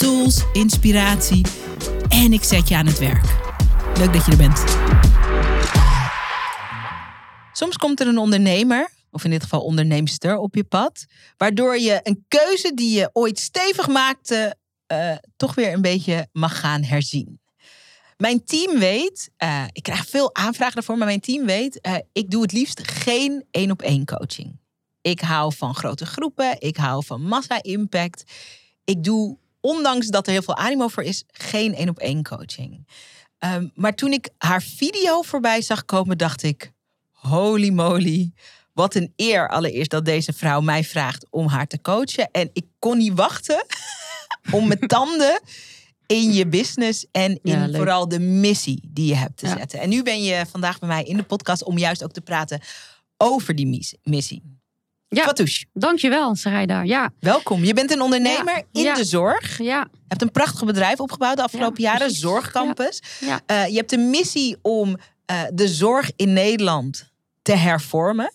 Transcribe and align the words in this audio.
tools, 0.00 0.44
inspiratie 0.52 1.46
en 2.08 2.32
ik 2.32 2.42
zet 2.42 2.68
je 2.68 2.76
aan 2.76 2.86
het 2.86 2.98
werk. 2.98 3.24
Leuk 3.98 4.12
dat 4.12 4.24
je 4.24 4.30
er 4.30 4.36
bent. 4.36 4.64
Soms 7.52 7.76
komt 7.76 8.00
er 8.00 8.06
een 8.06 8.18
ondernemer, 8.18 8.90
of 9.10 9.24
in 9.24 9.30
dit 9.30 9.42
geval 9.42 9.60
onderneemster, 9.60 10.36
op 10.36 10.54
je 10.54 10.64
pad, 10.64 11.06
waardoor 11.36 11.78
je 11.78 12.00
een 12.02 12.24
keuze 12.28 12.74
die 12.74 12.98
je 12.98 13.10
ooit 13.12 13.38
stevig 13.38 13.88
maakte, 13.88 14.56
uh, 14.92 15.14
toch 15.36 15.54
weer 15.54 15.72
een 15.72 15.82
beetje 15.82 16.28
mag 16.32 16.60
gaan 16.60 16.82
herzien. 16.82 17.40
Mijn 18.16 18.44
team 18.44 18.78
weet, 18.78 19.30
uh, 19.38 19.64
ik 19.72 19.82
krijg 19.82 20.06
veel 20.06 20.34
aanvragen 20.34 20.74
daarvoor, 20.74 20.98
maar 20.98 21.06
mijn 21.06 21.20
team 21.20 21.46
weet, 21.46 21.78
uh, 21.86 21.94
ik 22.12 22.30
doe 22.30 22.42
het 22.42 22.52
liefst 22.52 22.88
geen 22.88 23.44
één 23.50 23.70
op 23.70 23.82
één 23.82 24.04
coaching. 24.04 24.58
Ik 25.00 25.20
hou 25.20 25.54
van 25.54 25.74
grote 25.74 26.06
groepen, 26.06 26.60
ik 26.60 26.76
hou 26.76 27.04
van 27.04 27.22
massa-impact. 27.22 28.24
Ik 28.84 29.04
doe, 29.04 29.38
ondanks 29.60 30.06
dat 30.06 30.26
er 30.26 30.32
heel 30.32 30.42
veel 30.42 30.56
animo 30.56 30.88
voor 30.88 31.02
is, 31.02 31.24
geen 31.26 31.74
één 31.74 31.88
op 31.88 31.98
één 31.98 32.22
coaching. 32.22 32.86
Um, 33.38 33.70
maar 33.74 33.94
toen 33.94 34.12
ik 34.12 34.28
haar 34.38 34.62
video 34.62 35.22
voorbij 35.22 35.62
zag 35.62 35.84
komen, 35.84 36.18
dacht 36.18 36.42
ik: 36.42 36.72
holy 37.10 37.70
moly. 37.70 38.32
Wat 38.72 38.94
een 38.94 39.12
eer 39.16 39.48
allereerst 39.48 39.90
dat 39.90 40.04
deze 40.04 40.32
vrouw 40.32 40.60
mij 40.60 40.84
vraagt 40.84 41.26
om 41.30 41.46
haar 41.46 41.66
te 41.66 41.80
coachen. 41.80 42.30
En 42.30 42.50
ik 42.52 42.66
kon 42.78 42.98
niet 42.98 43.14
wachten 43.14 43.66
om 44.56 44.66
mijn 44.66 44.86
tanden 44.86 45.40
in 46.06 46.32
je 46.32 46.46
business 46.46 47.06
en 47.12 47.38
in 47.42 47.58
ja, 47.58 47.70
vooral 47.70 48.08
de 48.08 48.18
missie 48.18 48.88
die 48.88 49.06
je 49.06 49.14
hebt 49.14 49.36
te 49.36 49.46
ja. 49.46 49.56
zetten. 49.56 49.80
En 49.80 49.88
nu 49.88 50.02
ben 50.02 50.22
je 50.22 50.46
vandaag 50.50 50.78
bij 50.78 50.88
mij 50.88 51.04
in 51.04 51.16
de 51.16 51.22
podcast 51.22 51.64
om 51.64 51.78
juist 51.78 52.04
ook 52.04 52.12
te 52.12 52.20
praten 52.20 52.60
over 53.16 53.54
die 53.54 53.88
missie. 54.02 54.59
Ja, 55.12 55.22
Fatouche. 55.24 55.64
dankjewel 55.72 56.34
Sarayda. 56.34 56.82
Ja. 56.82 57.10
Welkom. 57.20 57.64
Je 57.64 57.74
bent 57.74 57.90
een 57.90 58.00
ondernemer 58.00 58.54
Ja, 58.56 58.62
in 58.72 58.82
ja. 58.82 58.94
de 58.94 59.04
zorg. 59.04 59.58
Je 59.58 59.64
Ja, 59.64 59.88
hebt 60.08 60.22
een 60.22 60.30
prachtig 60.30 60.64
bedrijf 60.64 61.00
opgebouwd 61.00 61.36
de 61.36 61.42
afgelopen 61.42 61.82
Ja, 61.82 61.92
jaren. 61.92 62.10
Zorgcampus. 62.10 63.02
ja. 63.20 63.40
Eh, 63.46 63.66
je 63.66 63.76
hebt 63.76 63.90
de 63.90 63.98
missie 63.98 64.56
om 64.62 64.96
eh, 65.26 65.42
de 65.52 65.68
zorg 65.68 66.10
in 66.16 66.32
Nederland 66.32 67.10
te 67.42 67.52
hervormen. 67.52 68.32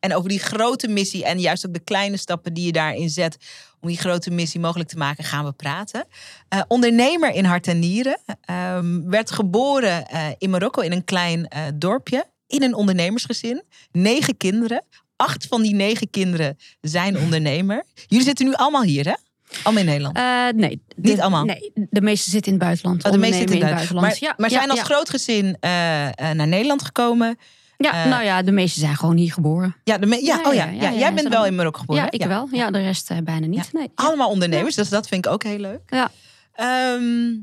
En 0.00 0.14
over 0.14 0.28
die 0.28 0.38
grote 0.38 0.88
missie 0.88 1.24
en 1.24 1.38
juist 1.40 1.66
ook 1.66 1.72
de 1.72 1.80
kleine 1.84 2.16
stappen 2.16 2.54
die 2.54 2.64
je 2.66 2.72
daarin 2.72 3.10
zet 3.10 3.36
om 3.80 3.88
die 3.88 3.98
grote 3.98 4.30
missie 4.30 4.60
mogelijk 4.60 4.88
te 4.88 4.96
maken, 4.96 5.24
gaan 5.24 5.44
we 5.44 5.52
praten. 5.52 6.04
Eh, 6.48 6.60
ondernemer 6.68 7.30
in 7.34 7.44
hart 7.44 7.66
en 7.66 7.78
nieren. 7.78 8.18
Ehm, 8.40 9.08
werd 9.08 9.30
geboren 9.30 10.06
in 10.38 10.50
Marokko 10.50 10.80
in 10.80 10.92
een 10.92 11.04
klein 11.04 11.48
dorpje. 11.74 12.26
In 12.46 12.62
een 12.62 12.74
ondernemersgezin. 12.74 13.62
Negen 13.92 14.36
kinderen. 14.36 14.84
Acht 15.16 15.46
van 15.46 15.62
die 15.62 15.74
negen 15.74 16.10
kinderen 16.10 16.56
zijn 16.80 17.18
ondernemer. 17.18 17.84
Jullie 18.06 18.24
zitten 18.24 18.46
nu 18.46 18.52
allemaal 18.54 18.82
hier, 18.82 19.04
hè? 19.04 19.14
Allemaal 19.62 19.82
in 19.82 19.88
Nederland. 19.88 20.16
Eh, 20.16 20.48
nee. 20.60 20.82
de- 20.96 21.10
Niet 21.10 21.20
allemaal? 21.20 21.44
Nee, 21.44 21.70
de 21.74 22.00
meeste 22.00 22.30
zitten 22.30 22.52
in 22.52 22.58
het 22.58 22.66
buitenland. 22.66 23.04
Oh, 23.04 23.12
de 23.12 23.18
meeste 23.18 23.36
zitten 23.38 23.56
in 23.56 23.62
het 23.62 23.74
buitenland. 23.74 24.06
Maar, 24.06 24.16
Ja, 24.20 24.34
maar 24.36 24.50
ja, 24.50 24.56
zijn 24.56 24.70
als 24.70 24.78
ja. 24.78 24.84
groot 24.84 25.10
gezin 25.10 25.56
eh, 25.60 26.06
eh, 26.06 26.12
naar 26.36 26.48
Nederland 26.48 26.82
gekomen. 26.82 27.38
Ja, 27.78 28.06
nou 28.08 28.24
ja, 28.24 28.42
de 28.42 28.52
meeste 28.52 28.80
zijn 28.80 28.96
gewoon 28.96 29.16
hier 29.16 29.32
geboren. 29.32 29.76
Ja, 29.84 29.98
de 29.98 30.06
ja, 30.24 30.40
oh 30.44 30.54
ja, 30.54 30.64
ja, 30.64 30.92
jij 30.92 31.14
bent 31.14 31.28
wel 31.28 31.46
in 31.46 31.54
Marokko 31.54 31.80
geboren. 31.80 32.02
ja, 32.02 32.10
ik 32.10 32.24
wel. 32.24 32.48
Ja, 32.52 32.70
de 32.70 32.78
rest 32.78 33.24
bijna 33.24 33.46
niet. 33.46 33.72
Nee. 33.72 33.90
Allemaal 33.94 34.30
ondernemers, 34.30 34.74
dus 34.74 34.88
dat 34.88 35.08
vind 35.08 35.26
ik 35.26 35.32
ook 35.32 35.42
heel 35.42 35.58
leuk. 35.58 35.80
Ja. 35.86 36.10
Ehm, 36.52 37.34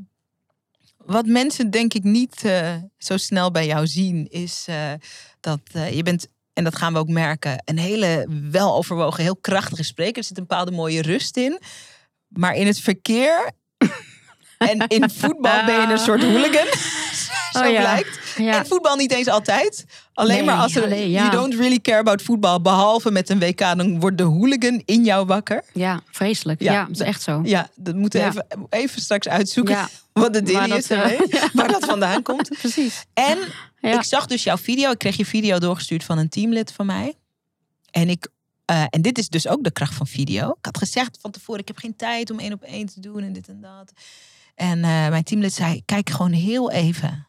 wat 0.96 1.26
mensen 1.26 1.70
denk 1.70 1.94
ik 1.94 2.02
niet 2.04 2.42
zo 2.98 3.16
snel 3.16 3.50
bij 3.50 3.66
jou 3.66 3.86
zien, 3.86 4.26
is 4.30 4.66
dat 5.40 5.60
je 5.92 6.02
bent, 6.02 6.26
en 6.54 6.64
dat 6.64 6.76
gaan 6.76 6.92
we 6.92 6.98
ook 6.98 7.08
merken, 7.08 7.62
een 7.64 7.78
hele 7.78 8.26
weloverwogen, 8.50 9.22
heel 9.22 9.36
krachtige 9.36 9.82
spreker. 9.82 10.16
Er 10.16 10.24
zit 10.24 10.38
een 10.38 10.46
bepaalde 10.46 10.70
mooie 10.70 11.02
rust 11.02 11.36
in. 11.36 11.60
Maar 12.28 12.54
in 12.54 12.66
het 12.66 12.80
verkeer 12.80 13.50
en 14.58 14.86
in 14.86 15.10
voetbal 15.10 15.64
ben 15.64 15.80
je 15.80 15.86
een 15.92 15.98
soort 15.98 16.22
hooligan. 16.22 16.66
zo 17.54 17.64
Oh 17.64 17.70
ja. 17.70 17.80
blijkt. 17.80 18.18
En 18.36 18.66
voetbal 18.66 18.96
niet 18.96 19.12
eens 19.12 19.28
altijd. 19.28 19.86
Alleen 20.14 20.36
Nee, 20.36 20.44
maar 20.44 20.58
als 20.58 20.74
er, 20.74 20.82
alleen, 20.82 21.10
you 21.10 21.30
don't 21.30 21.54
really 21.54 21.78
care 21.78 21.98
about 21.98 22.22
voetbal, 22.22 22.60
behalve 22.60 23.10
met 23.10 23.28
een 23.28 23.38
WK, 23.38 23.58
dan 23.58 24.00
wordt 24.00 24.18
de 24.18 24.22
hooligan 24.22 24.82
in 24.84 25.04
jou 25.04 25.26
wakker. 25.26 25.64
ja, 25.72 26.00
vreselijk. 26.10 26.62
Ja, 26.62 26.84
dat 26.84 27.00
is 27.00 27.06
echt 27.06 27.22
zo. 27.22 27.40
Ja, 27.44 27.68
dat 27.74 27.94
moeten 27.94 28.20
we 28.20 28.26
even, 28.26 28.46
even 28.70 29.00
straks 29.00 29.28
uitzoeken 29.28 29.88
wat 30.12 30.32
de 30.32 30.42
dat, 30.42 30.78
is 30.78 30.90
eh, 30.90 31.20
waar 31.52 31.68
dat 31.68 31.84
vandaan 31.84 32.22
komt. 32.22 32.48
Precies. 32.60 33.04
En 33.14 33.38
ik 33.80 34.02
zag 34.02 34.26
dus 34.26 34.42
jouw 34.42 34.56
video, 34.56 34.90
ik 34.90 34.98
kreeg 34.98 35.16
je 35.16 35.26
video 35.26 35.58
doorgestuurd 35.58 36.04
van 36.04 36.18
een 36.18 36.28
teamlid 36.28 36.72
van 36.72 36.86
mij. 36.86 37.14
En 37.90 38.08
ik 38.08 38.28
eh, 38.64 38.84
en 38.90 39.02
dit 39.02 39.18
is 39.18 39.28
dus 39.28 39.48
ook 39.48 39.64
de 39.64 39.70
kracht 39.70 39.94
van 39.94 40.06
video. 40.06 40.48
Ik 40.50 40.64
had 40.64 40.78
gezegd 40.78 41.18
van 41.20 41.30
tevoren, 41.30 41.60
ik 41.60 41.68
heb 41.68 41.78
geen 41.78 41.96
tijd 41.96 42.30
om 42.30 42.38
één 42.38 42.52
op 42.52 42.62
één 42.62 42.86
te 42.86 43.00
doen 43.00 43.22
en 43.22 43.32
dit 43.32 43.48
en 43.48 43.60
dat. 43.60 43.92
En 44.54 44.84
eh, 44.84 45.08
mijn 45.08 45.24
teamlid 45.24 45.52
zei, 45.52 45.82
kijk 45.84 46.10
gewoon 46.10 46.32
heel 46.32 46.70
even 46.70 47.28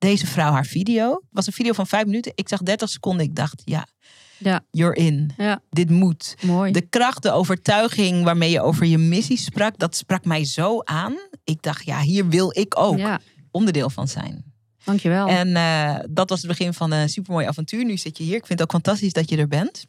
deze 0.00 0.26
vrouw 0.26 0.52
haar 0.52 0.66
video. 0.66 1.10
Het 1.10 1.20
was 1.30 1.46
een 1.46 1.52
video 1.52 1.72
van 1.72 1.86
vijf 1.86 2.04
minuten. 2.04 2.32
Ik 2.34 2.48
zag 2.48 2.62
30 2.62 2.88
seconden. 2.88 3.26
Ik 3.26 3.34
dacht, 3.36 3.62
ja, 3.64 3.86
Ja, 4.38 4.60
you're 4.70 4.94
in. 4.96 5.32
ja, 5.36 5.62
Dit 5.70 5.90
moet. 5.90 6.34
mooi. 6.42 6.72
De 6.72 6.80
kracht, 6.88 7.22
de 7.22 7.30
overtuiging 7.30 8.24
waarmee 8.24 8.50
je 8.50 8.60
over 8.60 8.86
je 8.86 8.98
missie 8.98 9.36
sprak, 9.38 9.78
dat 9.78 9.96
sprak 9.96 10.24
mij 10.24 10.44
zo 10.44 10.80
aan. 10.84 11.16
Ik 11.44 11.62
dacht, 11.62 11.84
ja, 11.84 12.00
hier 12.00 12.28
wil 12.28 12.58
ik 12.58 12.78
ook 12.78 12.98
Ja, 12.98 13.20
onderdeel 13.50 13.90
van 13.90 14.08
zijn. 14.08 14.44
dankjewel. 14.84 15.26
En 15.28 15.56
eh, 15.56 15.96
dat 16.10 16.28
was 16.30 16.38
het 16.38 16.48
begin 16.48 16.74
van 16.74 16.90
een 16.90 17.08
supermooi 17.08 17.46
avontuur. 17.46 17.84
Nu 17.84 17.96
zit 17.96 18.18
je 18.18 18.24
hier. 18.24 18.36
Ik 18.36 18.46
vind 18.46 18.58
het 18.58 18.62
ook 18.62 18.82
fantastisch 18.82 19.12
dat 19.12 19.30
je 19.30 19.36
er 19.36 19.48
bent. 19.48 19.86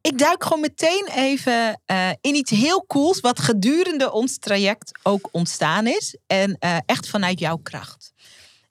Ik 0.00 0.18
duik 0.18 0.42
gewoon 0.42 0.60
meteen 0.60 1.08
even 1.14 1.80
eh, 1.86 2.08
in 2.20 2.34
iets 2.34 2.50
heel 2.50 2.84
cools, 2.86 3.20
wat 3.20 3.38
gedurende 3.40 4.12
ons 4.12 4.38
traject 4.38 4.98
ook 5.02 5.28
ontstaan 5.32 5.86
is. 5.86 6.16
En 6.26 6.56
eh, 6.58 6.76
echt 6.86 7.08
vanuit 7.08 7.38
jouw 7.38 7.56
kracht. 7.56 8.12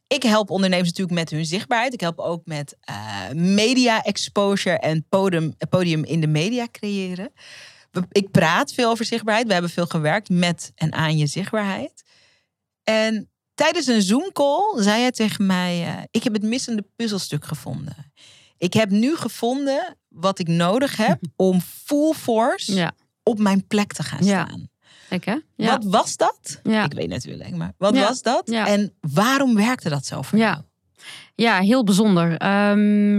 Ik 0.07 0.23
help 0.23 0.49
ondernemers 0.49 0.89
natuurlijk 0.89 1.19
met 1.19 1.29
hun 1.29 1.45
zichtbaarheid. 1.45 1.93
Ik 1.93 2.01
help 2.01 2.19
ook 2.19 2.45
met 2.45 2.77
eh, 2.79 3.29
media 3.33 4.03
exposure 4.03 4.79
en 4.79 5.05
podium, 5.09 5.55
podium 5.69 6.03
in 6.03 6.21
de 6.21 6.27
media 6.27 6.67
creëren. 6.71 7.31
Ik 8.11 8.31
praat 8.31 8.73
veel 8.73 8.89
over 8.89 9.05
zichtbaarheid. 9.05 9.47
We 9.47 9.53
hebben 9.53 9.71
veel 9.71 9.85
gewerkt 9.85 10.29
met 10.29 10.71
en 10.75 10.93
aan 10.93 11.17
je 11.17 11.27
zichtbaarheid. 11.27 12.03
En 12.83 13.29
tijdens 13.53 13.87
een 13.87 14.01
Zoom-call 14.01 14.81
zei 14.83 15.01
hij 15.01 15.11
tegen 15.11 15.45
mij: 15.45 15.83
eh, 15.83 16.03
Ik 16.11 16.23
heb 16.23 16.33
het 16.33 16.43
missende 16.43 16.85
puzzelstuk 16.95 17.45
gevonden. 17.45 18.11
Ik 18.57 18.73
heb 18.73 18.89
nu 18.89 19.15
gevonden 19.15 19.97
wat 20.07 20.39
ik 20.39 20.47
nodig 20.47 20.97
heb 20.97 21.19
om 21.35 21.61
full 21.61 22.13
force 22.13 22.73
ja, 22.73 22.93
op 23.23 23.39
mijn 23.39 23.67
plek 23.67 23.93
te 23.93 24.03
gaan 24.03 24.25
Ja. 24.25 24.47
Ja. 25.09 25.41
Wat 25.55 25.83
was 25.83 26.17
dat? 26.17 26.59
Ja. 26.63 26.83
Ik 26.83 26.93
weet 26.93 27.09
natuurlijk, 27.09 27.55
maar 27.55 27.73
wat 27.77 27.95
Ja. 27.95 28.01
was 28.07 28.21
dat? 28.21 28.41
Ja. 28.45 28.67
En 28.67 28.93
waarom 29.01 29.55
werkte 29.55 29.89
dat 29.89 30.05
zo 30.05 30.21
voor 30.21 30.39
Ja. 30.39 30.45
jou? 30.51 30.63
Ja, 31.35 31.59
heel 31.59 31.83
bijzonder. 31.83 32.37
Ehm, 32.37 33.15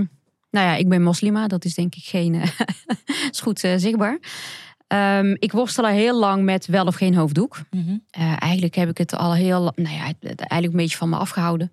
nou 0.50 0.66
ja, 0.66 0.75
ik 0.75 0.88
ben 0.88 1.03
moslima. 1.03 1.47
Dat 1.47 1.65
is 1.65 1.75
denk 1.75 1.94
ik 1.94 2.04
geen. 2.04 2.43
is 3.32 3.41
goed 3.41 3.65
eh, 3.65 3.72
zichtbaar. 3.76 4.19
Ehm, 4.87 5.34
ik 5.38 5.53
worstel 5.53 5.84
al 5.84 5.91
heel 5.91 6.19
lang 6.19 6.43
met 6.44 6.66
wel 6.66 6.87
of 6.87 6.94
geen 6.94 7.15
hoofddoek. 7.15 7.60
Mhm. 7.70 7.96
Eh, 8.11 8.43
eigenlijk 8.43 8.75
heb 8.75 8.88
ik 8.88 8.99
het 8.99 9.14
al 9.14 9.34
heel. 9.34 9.73
Nou 9.75 9.94
ja, 9.94 10.12
eigenlijk 10.20 10.73
een 10.73 10.76
beetje 10.76 10.96
van 10.96 11.08
me 11.08 11.17
afgehouden. 11.17 11.73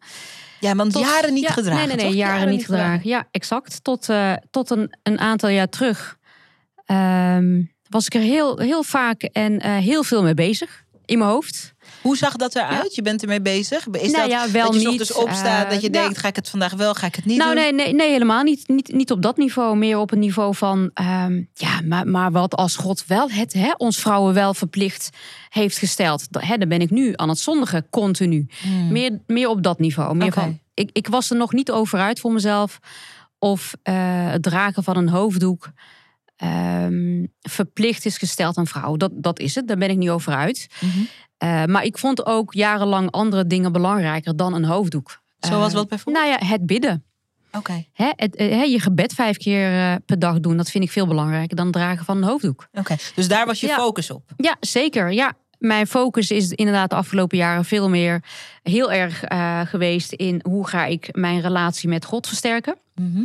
Ja, 0.59 0.75
want 0.75 0.91
Tot- 0.91 1.01
jaren 1.01 1.33
niet 1.33 1.43
ja, 1.43 1.49
gedragen. 1.51 1.77
Nee, 1.77 1.87
nee, 1.87 1.95
nee, 1.95 2.05
toch? 2.05 2.15
jaren, 2.15 2.49
niet 2.49 2.65
gedragen. 2.65 3.09
Ja, 3.09 3.27
exact. 3.31 3.83
Tot, 3.83 4.09
eh, 4.09 4.33
tot 4.51 4.69
een, 4.69 4.93
een 5.03 5.19
aantal 5.19 5.49
jaar 5.49 5.69
terug 5.69 6.17
ehm, 6.85 7.61
was 7.89 8.05
ik 8.05 8.13
er 8.13 8.21
heel, 8.21 8.57
heel 8.57 8.83
vaak 8.83 9.23
en 9.23 9.59
eh, 9.59 9.77
heel 9.77 10.03
veel 10.03 10.23
mee 10.23 10.33
bezig. 10.33 10.83
In 11.05 11.17
mijn 11.17 11.29
hoofd. 11.29 11.73
Hoe 12.01 12.17
zag 12.17 12.35
dat 12.35 12.55
eruit? 12.55 12.95
Je 12.95 13.01
bent 13.01 13.21
ermee 13.21 13.41
bezig. 13.41 13.87
Is 13.87 14.11
Nou 14.11 14.29
dat 14.29 14.29
ja, 14.29 14.51
wel 14.51 14.71
dat 14.71 14.81
je 14.81 14.87
niet, 14.87 14.99
ochtends 15.01 15.23
opstaat, 15.23 15.63
eh, 15.65 15.69
dat 15.69 15.81
je 15.81 15.93
ja. 15.93 16.01
denkt, 16.01 16.17
ga 16.17 16.27
ik 16.27 16.35
het 16.35 16.49
vandaag 16.49 16.73
wel, 16.73 16.93
ga 16.93 17.07
ik 17.07 17.15
het 17.15 17.25
niet 17.25 17.37
nou, 17.37 17.53
doen? 17.53 17.63
nee, 17.63 17.73
nee, 17.73 17.93
nee, 17.93 18.09
helemaal 18.09 18.43
niet. 18.43 18.67
niet. 18.67 18.93
Niet 18.93 19.11
op 19.11 19.21
dat 19.21 19.37
niveau. 19.37 19.77
Meer 19.77 19.97
op 19.97 20.09
het 20.09 20.19
niveau 20.19 20.55
van. 20.55 20.89
ehm, 20.93 21.41
ja, 21.53 21.81
maar, 21.83 22.07
maar 22.07 22.31
wat 22.31 22.55
als 22.55 22.75
God 22.75 23.05
wel 23.07 23.29
het 23.29 23.53
hè, 23.53 23.71
ons 23.77 23.97
vrouwen 23.97 24.33
wel 24.33 24.53
verplicht 24.53 25.09
heeft 25.49 25.77
gesteld. 25.77 26.27
Hè, 26.31 26.57
dan 26.57 26.69
ben 26.69 26.81
ik 26.81 26.89
nu 26.89 27.13
aan 27.15 27.29
het 27.29 27.39
zondigen, 27.39 27.89
continu. 27.89 28.47
Hmm. 28.61 28.91
Meer, 28.91 29.19
meer 29.27 29.49
op 29.49 29.63
dat 29.63 29.79
niveau. 29.79 30.15
Meer 30.15 30.31
van, 30.31 30.59
ik, 30.73 30.89
ik 30.93 31.07
was 31.07 31.29
er 31.29 31.37
nog 31.37 31.53
niet 31.53 31.71
over 31.71 31.99
uit 31.99 32.19
voor 32.19 32.31
mezelf. 32.31 32.79
Of 33.39 33.75
eh, 33.83 33.93
het 34.31 34.43
dragen 34.43 34.83
van 34.83 34.97
een 34.97 35.09
hoofddoek 35.09 35.71
ehm, 36.35 37.25
verplicht 37.41 38.05
is 38.05 38.17
gesteld 38.17 38.57
aan 38.57 38.67
vrouwen. 38.67 38.99
Dat, 38.99 39.11
dat 39.13 39.39
is 39.39 39.55
het, 39.55 39.67
daar 39.67 39.77
ben 39.77 39.89
ik 39.89 39.97
niet 39.97 40.09
over 40.09 40.33
uit. 40.33 40.67
Mhm. 40.81 40.89
Eh, 41.37 41.65
maar 41.65 41.83
ik 41.83 41.97
vond 41.97 42.25
ook 42.25 42.53
jarenlang 42.53 43.11
andere 43.11 43.47
dingen 43.47 43.71
belangrijker 43.71 44.35
dan 44.35 44.53
een 44.53 44.65
hoofddoek. 44.65 45.21
Zoals 45.39 45.71
Eh, 45.71 45.77
wat 45.77 45.87
bijvoorbeeld? 45.89 46.25
Nou 46.25 46.37
ja, 46.39 46.47
het 46.47 46.65
bidden. 46.65 47.03
Oké, 47.51 47.85
het, 47.93 48.35
eh, 48.35 48.65
je 48.65 48.79
gebed 48.79 49.13
vijf 49.13 49.37
keer 49.37 49.99
per 50.05 50.19
dag 50.19 50.39
doen, 50.39 50.57
dat 50.57 50.69
vind 50.71 50.83
ik 50.83 50.91
veel 50.91 51.07
belangrijker 51.07 51.55
dan 51.55 51.65
het 51.65 51.75
dragen 51.75 52.05
van 52.05 52.17
een 52.17 52.23
hoofddoek. 52.23 52.67
oké. 52.73 52.95
Dus 53.15 53.27
daar 53.27 53.45
was 53.45 53.59
je 53.59 53.67
Ja. 53.67 53.75
focus 53.75 54.11
op. 54.11 54.23
Ja, 54.37 54.55
zeker. 54.59 55.11
Ja. 55.11 55.33
Mijn 55.57 55.87
focus 55.87 56.31
is 56.31 56.51
inderdaad 56.51 56.89
de 56.89 56.95
afgelopen 56.95 57.37
jaren 57.37 57.65
veel 57.65 57.89
meer 57.89 58.23
heel 58.63 58.91
erg 58.91 59.23
geweest 59.69 60.11
in 60.11 60.39
hoe 60.47 60.67
ga 60.67 60.85
ik 60.85 61.09
mijn 61.11 61.41
relatie 61.41 61.89
met 61.89 62.05
God 62.05 62.27
versterken. 62.27 62.75
Mhm. 62.95 63.23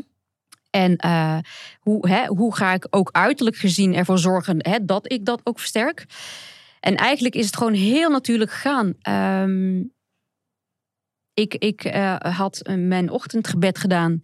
En 0.71 0.97
eh, 0.97 1.39
hoe, 1.81 2.09
hè, 2.09 2.27
hoe 2.27 2.57
ga 2.57 2.73
ik 2.73 2.87
ook 2.91 3.09
uiterlijk 3.13 3.57
gezien 3.57 3.95
ervoor 3.95 4.19
zorgen 4.19 4.57
hè, 4.59 4.85
dat 4.85 5.13
ik 5.13 5.25
dat 5.25 5.41
ook 5.45 5.59
versterk. 5.59 6.07
En 6.81 6.97
eigenlijk 6.97 7.35
is 7.35 7.47
het 7.47 7.57
gewoon 7.57 7.73
heel 7.73 8.11
natuurlijk 8.11 8.51
gegaan. 8.51 8.95
Ehm, 9.01 9.83
ik 11.35 11.55
ik 11.55 11.85
eh, 11.85 12.17
had 12.17 12.63
mijn 12.77 13.11
ochtendgebed 13.11 13.79
gedaan 13.79 14.21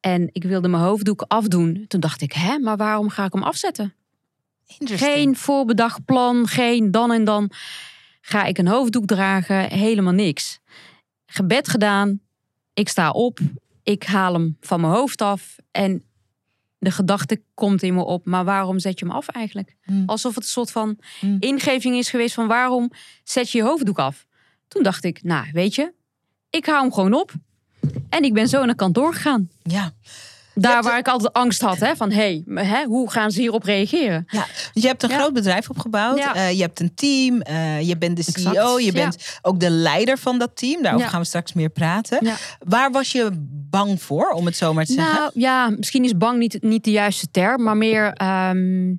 en 0.00 0.28
ik 0.32 0.42
wilde 0.42 0.68
mijn 0.68 0.82
hoofddoek 0.82 1.24
afdoen. 1.28 1.84
Toen 1.88 2.00
dacht 2.00 2.20
ik, 2.20 2.32
hè, 2.32 2.58
maar 2.58 2.76
waarom 2.76 3.08
ga 3.08 3.24
ik 3.24 3.32
hem 3.32 3.42
afzetten? 3.42 3.94
Geen 4.78 5.36
voorbedacht 5.36 6.04
plan, 6.04 6.46
geen 6.46 6.90
dan 6.90 7.12
en 7.12 7.24
dan 7.24 7.50
ga 8.20 8.44
ik 8.44 8.58
een 8.58 8.68
hoofddoek 8.68 9.06
dragen, 9.06 9.70
helemaal 9.72 10.12
niks. 10.12 10.60
Gebed 11.26 11.68
gedaan, 11.68 12.20
ik 12.74 12.88
sta 12.88 13.10
op, 13.10 13.38
ik 13.82 14.02
haal 14.02 14.32
hem 14.32 14.56
van 14.60 14.80
mijn 14.80 14.92
hoofd 14.92 15.22
af 15.22 15.56
en 15.70 16.04
de 16.78 16.90
gedachte 16.90 17.42
komt 17.54 17.82
in 17.82 17.94
me 17.94 18.02
op, 18.04 18.24
maar 18.26 18.44
waarom 18.44 18.78
zet 18.78 18.98
je 18.98 19.04
hem 19.06 19.14
af 19.14 19.28
eigenlijk? 19.28 19.76
Hmm. 19.82 20.02
Alsof 20.06 20.34
het 20.34 20.44
een 20.44 20.50
soort 20.50 20.70
van 20.70 20.98
Hmm. 21.20 21.36
ingeving 21.40 21.96
is 21.96 22.10
geweest 22.10 22.34
van 22.34 22.46
waarom 22.46 22.90
zet 23.24 23.50
je 23.50 23.58
je 23.58 23.64
hoofddoek 23.64 23.98
af? 23.98 24.26
Toen 24.68 24.82
dacht 24.82 25.04
ik, 25.04 25.22
nou 25.22 25.46
weet 25.52 25.74
je, 25.74 25.92
ik 26.50 26.66
hou 26.66 26.80
hem 26.80 26.92
gewoon 26.92 27.12
op. 27.14 27.32
En 28.08 28.24
ik 28.24 28.32
ben 28.34 28.48
zo 28.48 28.64
naar 28.64 28.74
kantoor 28.74 29.14
gegaan. 29.14 29.50
Ja. 29.62 29.92
Daar 30.54 30.82
waar 30.82 30.98
ik 30.98 31.08
altijd 31.08 31.32
angst 31.32 31.60
had, 31.60 31.78
hè, 31.78 31.96
van 31.96 32.10
hé, 32.10 32.42
hey, 32.54 32.64
hè, 32.64 32.84
hoe 32.84 33.10
gaan 33.10 33.30
ze 33.30 33.40
hierop 33.40 33.62
reageren? 33.62 34.24
Ja, 34.30 34.46
je 34.72 34.86
hebt 34.86 35.02
een 35.02 35.08
Ja. 35.10 35.18
groot 35.18 35.32
bedrijf 35.32 35.70
opgebouwd. 35.70 36.18
Ja. 36.18 36.34
Eh, 36.34 36.52
je 36.52 36.60
hebt 36.62 36.80
een 36.80 36.94
team. 36.94 37.40
eh, 37.40 37.88
je 37.88 37.96
bent 37.98 38.16
de 38.16 38.24
Exact, 38.26 38.56
CEO. 38.56 38.78
Je 38.78 38.84
ja. 38.86 38.92
bent 38.92 39.38
ook 39.42 39.60
de 39.60 39.70
leider 39.70 40.18
van 40.18 40.38
dat 40.38 40.50
team. 40.56 40.82
Daarover 40.82 41.06
Ja. 41.06 41.12
gaan 41.12 41.20
we 41.20 41.26
straks 41.26 41.52
meer 41.52 41.68
praten. 41.70 42.18
Ja. 42.26 42.34
Waar 42.58 42.90
was 42.90 43.12
je 43.12 43.30
bang 43.70 44.02
voor, 44.02 44.30
om 44.30 44.46
het 44.46 44.56
zo 44.56 44.72
maar 44.74 44.84
te 44.84 44.92
zeggen? 44.92 45.14
Nou 45.14 45.30
ja, 45.34 45.70
misschien 45.76 46.04
is 46.04 46.16
bang 46.16 46.38
niet, 46.38 46.58
niet 46.62 46.84
de 46.84 46.90
juiste 46.90 47.30
term, 47.30 47.62
maar 47.62 47.76
meer. 47.76 48.12
ehm, 48.12 48.92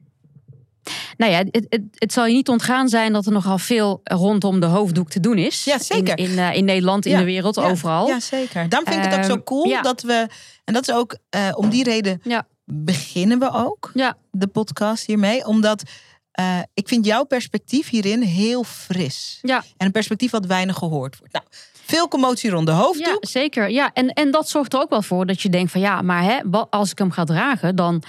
nou 1.18 1.32
ja, 1.32 1.38
het, 1.38 1.66
het, 1.70 1.82
het 1.96 2.14
zal 2.14 2.26
je 2.26 2.34
niet 2.34 2.50
ontgaan 2.50 2.90
zijn 2.90 3.14
dat 3.14 3.26
er 3.26 3.32
nogal 3.32 3.58
veel 3.58 4.02
rondom 4.04 4.60
de 4.60 4.66
hoofddoek 4.66 5.10
te 5.10 5.20
doen 5.20 5.38
is. 5.38 5.64
Ja, 5.64 5.80
zeker. 5.80 6.18
In, 6.18 6.30
in, 6.32 6.38
eh, 6.40 6.56
in 6.56 6.66
Nederland, 6.66 7.06
in 7.06 7.12
Ja, 7.12 7.18
de 7.18 7.24
wereld, 7.24 7.56
Ja, 7.56 7.62
overal. 7.70 8.08
Ja, 8.08 8.20
zeker. 8.20 8.70
Daarom 8.70 8.92
vind 8.92 9.06
ik 9.06 9.12
het 9.12 9.20
ook 9.20 9.26
zo 9.26 9.34
Ehm, 9.34 9.44
cool 9.44 9.68
ja. 9.68 9.82
dat 9.82 10.02
we... 10.02 10.28
En 10.64 10.74
dat 10.74 10.88
is 10.88 10.94
ook 10.96 11.16
eh, 11.30 11.48
om 11.56 11.70
die 11.70 11.84
reden 11.84 12.20
Ja. 12.24 12.48
beginnen 12.66 13.40
we 13.40 13.52
ook 13.54 13.92
Ja. 13.94 14.18
de 14.32 14.48
podcast 14.48 15.06
hiermee. 15.06 15.46
Omdat 15.46 15.84
eh, 16.32 16.60
ik 16.74 16.88
vind 16.88 17.06
jouw 17.06 17.24
perspectief 17.24 17.90
hierin 17.90 18.22
heel 18.22 18.64
fris. 18.64 19.40
Ja. 19.42 19.64
En 19.78 19.86
een 19.86 19.92
perspectief 19.92 20.32
wat 20.32 20.46
weinig 20.46 20.76
gehoord 20.78 21.18
wordt. 21.20 21.34
Nou, 21.34 21.46
veel 21.86 22.08
commotie 22.08 22.50
rond 22.50 22.66
de 22.66 22.72
Ja, 22.72 22.78
hoofddoek. 22.78 23.26
zeker. 23.28 23.70
Ja, 23.70 23.90
en, 23.94 24.08
en 24.10 24.32
dat 24.32 24.50
zorgt 24.50 24.74
er 24.74 24.80
ook 24.80 24.90
wel 24.90 25.02
voor 25.02 25.26
dat 25.26 25.42
je 25.42 25.50
denkt 25.50 25.72
van 25.72 25.82
ja, 25.82 26.02
maar 26.02 26.24
hè, 26.24 26.40
als 26.70 26.92
ik 26.92 26.98
hem 26.98 27.12
ga 27.12 27.24
dragen, 27.24 27.76
dan 27.76 28.04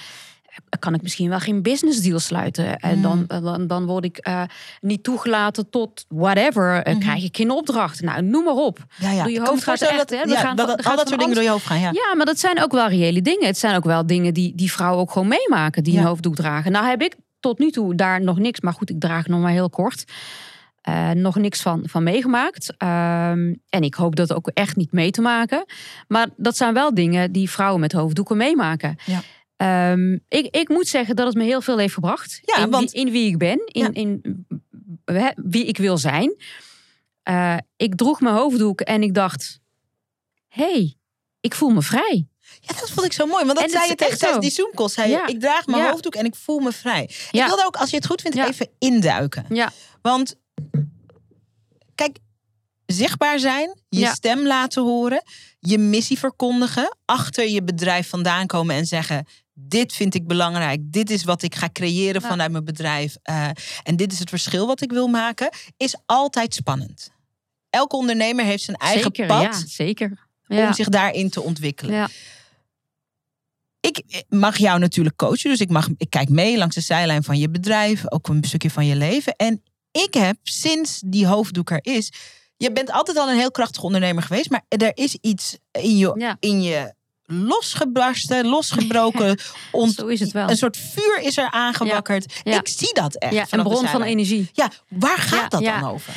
kan 0.78 0.94
ik 0.94 1.02
misschien 1.02 1.28
wel 1.28 1.38
geen 1.38 1.62
business 1.62 2.00
deal 2.00 2.19
sluiten. 2.19 2.78
En 2.78 2.96
Mm. 2.96 3.02
dan, 3.02 3.25
dan, 3.43 3.66
dan 3.66 3.87
word 3.87 4.04
ik 4.04 4.16
eh, 4.19 4.43
niet 4.81 5.02
toegelaten 5.02 5.70
tot 5.70 6.04
whatever. 6.08 6.82
Eh, 6.82 6.93
Mhm. 6.94 7.02
Krijg 7.02 7.25
ik 7.25 7.37
geen 7.37 7.50
opdrachten. 7.50 8.04
Nou, 8.04 8.22
noem 8.22 8.44
maar 8.44 8.54
op. 8.54 8.78
Ja, 8.99 9.10
ja. 9.10 9.22
Door 9.22 9.32
je 9.32 9.40
hoofd 9.40 9.62
gaat 9.62 9.81
echt, 9.81 9.96
dat, 9.99 10.10
hè, 10.10 10.22
we 10.22 10.28
ja, 10.31 10.40
gaan 10.40 10.56
dat, 10.56 10.66
dat- 10.66 10.84
al 10.84 11.06
soort 11.06 11.19
dingen 11.20 11.34
door 11.34 11.43
je 11.44 11.49
hoofd 11.50 11.66
gaan. 11.66 11.81
Ja. 11.81 11.90
Ja, 11.93 12.14
maar 12.16 12.26
dat 12.26 12.38
zijn 12.38 12.62
ook 12.62 12.72
wel 12.72 12.88
reële 12.88 13.22
dingen. 13.22 13.46
Het 13.46 13.58
zijn 13.58 13.76
ook 13.76 13.84
wel 13.84 14.06
dingen 14.06 14.34
die, 14.34 14.54
die 14.54 14.72
vrouwen 14.72 15.00
ook 15.00 15.10
gewoon 15.10 15.28
meemaken, 15.28 15.84
die 15.84 15.99
een 15.99 16.04
hoofddoek 16.04 16.34
dragen. 16.34 16.72
Nou 16.72 16.87
heb 16.87 17.02
ik 17.02 17.14
tot 17.40 17.58
nu 17.58 17.70
toe 17.70 17.94
daar 17.94 18.22
nog 18.22 18.38
niks, 18.38 18.60
maar 18.60 18.72
goed, 18.72 18.90
ik 18.90 19.00
draag 19.00 19.26
nog 19.26 19.40
maar 19.40 19.50
heel 19.52 19.70
kort. 19.70 20.05
eh, 20.82 21.10
nog 21.10 21.37
niks 21.37 21.60
van, 21.62 21.82
van 21.84 22.02
meegemaakt. 22.02 22.75
Ehm, 22.78 23.55
en 23.69 23.82
ik 23.82 23.94
hoop 23.94 24.16
dat 24.16 24.32
ook 24.34 24.48
echt 24.55 24.76
niet 24.76 24.93
mee 24.93 25.10
te 25.10 25.20
maken. 25.20 25.64
Maar 26.08 26.28
dat 26.37 26.56
zijn 26.56 26.75
wel 26.75 26.94
dingen 26.94 27.32
die 27.32 27.50
vrouwen 27.50 27.81
met 27.81 27.93
hoofddoeken 27.93 28.37
meemaken. 28.37 28.96
Ja. 29.05 29.20
Ehm, 29.62 30.12
ik, 30.29 30.47
ik 30.56 30.69
moet 30.69 30.87
zeggen 30.88 31.17
dat 31.17 31.26
het 31.26 31.35
me 31.37 31.44
heel 31.44 31.61
veel 31.61 31.79
heeft 31.79 31.94
gebracht. 31.94 32.41
Ja, 32.44 32.56
in, 32.56 32.70
want- 32.70 32.91
wie, 32.93 33.00
in 33.05 33.11
wie 33.12 33.26
ik 33.26 33.38
ben, 33.38 33.61
in, 33.67 33.82
Ja. 33.82 33.91
in 33.93 34.47
wie 35.37 35.64
ik 35.67 35.76
wil 35.76 35.99
zijn. 35.99 36.35
Eh, 37.23 37.56
ik 37.76 37.94
droeg 37.94 38.20
mijn 38.20 38.35
hoofddoek 38.35 38.81
en 38.81 39.03
ik 39.03 39.14
dacht: 39.14 39.61
hey, 40.49 40.97
ik 41.41 41.55
voel 41.55 41.70
me 41.70 41.82
vrij. 41.82 42.26
Ja, 42.61 42.75
dat 42.81 42.91
vond 42.91 43.06
ik 43.06 43.12
zo 43.12 43.26
mooi. 43.26 43.44
Want 43.44 43.59
dat 43.59 43.70
zei 43.70 43.88
je 43.88 43.94
tegen 43.94 44.19
tijdens 44.19 44.41
die 44.41 44.50
Zoom-call. 44.50 44.88
Zei 44.88 45.09
je, 45.11 45.14
Ja. 45.17 45.26
ik 45.26 45.41
draag 45.41 45.67
mijn 45.67 45.82
Ja. 45.82 45.91
hoofddoek 45.91 46.15
en 46.15 46.25
ik 46.25 46.35
voel 46.35 46.58
me 46.58 46.73
vrij. 46.73 47.03
Ik 47.31 47.44
wilde 47.47 47.65
ook, 47.67 47.76
als 47.76 47.91
je 47.91 47.97
het 47.97 48.06
goed 48.06 48.20
vindt, 48.20 48.37
even 48.37 48.69
induiken. 48.79 49.44
Ja. 49.49 49.70
Want, 50.03 50.35
kijk, 51.94 52.19
zichtbaar 52.87 53.38
zijn, 53.38 53.81
je 53.88 54.06
stem 54.06 54.47
laten 54.47 54.82
horen, 54.82 55.23
je 55.61 55.79
missie 55.79 56.19
verkondigen, 56.19 56.97
achter 57.05 57.49
je 57.49 57.62
bedrijf 57.62 58.08
vandaan 58.08 58.47
komen 58.47 58.76
en 58.76 58.87
zeggen: 58.87 59.26
Dit 59.69 59.93
vind 59.93 60.14
ik 60.14 60.26
belangrijk, 60.26 60.81
dit 60.82 61.11
is 61.11 61.25
wat 61.25 61.43
ik 61.43 61.55
ga 61.55 61.69
creëren 61.73 62.23
Ja. 62.23 62.29
vanuit 62.29 62.53
mijn 62.53 62.64
bedrijf 62.64 63.17
eh, 63.23 63.49
en 63.82 63.97
dit 63.97 64.12
is 64.12 64.19
het 64.19 64.29
verschil 64.29 64.67
wat 64.67 64.81
ik 64.81 64.91
wil 64.93 65.09
maken, 65.09 65.50
is 65.76 65.97
altijd 66.06 66.55
spannend. 66.55 67.11
Elke 67.70 67.97
ondernemer 67.97 68.44
heeft 68.44 68.64
zijn 68.64 68.76
eigen 68.76 69.03
zeker, 69.03 69.26
pad 69.26 69.43
ja, 69.43 69.67
zeker. 69.67 70.29
Ja. 70.47 70.67
om 70.67 70.73
zich 70.73 70.88
daarin 70.88 71.31
te 71.31 71.43
ontwikkelen. 71.43 71.94
Ja. 71.94 72.09
Ik 73.81 74.25
mag 74.29 74.56
jou 74.56 74.79
natuurlijk 74.79 75.17
coachen, 75.17 75.50
dus 75.50 75.61
ik, 75.61 75.70
mag, 75.70 75.88
ik 75.97 76.11
kijk 76.11 76.29
mee 76.29 76.58
langs 76.58 76.75
de 76.75 76.81
zijlijn 76.81 77.23
van 77.23 77.38
je 77.38 77.50
bedrijf, 77.50 78.11
ook 78.12 78.29
een 78.29 78.44
stukje 78.44 78.70
van 78.70 78.87
je 78.87 78.97
leven. 78.97 79.37
En 79.37 79.62
ik 79.91 80.15
heb 80.15 80.37
sinds 80.43 81.03
die 81.06 81.26
hoofddoek 81.26 81.70
er 81.70 81.79
is, 81.82 82.12
je 82.56 82.73
bent 82.73 82.91
altijd 82.91 83.17
al 83.17 83.31
een 83.31 83.38
heel 83.38 83.50
krachtig 83.50 83.82
ondernemer 83.82 84.23
geweest, 84.23 84.50
maar 84.50 84.65
er 84.69 84.91
is 84.94 85.15
iets 85.20 85.56
in 85.70 85.97
je, 85.97 86.37
in 86.41 86.62
je 86.62 86.94
losgebarsten, 87.32 88.46
losgebroken, 88.46 89.38
ont- 89.70 89.94
Zo 89.94 90.06
is 90.06 90.20
het 90.20 90.32
wel. 90.32 90.50
een 90.50 90.56
soort 90.56 90.76
vuur 90.76 91.20
is 91.23 91.37
er 91.37 91.50
aangewakkerd. 91.50 92.40
Ja. 92.44 92.58
Ik 92.58 92.69
zie 92.69 92.94
dat 92.94 93.14
echt. 93.14 93.32
Ja, 93.32 93.46
een 93.50 93.62
bron 93.62 93.87
van 93.87 94.02
energie. 94.02 94.50
Ja, 94.52 94.70
waar 94.88 95.19
gaat 95.19 95.50
dat 95.50 95.62
dan 95.64 95.84
over? 95.90 96.14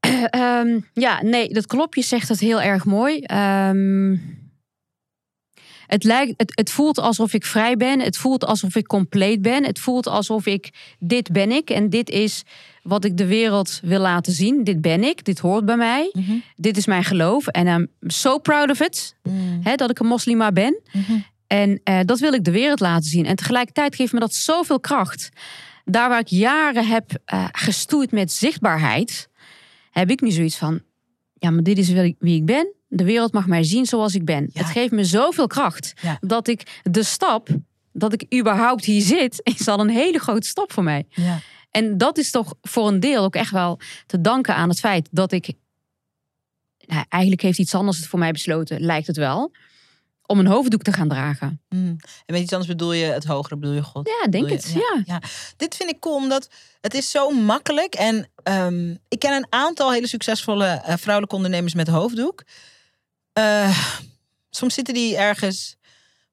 Ehm, 0.30 0.80
ja, 0.92 1.22
nee, 1.22 1.48
dat 1.48 1.66
klopt. 1.66 1.94
Je 1.94 2.02
zegt 2.02 2.28
het 2.28 2.40
heel 2.40 2.60
erg 2.60 2.84
mooi. 2.84 3.18
Ehm, 3.20 4.16
het, 5.92 6.04
lijkt, 6.04 6.32
het, 6.36 6.52
het 6.54 6.70
voelt 6.70 6.98
alsof 6.98 7.32
ik 7.32 7.44
vrij 7.46 7.76
ben. 7.76 8.00
Het 8.00 8.16
voelt 8.16 8.44
alsof 8.44 8.74
ik 8.76 8.86
compleet 8.86 9.42
ben. 9.42 9.64
Het 9.64 9.78
voelt 9.78 10.06
alsof 10.06 10.46
ik, 10.46 10.70
dit 10.98 11.32
ben 11.32 11.50
ik. 11.50 11.70
En 11.70 11.90
dit 11.90 12.10
is 12.10 12.42
wat 12.82 13.04
ik 13.04 13.16
de 13.16 13.26
wereld 13.26 13.80
wil 13.82 14.00
laten 14.00 14.32
zien. 14.32 14.64
Dit 14.64 14.80
ben 14.80 15.04
ik. 15.04 15.24
Dit 15.24 15.38
hoort 15.38 15.64
bij 15.64 15.76
mij. 15.76 16.10
Mhm. 16.12 16.32
Dit 16.56 16.76
is 16.76 16.86
mijn 16.86 17.04
geloof. 17.04 17.46
En 17.46 17.66
I'm 17.66 17.88
so 18.00 18.38
proud 18.38 18.70
of 18.70 18.80
it. 18.80 19.14
Mm. 19.22 19.60
Hè, 19.62 19.74
dat 19.74 19.90
ik 19.90 19.98
een 19.98 20.06
moslima 20.06 20.52
ben. 20.52 20.80
Mhm. 20.92 21.12
En 21.46 21.80
eh, 21.84 22.00
dat 22.04 22.18
wil 22.18 22.32
ik 22.32 22.44
de 22.44 22.50
wereld 22.50 22.80
laten 22.80 23.08
zien. 23.10 23.26
En 23.26 23.36
tegelijkertijd 23.36 23.94
geeft 23.96 24.12
me 24.12 24.20
dat 24.20 24.34
zoveel 24.34 24.80
kracht. 24.80 25.28
Daar 25.84 26.08
waar 26.08 26.20
ik 26.20 26.28
jaren 26.28 26.86
heb 26.86 27.10
eh, 27.24 27.44
gestoeid 27.52 28.10
met 28.12 28.32
zichtbaarheid, 28.32 29.28
heb 29.90 30.10
ik 30.10 30.20
nu 30.20 30.30
zoiets 30.30 30.56
van: 30.56 30.82
ja, 31.38 31.50
maar 31.50 31.62
dit 31.62 31.78
is 31.78 31.88
wie 31.88 32.04
ik- 32.04 32.16
wie 32.18 32.36
ik 32.36 32.44
ben. 32.46 32.74
De 32.94 33.04
wereld 33.04 33.32
mag 33.32 33.46
mij 33.46 33.62
zien 33.64 33.86
zoals 33.86 34.14
ik 34.14 34.24
ben. 34.24 34.50
Ja. 34.52 34.62
Het 34.62 34.70
geeft 34.70 34.92
me 34.92 35.04
zoveel 35.04 35.46
kracht 35.46 35.92
Ja. 36.02 36.18
dat 36.20 36.48
ik 36.48 36.80
de 36.82 37.02
stap, 37.02 37.48
dat 37.92 38.12
ik 38.12 38.34
überhaupt 38.38 38.84
hier 38.84 39.02
zit, 39.02 39.40
is 39.58 39.68
al 39.68 39.80
een 39.80 39.88
hele 39.88 40.18
grote 40.18 40.46
stap 40.46 40.72
voor 40.72 40.82
mij. 40.82 41.06
Ja. 41.08 41.40
En 41.70 41.98
dat 41.98 42.18
is 42.18 42.30
toch 42.30 42.54
voor 42.62 42.88
een 42.88 43.00
deel 43.00 43.24
ook 43.24 43.34
echt 43.34 43.50
wel 43.50 43.78
te 44.06 44.20
danken 44.20 44.54
aan 44.54 44.68
het 44.68 44.80
feit 44.80 45.08
dat 45.10 45.32
ik. 45.32 45.52
Nou, 46.86 47.04
eigenlijk 47.08 47.42
heeft 47.42 47.58
iets 47.58 47.74
anders 47.74 47.96
het 47.98 48.06
voor 48.06 48.18
mij 48.18 48.32
besloten, 48.32 48.80
lijkt 48.80 49.06
het 49.06 49.16
wel. 49.16 49.52
Om 50.26 50.38
een 50.38 50.46
hoofddoek 50.46 50.82
te 50.82 50.92
gaan 50.92 51.08
dragen. 51.08 51.60
Mm. 51.68 51.96
En 52.26 52.34
met 52.34 52.40
iets 52.40 52.52
anders 52.52 52.70
bedoel 52.70 52.92
je 52.92 53.04
het 53.04 53.24
hogere, 53.24 53.56
bedoel 53.56 53.74
je 53.74 53.82
God? 53.82 54.08
Ja, 54.08 54.30
denk 54.30 54.50
het. 54.50 54.74
Ja. 55.04 55.22
Dit 55.56 55.76
vind 55.76 55.90
ik 55.90 56.00
cool, 56.00 56.16
omdat 56.16 56.48
het 56.80 56.94
is 56.94 57.10
zo 57.10 57.30
makkelijk. 57.30 57.94
En 57.94 58.30
ehm, 58.42 58.90
ik 59.08 59.18
ken 59.18 59.32
een 59.32 59.46
aantal 59.48 59.92
hele 59.92 60.06
succesvolle 60.06 60.66
eh, 60.66 60.96
vrouwelijke 60.96 61.36
ondernemers 61.36 61.74
met 61.74 61.88
hoofddoek. 61.88 62.44
Eh, 63.32 63.78
soms 64.50 64.74
zitten 64.74 64.94
die 64.94 65.16
ergens, 65.16 65.76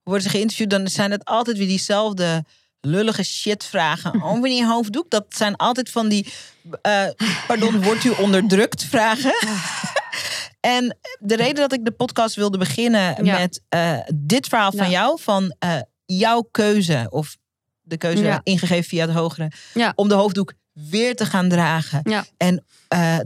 worden 0.04 0.24
ze 0.24 0.30
geïnterviewd, 0.30 0.70
dan 0.70 0.88
zijn 0.88 1.12
het 1.12 1.26
altijd 1.26 1.58
weer 1.58 1.68
diezelfde 1.68 2.44
lullige 2.82 3.24
shit 3.24 3.64
vragen 3.66 4.22
over 4.32 4.50
die 4.50 4.66
hoofddoek. 4.66 5.10
Dat 5.10 5.26
zijn 5.30 5.56
altijd 5.56 5.90
van 5.90 6.08
die, 6.10 6.34
eh, 6.82 7.06
pardon, 7.48 7.84
wordt 7.84 8.04
u 8.04 8.10
onderdrukt 8.10 8.84
vragen. 8.84 9.34
En 10.60 10.98
de 11.20 11.36
reden 11.36 11.56
dat 11.56 11.74
ik 11.74 11.86
de 11.86 11.92
podcast 11.92 12.36
wilde 12.36 12.58
beginnen 12.58 13.26
Ja. 13.26 13.40
met 13.40 13.62
eh, 13.70 13.98
dit 14.16 14.48
verhaal 14.48 14.72
van 14.72 14.86
Ja. 14.86 14.92
jou, 14.92 15.20
van 15.22 15.56
jouw 16.06 16.42
keuze 16.52 17.08
of 17.10 17.38
de 17.82 17.98
keuze 17.98 18.24
Ja. 18.24 18.42
ingegeven 18.44 18.84
via 18.90 19.06
het 19.06 19.16
hogere. 19.16 19.52
Om 19.96 20.08
de 20.08 20.14
hoofddoek 20.14 20.54
weer 20.74 21.16
te 21.16 21.26
gaan 21.26 21.50
dragen. 21.50 22.02
En 22.38 22.66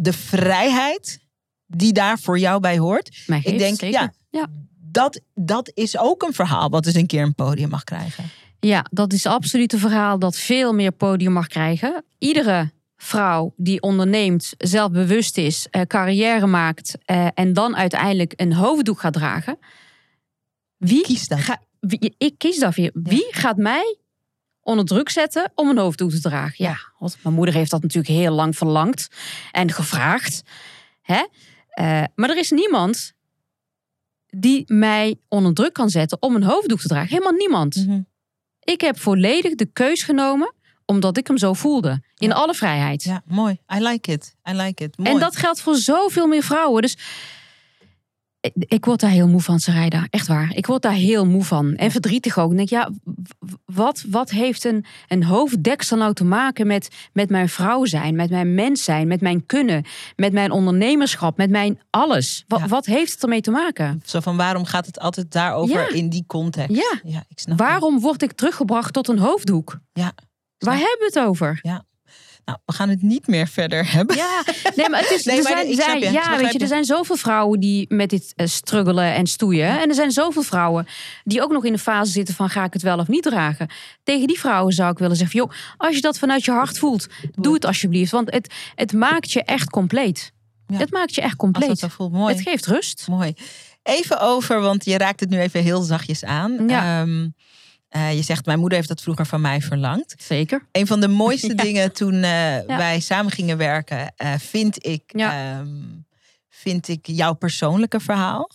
de 0.02 0.14
vrijheid 0.14 1.20
die 1.76 1.94
daar 1.94 2.20
voor 2.20 2.40
jou 2.40 2.60
bij 2.60 2.78
hoort. 2.78 3.24
Mij 3.28 3.42
Ik 3.44 3.58
denk, 3.58 3.80
zeker. 3.80 4.00
ja, 4.00 4.14
Ja. 4.30 4.48
Dat, 4.92 5.22
dat 5.34 5.72
is 5.74 5.98
ook 5.98 6.24
een 6.24 6.34
verhaal 6.34 6.70
wat 6.70 6.84
dus 6.84 6.94
een 6.94 7.08
keer 7.08 7.22
een 7.22 7.36
podium 7.36 7.70
mag 7.70 7.84
krijgen. 7.84 8.24
Ja, 8.60 8.86
dat 8.92 9.14
is 9.14 9.26
absoluut 9.26 9.74
een 9.74 9.80
verhaal 9.80 10.20
dat 10.20 10.36
veel 10.36 10.74
meer 10.74 10.92
podium 10.92 11.32
mag 11.32 11.48
krijgen. 11.48 12.04
Iedere 12.18 12.72
vrouw 12.98 13.54
die 13.58 13.82
onderneemt, 13.82 14.54
zelfbewust 14.58 15.38
is, 15.38 15.68
eh, 15.70 15.82
carrière 15.82 16.48
maakt 16.48 16.98
eh, 17.06 17.28
en 17.34 17.54
dan 17.54 17.76
uiteindelijk 17.76 18.34
een 18.36 18.54
hoofddoek 18.54 19.00
gaat 19.00 19.14
dragen. 19.14 19.58
Wie 20.78 21.02
Kies 21.02 21.28
dat. 21.28 21.40
Ga, 21.40 21.62
wie, 21.80 22.16
ik 22.18 22.38
kies 22.38 22.60
daarvoor. 22.60 22.90
Wie 22.94 23.28
gaat 23.30 23.58
mij 23.58 23.98
onder 24.62 24.86
druk 24.86 25.10
zetten 25.10 25.52
om 25.56 25.70
een 25.70 25.78
hoofddoek 25.78 26.12
te 26.12 26.22
dragen? 26.22 26.66
Ja, 26.66 26.78
want 27.00 27.18
mijn 27.24 27.36
moeder 27.36 27.56
heeft 27.56 27.72
dat 27.72 27.82
natuurlijk 27.82 28.14
heel 28.14 28.34
lang 28.34 28.58
verlangd 28.58 29.08
en 29.52 29.72
gevraagd. 29.72 30.42
Hè? 31.02 31.24
Eh, 31.74 32.04
maar 32.16 32.30
er 32.30 32.38
is 32.38 32.52
niemand 32.52 33.14
die 34.28 34.64
mij 34.74 35.16
onder 35.28 35.54
druk 35.54 35.74
kan 35.74 35.90
zetten 35.90 36.22
om 36.22 36.36
een 36.36 36.44
hoofddoek 36.44 36.80
te 36.80 36.88
dragen. 36.88 37.10
Helemaal 37.10 37.32
niemand. 37.32 37.76
Mhm. 37.76 38.02
Ik 38.60 38.82
heb 38.82 39.00
volledig 39.00 39.56
de 39.56 39.66
keus 39.66 40.04
genomen 40.04 40.54
omdat 40.86 41.18
ik 41.18 41.28
hem 41.28 41.38
zo 41.38 41.54
voelde. 41.54 42.04
In 42.18 42.28
Ja. 42.28 42.34
alle 42.34 42.54
vrijheid. 42.54 43.04
Ja, 43.04 43.22
mooi. 43.26 43.60
I 43.76 43.80
like 43.80 44.12
it. 44.12 44.36
I 44.50 44.54
like 44.54 44.84
it. 44.84 44.98
Mooi. 44.98 45.10
En 45.10 45.20
dat 45.20 45.36
geldt 45.36 45.62
voor 45.62 45.76
zoveel 45.76 46.28
meer 46.28 46.44
vrouwen. 46.44 46.82
Dus 46.82 46.98
ik- 48.68 48.86
word 48.86 49.00
daar 49.00 49.10
heel 49.10 49.28
moe 49.28 49.42
van, 49.42 49.60
Sarayda. 49.60 50.08
Echt 50.10 50.28
waar. 50.28 50.52
Ik 50.56 50.66
word 50.66 50.82
daar 50.82 50.92
heel 50.94 51.26
moe 51.26 51.44
van. 51.44 51.76
En 51.76 51.92
verdrietig 51.92 52.38
ook. 52.40 52.52
Ik 52.52 52.58
denk, 52.58 52.70
ja, 52.70 52.90
wat, 53.66 54.04
wat 54.10 54.30
heeft 54.30 54.64
een, 54.64 54.86
een 55.08 55.24
hoofddeksel 55.24 55.98
nou 55.98 56.14
te 56.14 56.24
maken 56.24 56.68
met, 56.68 56.88
met 57.14 57.30
mijn 57.30 57.50
vrouw 57.50 57.86
zijn, 57.86 58.16
met 58.16 58.30
mijn 58.30 58.54
mens 58.56 58.84
zijn, 58.84 59.08
met 59.08 59.22
mijn 59.22 59.46
kunnen, 59.46 59.86
met 60.16 60.34
mijn 60.34 60.52
ondernemerschap, 60.52 61.38
met 61.38 61.50
mijn 61.50 61.80
alles? 61.90 62.44
Wat, 62.48 62.60
Ja. 62.60 62.68
wat 62.68 62.86
heeft 62.86 63.12
het 63.12 63.24
ermee 63.24 63.42
te 63.42 63.52
maken? 63.52 64.02
Zo 64.06 64.20
van 64.20 64.38
waarom 64.38 64.66
gaat 64.66 64.86
het 64.86 65.00
altijd 65.00 65.32
daarover 65.32 65.76
Ja. 65.76 65.90
in 65.98 66.10
die 66.10 66.24
context? 66.28 66.76
Ja. 66.76 67.00
ja 67.04 67.24
ik 67.28 67.40
snap 67.40 67.60
het. 67.60 67.68
Waarom 67.68 68.00
word 68.00 68.22
ik 68.22 68.32
teruggebracht 68.32 68.94
tot 68.94 69.08
een 69.08 69.20
hoofddoek? 69.20 69.80
Ja. 69.94 70.12
Waar 70.58 70.74
hebben 70.78 70.98
we 71.00 71.06
het 71.14 71.20
over? 71.20 71.60
Nou, 72.46 72.58
we 72.66 72.74
gaan 72.74 72.90
het 72.90 73.02
niet 73.02 73.28
meer 73.28 73.48
verder 73.48 73.92
hebben. 73.92 74.16
Ja, 74.16 74.44
nee, 74.76 74.90
maar 74.90 75.00
het 75.00 75.12
is. 75.12 75.24
Nee, 75.26 75.38
er 75.38 75.44
maar 75.44 75.52
zijn, 75.52 75.68
ik 75.68 75.74
snap 75.74 75.86
zijn- 75.88 76.00
je, 76.00 76.06
ik 76.06 76.12
ja, 76.12 76.38
weet 76.38 76.54
je, 76.54 76.60
er 76.60 76.68
zijn 76.68 76.84
zoveel 76.86 77.16
vrouwen 77.16 77.60
die 77.60 77.86
met 77.90 78.10
dit 78.10 78.34
eh, 78.36 78.48
struggelen 78.48 79.14
en 79.14 79.28
stoeien. 79.28 79.80
En 79.82 79.90
er 79.90 79.96
zijn 79.96 80.12
zoveel 80.12 80.42
vrouwen 80.44 80.88
die 81.24 81.42
ook 81.42 81.52
nog 81.52 81.66
in 81.66 81.72
de 81.74 81.80
fase 81.80 82.12
zitten 82.12 82.36
van 82.36 82.50
ga 82.50 82.64
ik 82.64 82.74
het 82.74 82.82
wel 82.82 82.98
of 83.00 83.08
niet 83.08 83.24
dragen. 83.24 83.68
Tegen 84.04 84.28
die 84.28 84.40
vrouwen 84.40 84.74
zou 84.74 84.92
ik 84.92 84.98
willen 84.98 85.16
zeggen, 85.16 85.40
joh, 85.40 85.52
als 85.78 85.96
je 85.96 86.02
dat 86.02 86.18
vanuit 86.20 86.46
je 86.46 86.52
hart 86.52 86.78
voelt, 86.78 87.08
doe 87.36 87.54
het 87.54 87.66
alsjeblieft, 87.66 88.12
want 88.12 88.32
het, 88.32 88.54
het 88.76 88.94
maakt 88.94 89.32
je 89.32 89.44
echt 89.44 89.70
compleet. 89.70 90.32
Ja. 90.68 90.78
Het 90.78 90.92
maakt 90.92 91.16
je 91.16 91.22
echt 91.22 91.38
Als 91.38 91.52
dat 91.52 91.54
compleet. 91.62 91.80
zo 91.80 91.88
voelt, 91.88 92.12
mooi. 92.12 92.34
Het 92.34 92.44
geeft 92.44 92.66
rust. 92.66 93.06
Mooi. 93.08 93.34
Even 93.84 94.20
over, 94.20 94.62
want 94.62 94.86
je 94.86 94.98
raakt 94.98 95.20
het 95.20 95.30
nu 95.30 95.40
even 95.40 95.64
heel 95.64 95.82
zachtjes 95.82 96.24
aan. 96.24 96.64
Ja. 96.68 97.02
Ehm, 97.02 97.28
eh, 97.94 98.16
je 98.16 98.22
zegt, 98.22 98.46
mijn 98.46 98.60
moeder 98.60 98.78
heeft 98.78 98.90
dat 98.90 99.02
vroeger 99.02 99.26
van 99.26 99.42
mij 99.42 99.62
verlangd. 99.62 100.16
Zeker. 100.18 100.68
Een 100.72 100.88
van 100.88 101.00
de 101.02 101.08
mooiste 101.24 101.48
Ja. 101.56 101.64
dingen 101.64 101.92
toen 101.94 102.14
eh, 102.14 102.58
wij 102.66 103.00
samen 103.00 103.32
gingen 103.32 103.58
werken, 103.58 104.14
eh, 104.16 104.34
vind, 104.38 104.86
ik, 104.86 105.04
Ja. 105.06 105.58
ehm, 105.60 105.68
vind 106.50 106.88
ik 106.88 107.08
jouw 107.08 107.34
persoonlijke 107.34 108.00
verhaal. 108.00 108.50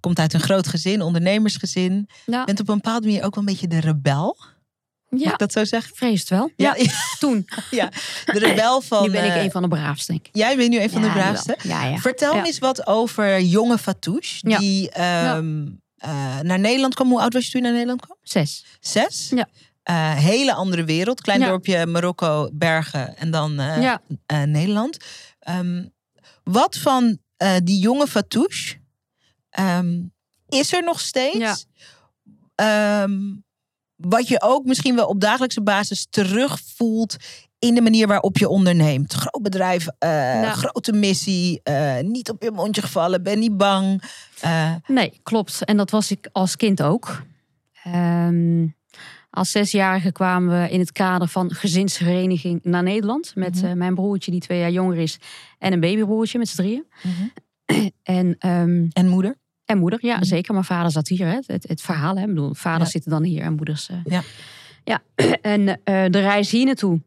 Komt 0.00 0.18
uit 0.18 0.32
een 0.34 0.40
groot 0.40 0.66
gezin, 0.66 1.02
ondernemersgezin. 1.02 2.08
Ja, 2.26 2.44
Bent 2.44 2.60
op 2.60 2.68
een 2.68 2.74
bepaalde 2.74 3.06
manier 3.06 3.24
ook 3.24 3.34
wel 3.34 3.44
een 3.44 3.50
beetje 3.50 3.68
de 3.68 3.80
rebel. 3.80 4.36
Mag 5.08 5.20
ja 5.20 5.32
ik 5.32 5.38
dat 5.38 5.52
zo 5.52 5.64
zeggen? 5.64 5.96
vrees 5.96 6.28
wel. 6.28 6.50
Ja, 6.56 6.76
Toen. 7.18 7.46
de 7.70 8.38
rebel 8.38 8.80
van... 8.80 9.02
nu 9.02 9.10
ben 9.10 9.24
ik 9.36 9.42
een 9.44 9.50
van 9.50 9.62
de 9.62 9.68
braafste, 9.68 10.12
denk 10.12 10.26
ik. 10.26 10.36
Jij 10.36 10.56
bent 10.56 10.70
nu 10.70 10.80
een 10.80 10.90
van 10.90 11.00
Ja, 11.02 11.06
de 11.06 11.12
braafste. 11.12 11.56
Ja, 11.62 11.84
ja. 11.84 11.96
Vertel 11.96 12.34
Ja. 12.34 12.40
me 12.40 12.46
eens 12.46 12.58
wat 12.58 12.86
over 12.86 13.40
jonge 13.40 13.78
Fatouche. 13.78 14.48
Ja. 14.48 14.58
Die 14.58 14.90
ehm, 14.90 15.66
eh, 16.02 16.40
naar 16.40 16.58
Nederland 16.58 16.94
kwam. 16.94 17.08
Hoe 17.08 17.20
oud 17.20 17.32
was 17.32 17.44
je 17.44 17.50
toen 17.50 17.60
je 17.60 17.66
naar 17.66 17.76
Nederland 17.76 18.00
kwam? 18.04 18.16
Zes. 18.22 18.64
Zes? 18.80 19.28
Ja. 19.34 19.48
Eh, 19.82 20.14
hele 20.16 20.54
andere 20.54 20.84
wereld. 20.84 21.20
Klein 21.20 21.40
Ja. 21.40 21.46
dorpje, 21.48 21.86
Marokko, 21.86 22.48
Bergen 22.52 23.16
en 23.16 23.30
dan 23.30 23.60
eh, 23.60 23.82
Ja. 23.82 24.00
Nederland. 24.46 24.96
Ehm, 25.38 25.84
wat 26.44 26.76
van 26.76 27.18
die 27.64 27.78
jonge 27.78 28.06
Fatouche 28.06 28.76
ehm, 29.50 30.00
is 30.48 30.72
er 30.72 30.82
nog 30.82 31.00
steeds? 31.00 31.36
Ja. 31.38 31.56
Ehm, 32.54 33.20
wat 33.96 34.28
je 34.28 34.42
ook 34.42 34.64
misschien 34.64 34.96
wel 34.96 35.06
op 35.06 35.20
dagelijkse 35.20 35.62
basis 35.62 36.06
terugvoelt 36.10 37.16
in 37.62 37.74
de 37.74 37.80
manier 37.80 38.06
waarop 38.06 38.38
je 38.38 38.48
onderneemt. 38.48 39.12
Groot 39.12 39.42
bedrijf, 39.42 39.86
eh, 39.98 40.08
Nou. 40.10 40.46
grote 40.46 40.92
missie, 40.92 41.60
eh, 41.62 42.00
niet 42.00 42.30
op 42.30 42.42
je 42.42 42.50
mondje 42.50 42.82
gevallen, 42.82 43.22
ben 43.22 43.38
niet 43.38 43.56
bang. 43.56 44.02
Eh, 44.40 44.74
Nee, 44.86 45.20
klopt. 45.22 45.64
En 45.64 45.76
dat 45.76 45.90
was 45.90 46.10
ik 46.10 46.28
als 46.32 46.56
kind 46.56 46.82
ook. 46.82 47.22
Ehm, 47.84 48.66
als 49.30 49.50
zesjarige 49.50 50.12
kwamen 50.12 50.62
we 50.62 50.70
in 50.70 50.80
het 50.80 50.92
kader 50.92 51.28
van 51.28 51.54
gezinshereniging 51.54 52.60
naar 52.62 52.82
Nederland. 52.82 53.32
Met 53.34 53.62
Mhm. 53.62 53.78
mijn 53.78 53.94
broertje, 53.94 54.30
die 54.30 54.40
twee 54.40 54.58
jaar 54.58 54.70
jonger 54.70 54.96
is. 54.98 55.18
En 55.58 55.72
een 55.72 55.80
babybroertje 55.80 56.38
met 56.38 56.48
z'n 56.48 56.56
drieën. 56.56 56.84
Mhm. 57.02 57.22
En, 58.02 58.36
ehm, 58.38 58.86
En 58.92 59.08
moeder? 59.08 59.36
en 59.64 59.78
moeder, 59.78 59.98
ja 60.02 60.14
Mhm. 60.16 60.24
zeker. 60.24 60.54
Maar 60.54 60.64
vader 60.64 60.90
zat 60.90 61.08
hier. 61.08 61.26
Hè? 61.26 61.38
Het, 61.46 61.68
het 61.68 61.80
verhaal, 61.80 62.14
hè? 62.16 62.20
Ik 62.22 62.26
bedoel, 62.28 62.54
vaders 62.54 62.84
Ja. 62.84 62.90
zitten 62.90 63.10
dan 63.10 63.22
hier 63.22 63.42
en 63.42 63.54
moeders. 63.54 63.88
Ja. 64.04 64.22
ja. 64.84 65.02
En 65.54 65.64
de 65.84 66.20
reis 66.20 66.50
hier 66.50 66.64
naartoe. 66.64 67.00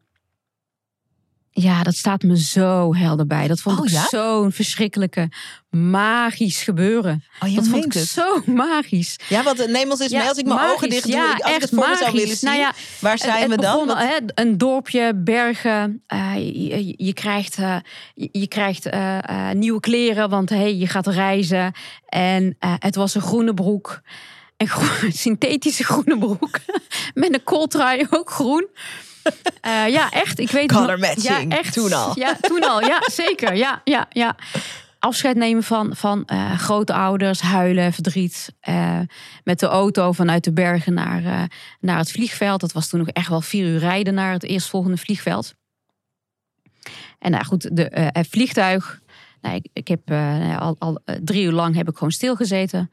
Ja, 1.57 1.83
dat 1.83 1.95
staat 1.95 2.21
me 2.23 2.37
zo 2.39 2.95
helder 2.95 3.27
bij. 3.27 3.47
Dat 3.47 3.59
vond 3.59 3.79
Oh, 3.79 3.85
ik 3.85 3.91
ja? 3.91 4.07
zo'n 4.09 4.51
verschrikkelijke, 4.51 5.29
magisch 5.69 6.61
gebeuren. 6.63 7.23
Oh, 7.39 7.55
dat 7.55 7.67
vond 7.67 7.85
ik 7.85 7.93
het. 7.93 8.07
zo 8.07 8.41
magisch. 8.51 9.15
Ja, 9.29 9.43
want 9.43 9.67
neem 9.67 9.91
ons 9.91 9.99
eens 9.99 10.11
mee 10.11 10.27
als 10.27 10.37
ik 10.37 10.45
mijn 10.45 10.59
ogen 10.59 10.69
magisch. 10.73 10.89
dicht 10.89 11.03
doe. 11.03 11.13
Ja, 11.15 11.25
ik- 11.25 11.41
als 11.41 11.47
ik 11.47 11.53
echt 11.53 11.61
het 11.61 11.69
voor 11.69 11.89
me 11.89 11.95
zou 11.95 11.99
magisch. 12.05 12.21
willen 12.21 12.37
zien. 12.37 12.49
Nou 12.49 12.61
ja, 12.61 12.73
waar 12.99 13.17
zijn 13.17 13.41
het, 13.41 13.49
we 13.49 13.61
dan? 13.61 13.71
begon, 13.73 13.87
Want- 13.87 13.99
hè, 13.99 14.17
een 14.43 14.57
dorpje, 14.57 15.15
bergen. 15.15 16.03
eh, 16.07 16.35
je, 16.35 16.85
je- 16.87 16.93
je 16.97 17.13
krijgt, 17.13 17.55
eh, 17.57 17.77
je, 18.13 18.29
je 18.31 18.47
krijgt 18.47 18.85
eh, 18.85 19.17
nieuwe 19.53 19.79
kleren, 19.79 20.29
want 20.29 20.49
hey, 20.49 20.75
je 20.75 20.87
gaat 20.87 21.07
reizen. 21.07 21.73
En 22.07 22.55
het 22.59 22.95
was 22.95 23.15
een 23.15 23.21
groene 23.21 23.53
broek. 23.53 24.01
Een 24.57 24.69
synthetische 25.23 25.83
groene 25.83 26.17
broek. 26.17 26.59
Met 27.13 27.33
een 27.33 27.43
kooltrui 27.43 28.05
ook 28.09 28.29
groen. 28.31 28.67
Eh, 29.61 29.87
ja, 29.87 30.09
echt. 30.11 30.39
Ik 30.39 30.51
weet 30.51 30.71
Color 30.71 30.99
matching, 30.99 31.51
Ja, 31.53 31.57
echt. 31.57 31.73
toen 31.73 31.93
al. 31.93 32.19
Ja, 32.19 32.37
toen 32.41 32.63
al. 32.63 32.81
Ja, 32.81 33.01
zeker. 33.23 33.55
Ja, 33.55 33.81
ja, 33.83 34.05
ja. 34.09 34.35
Afscheid 34.99 35.35
nemen 35.35 35.63
van, 35.63 35.95
van 35.95 36.25
eh 36.25 36.59
grootouders, 36.59 37.41
huilen, 37.41 37.93
verdriet. 37.93 38.53
eh, 38.59 38.99
met 39.43 39.59
de 39.59 39.65
auto 39.65 40.11
vanuit 40.11 40.43
de 40.43 40.53
bergen 40.53 40.93
naar, 40.93 41.49
naar 41.79 41.97
het 41.97 42.11
vliegveld. 42.11 42.59
Dat 42.61 42.71
was 42.71 42.89
toen 42.89 42.99
nog 42.99 43.09
echt 43.09 43.27
wel 43.29 43.41
vier 43.41 43.67
uur 43.67 43.79
rijden 43.79 44.13
naar 44.13 44.31
het 44.31 44.43
eerstvolgende 44.43 44.97
vliegveld. 44.97 45.53
En 47.19 47.31
nou 47.31 47.45
goed, 47.45 47.75
de, 47.75 48.09
het 48.11 48.27
vliegtuig. 48.27 48.99
Nou, 49.41 49.55
ik, 49.55 49.67
ik 49.73 49.87
heb 49.87 50.11
al, 50.59 50.75
al 50.79 50.99
drie 51.23 51.43
uur 51.45 51.51
lang 51.51 51.75
heb 51.75 51.89
ik 51.89 51.93
gewoon 51.97 52.11
stilgezeten. 52.11 52.91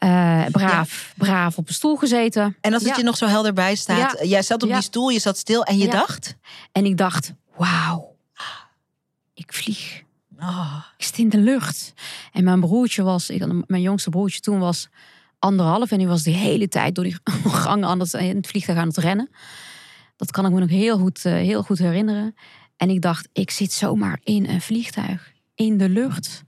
Eh 0.00 0.44
braaf, 0.50 1.12
braaf 1.16 1.58
op 1.58 1.68
een 1.68 1.74
stoel 1.74 1.96
gezeten. 1.96 2.56
En 2.60 2.72
als 2.72 2.82
het 2.82 2.90
Ja. 2.90 2.96
je 2.98 3.04
nog 3.04 3.16
zo 3.16 3.26
helder 3.26 3.52
bij 3.52 3.74
staat. 3.74 4.18
Ja. 4.20 4.24
Jij 4.26 4.42
zat 4.42 4.62
op 4.62 4.68
die 4.68 4.82
stoel, 4.82 5.08
je 5.08 5.18
zat 5.18 5.38
stil 5.38 5.62
en 5.62 5.78
je 5.78 5.88
dacht... 5.88 6.36
En 6.72 6.84
ik 6.84 6.96
dacht, 6.96 7.32
wauw, 7.56 8.16
ik 9.34 9.52
vlieg. 9.52 10.02
Oh, 10.38 10.76
Ik 10.96 11.04
zit 11.04 11.18
in 11.18 11.28
de 11.28 11.38
lucht. 11.38 11.92
En 12.32 12.44
mijn 12.44 12.60
broertje 12.60 13.02
was, 13.02 13.30
ik, 13.30 13.66
mijn 13.66 13.82
jongste 13.82 14.10
broertje 14.10 14.40
toen 14.40 14.58
was 14.58 14.88
anderhalf. 15.38 15.90
En 15.90 15.98
die 15.98 16.06
was 16.06 16.22
de 16.22 16.30
hele 16.30 16.68
tijd 16.68 16.94
door 16.94 17.04
die 17.04 17.16
gangen 17.46 17.88
aan 17.88 18.00
het, 18.00 18.12
in 18.12 18.36
het 18.36 18.46
vliegtuig 18.46 18.78
aan 18.78 18.88
het 18.88 18.96
rennen. 18.96 19.30
Dat 20.16 20.30
kan 20.30 20.46
ik 20.46 20.52
me 20.52 20.60
nog 20.60 20.68
heel 20.68 20.98
goed, 20.98 21.24
eh, 21.24 21.32
heel 21.32 21.62
goed 21.62 21.78
herinneren. 21.78 22.34
En 22.76 22.90
ik 22.90 23.00
dacht, 23.02 23.28
ik 23.32 23.50
zit 23.50 23.72
zomaar 23.72 24.20
in 24.24 24.48
een 24.48 24.60
vliegtuig. 24.60 25.32
In 25.54 25.78
de 25.78 25.88
lucht. 25.88 26.42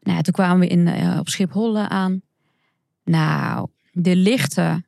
Nou, 0.00 0.22
toen 0.22 0.32
kwamen 0.32 0.58
we 0.58 0.66
in, 0.66 0.88
eh, 0.88 1.18
op 1.18 1.28
Schiphol 1.28 1.78
aan. 1.78 2.22
Nou, 3.06 3.68
de 3.92 4.16
lichten, 4.16 4.86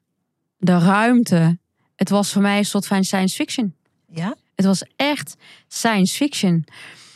de 0.57 0.79
ruimte. 0.79 1.59
Het 1.97 2.09
was 2.11 2.33
voor 2.33 2.43
mij 2.43 2.59
een 2.59 2.65
soort 2.65 2.87
van 2.87 3.05
science 3.05 3.35
fiction. 3.35 3.75
ja? 4.07 4.37
Het 4.55 4.67
was 4.67 4.83
echt 4.97 5.37
science 5.69 6.15
fiction 6.15 6.65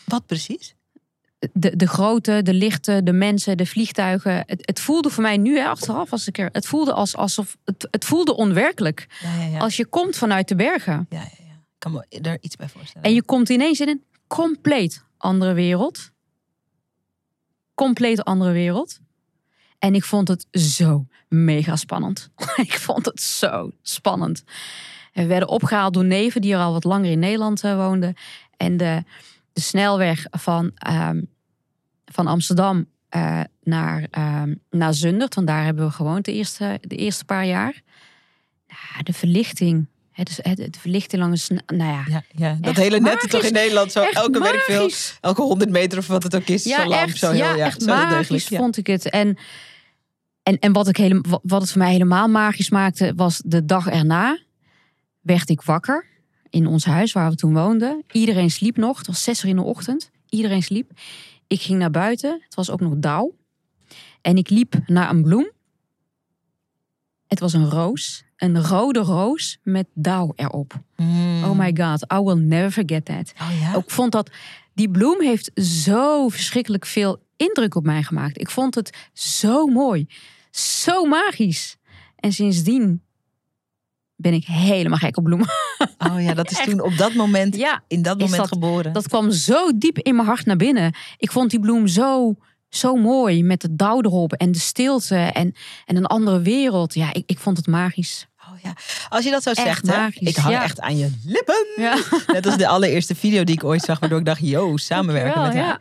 Wat 0.04 0.26
precies? 0.26 0.74
de, 1.52 1.76
de 1.76 1.86
grootte, 1.86 2.42
de 2.42 2.54
lichten, 2.54 3.04
de 3.04 3.12
mensen, 3.12 3.56
de 3.56 3.66
vliegtuigen. 3.66 4.42
Het, 4.46 4.66
het 4.66 4.80
voelde 4.80 5.10
voor 5.10 5.22
mij 5.22 5.36
nu 5.36 5.58
hè, 5.58 5.66
achteraf 5.66 6.12
als 6.12 6.26
ik 6.26 6.38
er. 6.38 6.48
Het 6.52 6.66
voelde 6.66 6.92
als, 6.92 7.16
alsof 7.16 7.56
het, 7.64 7.88
het 7.90 8.04
voelde 8.04 8.36
onwerkelijk. 8.36 9.06
Ja, 9.22 9.34
ja, 9.36 9.46
ja. 9.46 9.58
Als 9.58 9.76
je 9.76 9.86
komt 9.86 10.16
vanuit 10.16 10.48
de 10.48 10.54
bergen 10.54 11.06
ja, 11.10 11.18
ja, 11.18 11.28
ja. 11.38 11.52
Ik 11.52 11.78
kan 11.78 11.92
me 11.92 12.06
er 12.20 12.38
iets 12.40 12.56
bij 12.56 12.68
voorstellen. 12.68 13.08
en 13.08 13.14
je 13.14 13.22
komt 13.22 13.48
ineens 13.48 13.80
in 13.80 13.88
een 13.88 14.04
compleet 14.26 15.04
andere 15.16 15.52
wereld. 15.52 16.10
Compleet 17.74 18.24
andere 18.24 18.52
wereld. 18.52 18.98
En 19.82 19.94
ik 19.94 20.04
vond 20.04 20.28
het 20.28 20.46
zo 20.50 21.06
mega 21.28 21.76
spannend. 21.76 22.30
ik 22.66 22.72
vond 22.72 23.06
het 23.06 23.20
zo 23.20 23.70
spannend. 23.82 24.44
We 25.12 25.26
werden 25.26 25.48
opgehaald 25.48 25.94
door 25.94 26.04
neven 26.04 26.40
die 26.40 26.52
er 26.52 26.60
al 26.60 26.72
wat 26.72 26.84
langer 26.84 27.10
in 27.10 27.18
Nederland 27.18 27.64
uh, 27.64 27.76
woonden. 27.76 28.14
En 28.56 28.76
de, 28.76 29.04
de 29.52 29.60
snelweg 29.60 30.26
van, 30.30 30.72
um, 30.90 31.28
van 32.04 32.26
Amsterdam 32.26 32.86
uh, 33.16 33.40
naar, 33.62 34.06
um, 34.18 34.60
naar 34.70 34.94
Zundert, 34.94 35.34
want 35.34 35.46
daar 35.46 35.64
hebben 35.64 35.86
we 35.86 35.92
gewoond 35.92 36.24
de 36.24 36.32
eerste, 36.32 36.78
de 36.80 36.96
eerste 36.96 37.24
paar 37.24 37.46
jaar. 37.46 37.82
Ja, 38.66 39.02
de 39.02 39.12
verlichting. 39.12 39.86
Het 40.12 40.28
is 40.28 40.38
het, 40.42 40.58
het 40.58 40.76
verlichting 40.76 41.22
langs, 41.22 41.48
nou 41.48 41.62
ja. 41.76 42.04
ja, 42.08 42.22
ja 42.36 42.56
dat 42.60 42.76
hele 42.76 43.00
net 43.00 43.30
toch 43.30 43.42
in 43.42 43.52
Nederland 43.52 43.92
zo. 43.92 44.02
Elke 44.02 44.38
werkveel, 44.38 44.90
elke 45.20 45.42
honderd 45.42 45.70
meter 45.70 45.98
of 45.98 46.06
wat 46.06 46.22
het 46.22 46.34
ook 46.34 46.46
is, 46.46 46.64
ja, 46.64 46.86
lamp. 46.86 47.08
Echt, 47.08 47.18
zo 47.18 47.30
heel, 47.30 47.44
ja, 47.44 47.54
ja, 47.54 47.64
echt 47.64 47.82
zo 47.82 47.88
magisch 47.88 48.46
vond 48.46 48.76
ik 48.76 48.86
het. 48.86 49.10
En, 49.10 49.38
en, 50.42 50.58
en 50.58 50.72
wat, 50.72 50.88
ik 50.88 50.96
hele, 50.96 51.24
wat 51.42 51.60
het 51.60 51.70
voor 51.70 51.82
mij 51.82 51.92
helemaal 51.92 52.28
magisch 52.28 52.70
maakte, 52.70 53.12
was 53.16 53.42
de 53.44 53.64
dag 53.64 53.86
erna 53.86 54.38
werd 55.20 55.48
ik 55.48 55.62
wakker 55.62 56.06
in 56.50 56.66
ons 56.66 56.84
huis 56.84 57.12
waar 57.12 57.30
we 57.30 57.36
toen 57.36 57.54
woonden. 57.54 58.04
Iedereen 58.10 58.50
sliep 58.50 58.76
nog. 58.76 58.98
Het 58.98 59.06
was 59.06 59.22
zes 59.22 59.42
uur 59.42 59.50
in 59.50 59.56
de 59.56 59.62
ochtend. 59.62 60.10
Iedereen 60.28 60.62
sliep. 60.62 60.90
Ik 61.46 61.60
ging 61.60 61.78
naar 61.78 61.90
buiten. 61.90 62.40
Het 62.44 62.54
was 62.54 62.70
ook 62.70 62.80
nog 62.80 62.92
dauw. 62.96 63.34
En 64.20 64.36
ik 64.36 64.50
liep 64.50 64.74
naar 64.86 65.10
een 65.10 65.22
bloem. 65.22 65.50
Het 67.26 67.40
was 67.40 67.52
een 67.52 67.70
roos. 67.70 68.24
Een 68.36 68.62
rode 68.62 69.00
roos 69.00 69.58
met 69.62 69.86
dauw 69.94 70.32
erop. 70.36 70.80
Mm. 70.96 71.44
Oh 71.44 71.58
my 71.58 71.76
god, 71.76 72.12
I 72.12 72.18
will 72.18 72.36
never 72.36 72.70
forget 72.70 73.04
that. 73.04 73.32
Oh 73.40 73.60
ja? 73.60 73.76
Ik 73.76 73.90
vond 73.90 74.12
dat 74.12 74.30
die 74.74 74.90
bloem 74.90 75.20
heeft 75.20 75.50
zo 75.54 76.28
verschrikkelijk 76.28 76.86
veel 76.86 77.22
indruk 77.36 77.74
op 77.74 77.84
mij 77.84 78.02
gemaakt. 78.02 78.40
Ik 78.40 78.50
vond 78.50 78.74
het 78.74 79.08
zo 79.12 79.66
mooi, 79.66 80.06
zo 80.56 81.04
magisch. 81.04 81.76
En 82.16 82.32
sindsdien 82.32 83.02
ben 84.16 84.32
ik 84.32 84.44
helemaal 84.44 84.98
gek 84.98 85.16
op 85.16 85.24
bloemen. 85.24 85.48
Oh 86.12 86.22
ja, 86.22 86.34
dat 86.34 86.50
is 86.50 86.64
toen 86.64 86.80
op 86.80 86.96
dat 86.96 87.14
moment, 87.14 87.56
Ja, 87.56 87.84
in 87.88 88.02
dat 88.02 88.18
moment 88.18 88.36
dat- 88.36 88.48
geboren. 88.48 88.92
dat 88.92 89.08
kwam 89.08 89.30
zo 89.30 89.78
diep 89.78 89.98
in 89.98 90.14
mijn 90.14 90.26
hart 90.28 90.46
naar 90.46 90.56
binnen. 90.56 90.94
Ik 91.16 91.30
vond 91.32 91.50
die 91.50 91.60
bloem 91.60 91.86
zo, 91.86 92.34
zo 92.68 92.94
mooi 92.96 93.42
met 93.44 93.60
de 93.60 93.74
dauw 93.76 94.00
erop 94.02 94.32
en 94.32 94.52
de 94.52 94.58
stilte 94.58 95.16
en, 95.16 95.54
en 95.84 95.96
een 95.96 96.06
andere 96.06 96.40
wereld. 96.40 96.94
Ja, 96.94 97.12
ik, 97.12 97.22
ik 97.26 97.38
vond 97.38 97.56
het 97.56 97.66
magisch. 97.66 98.26
Ja. 98.62 98.74
Als 99.08 99.24
je 99.24 99.30
dat 99.30 99.42
zo 99.42 99.50
Echt 99.50 99.60
zegt, 99.86 99.86
hè, 99.86 100.06
ik 100.14 100.36
hang 100.36 100.54
ja. 100.54 100.62
echt 100.62 100.80
aan 100.80 100.96
je 100.98 101.10
lippen. 101.24 101.66
Ja, 101.76 101.98
Net 102.32 102.46
als 102.46 102.56
de 102.56 102.66
allereerste 102.68 103.14
video 103.14 103.44
die 103.44 103.54
ik 103.54 103.64
ooit 103.64 103.82
zag, 103.82 103.98
waardoor 103.98 104.18
ik 104.18 104.24
dacht, 104.24 104.40
yo, 104.42 104.76
samenwerken 104.76 105.42
met 105.42 105.54
haar. 105.54 105.78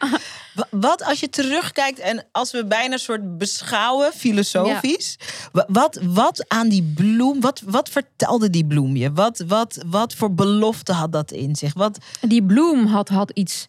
Wa- 0.54 0.68
Wat 0.72 1.04
als 1.04 1.20
je 1.20 1.30
terugkijkt 1.30 2.00
en 2.00 2.26
als 2.32 2.52
we 2.52 2.66
bijna 2.66 2.94
een 2.94 3.00
soort 3.00 3.38
beschouwen, 3.38 4.12
filosofisch. 4.14 5.16
wa- 5.52 5.66
Wat, 5.68 6.00
wat 6.04 6.46
aan 6.48 6.70
die 6.70 6.84
bloem, 6.96 7.42
wat, 7.42 7.62
wat 7.66 7.90
vertelde 7.90 8.50
die 8.50 8.66
bloem 8.66 8.96
je? 8.96 9.12
Wat, 9.14 9.44
wat, 9.48 9.84
wat 9.86 10.14
voor 10.14 10.34
belofte 10.34 10.92
had 10.94 11.12
dat 11.12 11.32
in 11.32 11.56
zich? 11.56 11.74
Wat, 11.74 11.98
Die 12.22 12.44
bloem 12.44 12.86
had, 12.86 13.10
had 13.10 13.32
iets, 13.32 13.68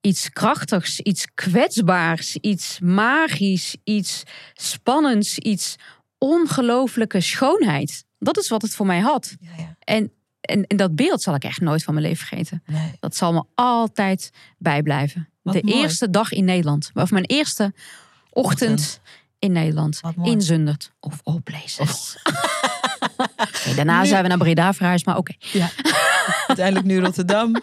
iets 0.00 0.30
krachtigs, 0.32 1.00
iets 1.00 1.26
kwetsbaars, 1.34 2.36
iets 2.36 2.78
magisch, 2.82 3.76
iets 3.84 4.22
spannends, 4.54 5.38
iets 5.38 5.74
ongelooflijke 6.28 7.20
schoonheid. 7.20 8.04
Dat 8.18 8.38
is 8.38 8.48
wat 8.48 8.62
het 8.62 8.74
voor 8.74 8.86
mij 8.86 9.00
had. 9.00 9.36
ja, 9.40 9.50
ja, 9.56 9.76
En, 9.78 10.12
en, 10.40 10.66
en 10.66 10.76
dat 10.76 10.94
beeld 10.94 11.22
zal 11.22 11.34
ik 11.34 11.44
echt 11.44 11.60
nooit 11.60 11.82
van 11.84 11.94
mijn 11.94 12.06
leven 12.06 12.26
vergeten. 12.26 12.62
nee. 12.66 12.92
Dat 13.00 13.16
zal 13.16 13.32
me 13.32 13.44
altijd 13.54 14.30
bijblijven. 14.58 15.28
Wat 15.42 15.54
de 15.54 15.60
mooi. 15.64 15.80
eerste 15.82 16.10
dag 16.10 16.32
in 16.32 16.44
Nederland. 16.44 16.90
Of 16.94 17.10
mijn 17.10 17.24
eerste 17.24 17.72
ochtend, 18.30 18.70
Ochtend. 18.80 19.00
in 19.38 19.52
Nederland. 19.52 20.00
In 20.22 20.42
Zundert. 20.42 20.92
Of 21.00 21.20
all 21.22 21.40
places. 21.40 22.16
Nee, 23.66 23.74
daarna 23.74 24.00
Nu- 24.00 24.06
zijn 24.08 24.22
we 24.22 24.28
naar 24.28 24.38
Breda 24.38 24.72
verhuisd, 24.72 25.06
maar 25.06 25.16
oké. 25.16 25.34
Ja. 25.38 25.70
Uiteindelijk 26.46 26.86
nu 26.86 26.98
Rotterdam. 27.00 27.54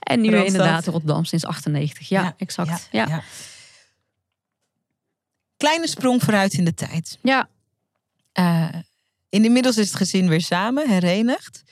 En 0.00 0.20
nu 0.20 0.30
Randstad. 0.30 0.46
inderdaad 0.46 0.86
Rotterdam 0.86 1.24
sinds 1.24 1.44
98. 1.44 2.08
Ja, 2.08 2.34
exact. 2.36 2.88
Ja. 2.92 3.06
Ja. 3.08 3.22
Kleine 5.56 5.86
sprong 5.88 6.22
vooruit 6.22 6.52
in 6.52 6.64
de 6.64 6.74
tijd. 6.74 7.18
Eh, 8.38 8.68
inmiddels 9.28 9.76
is 9.76 9.86
het 9.86 9.96
gezin 9.96 10.28
weer 10.28 10.40
samen, 10.40 10.88
herenigd. 10.90 11.62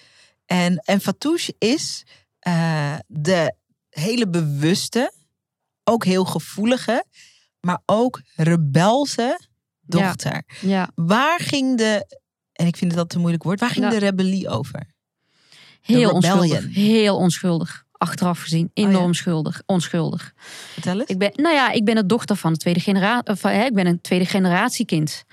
En, 0.47 0.77
en 0.77 1.01
Fatouche 1.01 1.55
is 1.59 2.05
eh, 2.39 2.95
de 3.07 3.55
hele 3.91 4.29
bewuste, 4.29 5.13
ook 5.85 6.05
heel 6.05 6.25
gevoelige, 6.25 7.05
maar 7.61 7.83
ook 7.87 8.21
rebelse 8.35 9.41
dochter. 9.81 10.43
ja. 10.61 10.91
Waar 10.95 11.41
ging 11.41 11.77
de, 11.79 12.17
en 12.53 12.67
ik 12.67 12.77
vind 12.77 12.91
het 12.91 13.01
dat 13.01 13.15
een 13.15 13.21
moeilijk 13.21 13.43
woord, 13.43 13.61
waar 13.61 13.71
ging 13.71 13.85
Ja. 13.85 13.91
de 13.91 13.99
rebellie 13.99 14.49
over? 14.49 14.95
heel 15.81 16.11
onschuldig. 16.11 16.75
Heel 16.75 17.17
onschuldig. 17.17 17.85
Achteraf 17.93 18.41
gezien. 18.41 18.71
Enorm 18.75 18.97
Oh 18.97 19.07
ja. 19.07 19.13
schuldig. 19.13 19.63
Onschuldig. 19.67 20.33
Vertel 20.73 21.01
eens. 21.01 21.09
Ik 21.11 21.19
ben, 21.19 21.31
nou 21.35 21.55
ja, 21.55 21.71
ik 21.71 21.85
ben 21.85 21.95
de 21.95 22.07
dochter 22.07 22.37
van 22.37 22.53
de 22.53 22.59
tweede 22.59 22.81
generatie. 22.81 23.49
Hè, 23.51 23.65
ik 23.65 23.75
ben 23.75 23.87
een 23.87 24.01
tweede 24.01 24.27
generatie 24.27 24.87
kind. 24.87 25.25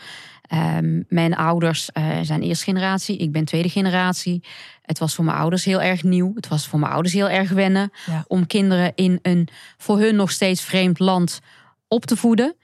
Ehm, 0.53 1.01
mijn 1.07 1.35
ouders 1.35 1.91
eh, 1.91 2.19
zijn 2.21 2.41
eerste 2.41 2.63
generatie. 2.63 3.17
Ik 3.17 3.31
ben 3.31 3.45
tweede 3.45 3.69
generatie. 3.69 4.43
Het 4.81 4.99
was 4.99 5.15
voor 5.15 5.25
mijn 5.25 5.37
ouders 5.37 5.65
heel 5.65 5.81
erg 5.81 6.03
nieuw. 6.03 6.31
Het 6.35 6.47
was 6.47 6.67
voor 6.67 6.79
mijn 6.79 6.91
ouders 6.91 7.13
heel 7.13 7.29
erg 7.29 7.49
wennen. 7.49 7.91
Ja. 8.05 8.23
Om 8.27 8.47
kinderen 8.47 8.91
in 8.95 9.19
een 9.21 9.47
voor 9.77 9.99
hun 9.99 10.15
nog 10.15 10.31
steeds 10.31 10.61
vreemd 10.61 10.99
land 10.99 11.39
op 11.87 12.05
te 12.05 12.17
voeden. 12.17 12.55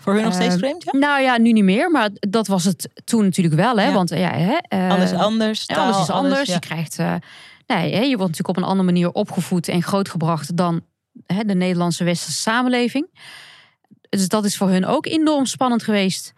Voor 0.00 0.14
hun 0.14 0.22
nog 0.22 0.32
steeds 0.32 0.54
Eh, 0.54 0.58
vreemd, 0.58 0.84
ja? 0.84 0.98
Nou 0.98 1.22
ja, 1.22 1.38
nu 1.38 1.52
niet 1.52 1.64
meer. 1.64 1.90
Maar 1.90 2.10
dat 2.20 2.46
was 2.46 2.64
het 2.64 2.88
toen 3.04 3.24
natuurlijk 3.24 3.54
wel. 3.54 3.76
Hè? 3.76 3.86
Ja. 3.86 3.92
Want 3.92 4.08
ja, 4.08 4.32
hè, 4.32 4.56
eh, 4.68 4.90
Alles 4.90 5.12
anders, 5.12 5.68
alles 5.68 6.00
is 6.00 6.10
anders. 6.10 6.48
Je 6.48 6.58
krijgt, 6.58 6.98
eh, 6.98 7.14
nee, 7.66 7.94
hè, 7.94 8.00
je 8.00 8.16
wordt 8.16 8.30
natuurlijk 8.30 8.48
op 8.48 8.56
een 8.56 8.68
andere 8.68 8.84
manier 8.84 9.10
opgevoed 9.10 9.68
en 9.68 9.82
grootgebracht 9.82 10.56
dan 10.56 10.80
hè, 11.26 11.42
de 11.44 11.54
Nederlandse 11.54 12.04
westerse 12.04 12.40
samenleving. 12.40 13.08
Dus 14.08 14.28
dat 14.28 14.44
is 14.44 14.56
voor 14.56 14.68
hun 14.68 14.86
ook 14.86 15.06
enorm 15.06 15.46
spannend 15.46 15.82
geweest. 15.82 16.32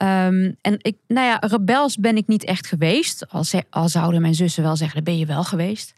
Ehm, 0.00 0.52
en 0.60 0.74
ik, 0.78 0.96
nou 1.06 1.26
ja, 1.26 1.36
rebels 1.40 1.96
ben 1.96 2.16
ik 2.16 2.26
niet 2.26 2.44
echt 2.44 2.66
geweest. 2.66 3.26
Al, 3.70 3.88
zouden 3.88 4.20
mijn 4.20 4.34
zussen 4.34 4.62
wel 4.62 4.76
zeggen, 4.76 4.96
dat 4.96 5.04
ben 5.04 5.18
je 5.18 5.26
wel 5.26 5.44
geweest. 5.44 5.92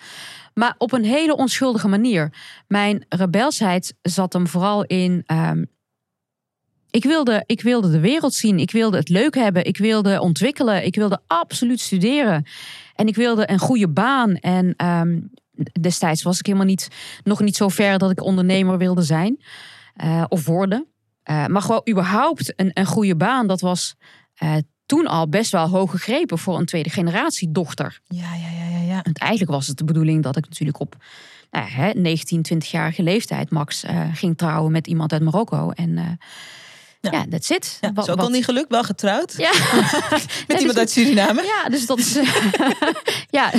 Maar 0.54 0.74
op 0.78 0.92
een 0.92 1.04
hele 1.04 1.36
onschuldige 1.36 1.88
manier. 1.88 2.32
Mijn 2.66 3.04
rebelsheid 3.08 3.94
zat 4.02 4.32
hem 4.32 4.46
vooral 4.46 4.84
in. 4.84 5.22
ehm, 5.26 5.64
ik, 6.90 7.04
wilde, 7.04 7.42
ik 7.46 7.62
wilde 7.62 7.90
de 7.90 8.00
wereld 8.00 8.34
zien. 8.34 8.58
Ik 8.58 8.70
wilde 8.70 8.96
het 8.96 9.08
leuk 9.08 9.34
hebben. 9.34 9.64
Ik 9.64 9.76
wilde 9.78 10.20
ontwikkelen. 10.20 10.84
Ik 10.84 10.94
wilde 10.94 11.20
absoluut 11.26 11.80
studeren. 11.80 12.46
En 12.94 13.06
ik 13.06 13.14
wilde 13.16 13.50
een 13.50 13.58
goede 13.58 13.88
baan. 13.88 14.36
En 14.36 14.74
ehm, 14.76 15.20
destijds 15.80 16.22
was 16.22 16.38
ik 16.38 16.46
helemaal 16.46 16.66
niet, 16.66 16.88
nog 17.24 17.40
niet 17.40 17.56
zo 17.56 17.68
ver 17.68 17.98
dat 17.98 18.10
ik 18.10 18.22
ondernemer 18.22 18.78
wilde 18.78 19.02
zijn. 19.02 19.42
eh, 19.96 20.24
of 20.28 20.46
worden. 20.46 20.91
Eh, 21.22 21.46
maar 21.46 21.62
gewoon 21.62 21.86
überhaupt 21.90 22.52
een, 22.56 22.70
een 22.74 22.86
goede 22.86 23.16
baan. 23.16 23.46
Dat 23.46 23.60
was 23.60 23.94
eh, 24.34 24.56
toen 24.86 25.06
al 25.06 25.28
best 25.28 25.52
wel 25.52 25.68
hoog 25.68 25.90
gegrepen 25.90 26.38
voor 26.38 26.58
een 26.58 26.66
tweede 26.66 26.90
generatie 26.90 27.52
dochter. 27.52 28.00
Ja, 28.06 28.34
ja, 28.34 28.50
ja, 28.50 28.78
ja, 28.78 28.78
ja. 28.78 29.00
Want 29.02 29.18
eigenlijk 29.18 29.50
was 29.50 29.66
het 29.66 29.78
de 29.78 29.84
bedoeling 29.84 30.22
dat 30.22 30.36
ik 30.36 30.48
natuurlijk 30.48 30.80
op 30.80 30.96
nou 31.50 31.66
ja, 31.66 31.72
hè, 31.72 31.90
19, 31.90 32.46
20-jarige 32.54 33.02
leeftijd 33.02 33.50
max 33.50 33.84
eh, 33.84 34.08
ging 34.12 34.36
trouwen 34.36 34.72
met 34.72 34.86
iemand 34.86 35.12
uit 35.12 35.22
Marokko. 35.22 35.70
En 35.70 36.18
Ja. 37.02 37.10
ja, 37.12 37.24
that's 37.30 37.50
it. 37.50 37.78
ja 37.80 37.92
Wat- 37.92 38.06
is 38.06 38.12
ook 38.12 38.20
al 38.20 38.28
niet 38.28 38.44
gelukt, 38.44 38.68
wel 38.70 38.82
getrouwd. 38.82 39.34
Ja. 39.36 39.50
Met 40.10 40.46
dus- 40.46 40.58
iemand 40.58 40.78
uit 40.78 40.90
Suriname. 40.90 41.42
Ja, 41.42 41.68
dus 41.68 41.86
dat 41.86 41.98
is, 41.98 42.18
ja, 43.38 43.52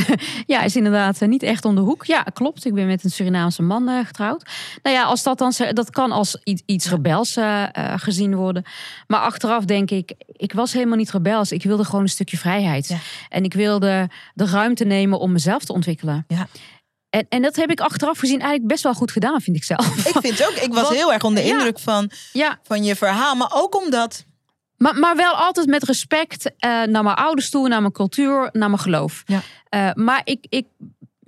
ja, 0.46 0.62
is 0.62 0.76
inderdaad 0.76 1.22
eh, 1.22 1.28
niet 1.28 1.44
echt 1.44 1.66
om 1.66 1.76
de 1.76 1.82
hoek. 1.82 2.06
Ja, 2.06 2.22
klopt. 2.22 2.66
Ik 2.66 2.74
ben 2.74 2.88
met 2.88 3.04
een 3.04 3.10
Surinaamse 3.10 3.62
man 3.62 3.90
eh, 3.90 4.06
getrouwd. 4.06 4.50
Nou 4.84 4.96
ja, 4.96 5.04
als 5.04 5.24
dat 5.24 5.38
dan 5.38 5.54
dat 5.74 5.90
kan 5.90 6.12
als 6.12 6.38
iets, 6.44 6.62
iets 6.66 6.90
rebels 6.90 7.36
eh, 7.36 7.64
eh, 7.64 7.94
gezien 8.00 8.36
worden. 8.36 8.64
Maar 9.08 9.20
achteraf 9.20 9.66
denk 9.66 9.92
ik, 9.92 10.14
ik 10.28 10.54
was 10.54 10.74
helemaal 10.74 10.98
niet 10.98 11.12
rebels. 11.12 11.52
Ik 11.52 11.64
wilde 11.64 11.84
gewoon 11.86 12.02
een 12.02 12.10
stukje 12.10 12.38
vrijheid. 12.38 12.88
Ja. 12.88 12.98
En 13.30 13.44
ik 13.44 13.54
wilde 13.54 14.10
de 14.34 14.46
ruimte 14.46 14.84
nemen 14.84 15.20
om 15.20 15.32
mezelf 15.32 15.64
te 15.64 15.74
ontwikkelen. 15.74 16.26
Ja. 16.28 16.48
En, 17.14 17.26
en 17.30 17.42
dat 17.42 17.56
heb 17.56 17.72
ik 17.72 17.80
achteraf 17.80 18.18
gezien 18.18 18.40
eigenlijk 18.40 18.68
best 18.68 18.84
wel 18.84 18.94
goed 18.94 19.12
gedaan, 19.12 19.42
vind 19.42 19.56
ik 19.56 19.64
zelf. 19.64 20.08
Ik 20.08 20.16
vind 20.22 20.46
ook, 20.48 20.54
ik 20.56 20.74
was 20.74 20.90
heel 20.90 21.14
erg 21.14 21.24
onder 21.24 21.44
de 21.44 21.50
ja. 21.50 21.56
indruk 21.56 21.80
van, 21.80 22.12
Ja, 22.32 22.60
van 22.64 22.84
je 22.84 22.96
verhaal. 22.96 23.36
Maar 23.36 23.52
ook 23.54 23.76
omdat, 23.76 24.26
Maar, 24.78 25.00
maar 25.00 25.16
wel 25.16 25.34
altijd 25.34 25.68
met 25.68 25.84
respect 25.84 26.52
eh, 26.58 26.70
naar 26.70 27.04
mijn 27.04 27.16
ouders 27.16 27.50
toe, 27.50 27.68
naar 27.68 27.82
mijn 27.82 27.94
cultuur, 27.94 28.50
naar 28.52 28.70
mijn 28.70 28.82
geloof. 28.82 29.24
Ja. 29.26 29.42
Eh, 29.70 29.90
maar 29.94 30.22
ik, 30.24 30.46
ik, 30.50 30.66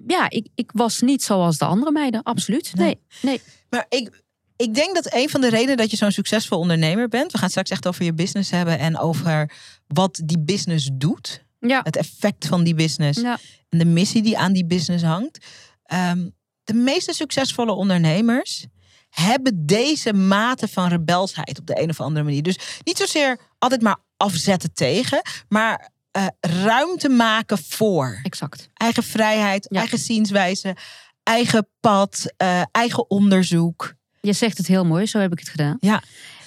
ja, 0.08 0.30
ik, 0.30 0.48
ik 0.56 0.72
was 0.74 1.02
niet 1.02 1.24
zoals 1.24 1.58
de 1.58 1.66
andere 1.66 1.92
meiden, 1.92 2.24
absoluut. 2.24 2.72
Nee. 2.76 2.86
Nee, 2.86 3.00
nee. 3.22 3.42
maar 3.70 3.86
ik, 3.90 4.24
ik 4.56 4.74
denk 4.74 4.96
dat 4.96 5.14
een 5.14 5.30
van 5.30 5.42
de 5.42 5.50
redenen 5.50 5.78
dat 5.78 5.92
je 5.92 5.98
zo'n 5.98 6.12
succesvol 6.12 6.60
ondernemer 6.60 7.08
bent. 7.08 7.32
We 7.32 7.38
gaan 7.38 7.50
straks 7.50 7.70
echt 7.70 7.88
over 7.88 8.06
je 8.06 8.14
business 8.14 8.52
hebben 8.52 8.80
en 8.80 9.00
over 9.00 9.52
wat 9.88 10.22
die 10.24 10.40
business 10.40 10.90
doet. 10.94 11.44
Ja. 11.60 11.82
Het 11.84 11.96
effect 11.96 12.48
van 12.48 12.64
die 12.64 12.76
business 12.76 13.22
Ja. 13.22 13.38
en 13.70 13.78
de 13.78 13.86
missie 13.86 14.22
die 14.22 14.38
aan 14.38 14.54
die 14.54 14.66
business 14.66 15.04
hangt. 15.04 15.46
Ehm, 15.86 16.30
de 16.64 16.74
meeste 16.74 17.14
succesvolle 17.14 17.72
ondernemers 17.72 18.66
hebben 19.10 19.66
deze 19.66 20.14
mate 20.14 20.68
van 20.68 20.88
rebelsheid 20.90 21.60
op 21.60 21.66
de 21.66 21.82
een 21.82 21.90
of 21.90 22.00
andere 22.02 22.26
manier. 22.26 22.44
Dus 22.44 22.80
niet 22.84 22.98
zozeer 22.98 23.40
altijd 23.58 23.82
maar 23.82 23.98
afzetten 24.18 24.74
tegen, 24.74 25.22
maar 25.48 25.90
eh, 26.12 26.28
ruimte 26.40 27.10
maken 27.10 27.58
voor 27.58 28.20
Exact. 28.24 28.70
eigen 28.74 29.04
vrijheid, 29.04 29.68
Ja. 29.70 29.80
eigen 29.80 29.98
zienswijze, 29.98 30.76
eigen 31.24 31.68
pad, 31.80 32.34
eh, 32.38 32.62
eigen 32.72 33.10
onderzoek. 33.10 33.94
Je 34.22 34.34
zegt 34.34 34.58
het 34.58 34.68
heel 34.68 34.86
mooi, 34.86 35.06
zo 35.06 35.20
heb 35.20 35.32
ik 35.32 35.40
het 35.40 35.50
gedaan. 35.50 35.78
Ja. 35.80 36.02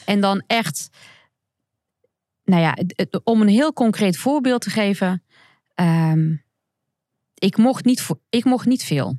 En 0.05 0.21
dan 0.21 0.43
echt, 0.47 0.89
nou 2.45 2.63
ja, 2.63 2.73
het- 2.77 3.21
om 3.25 3.41
een 3.41 3.49
heel 3.49 3.73
concreet 3.73 4.17
voorbeeld 4.17 4.61
te 4.61 4.71
geven. 4.71 5.23
ehm, 5.75 6.35
ik, 7.35 7.57
mocht 7.57 7.85
niet, 7.85 8.07
ik 8.29 8.45
mocht 8.45 8.67
niet 8.67 8.85
veel. 8.85 9.19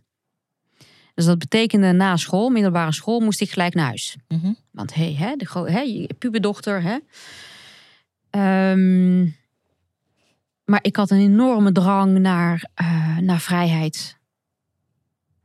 Dus 1.20 1.28
dat 1.28 1.38
betekende 1.38 1.92
na 1.92 2.18
school, 2.18 2.50
middelbare 2.50 2.92
school, 2.92 3.20
moest 3.20 3.42
ik 3.42 3.52
gelijk 3.52 3.74
naar 3.74 3.86
huis. 3.86 4.16
Mhm. 4.28 4.52
Want 4.72 4.94
hey, 4.94 5.14
hè, 5.14 5.36
de 5.36 5.48
hè, 5.72 6.08
puberdochter. 6.18 6.82
Hè? 6.82 6.98
Ehm, 8.30 9.24
maar 10.64 10.80
ik 10.82 10.96
had 10.96 11.12
een 11.12 11.20
enorme 11.20 11.72
drang 11.72 12.20
naar, 12.20 12.70
eh, 12.74 13.18
naar 13.18 13.40
vrijheid. 13.40 14.18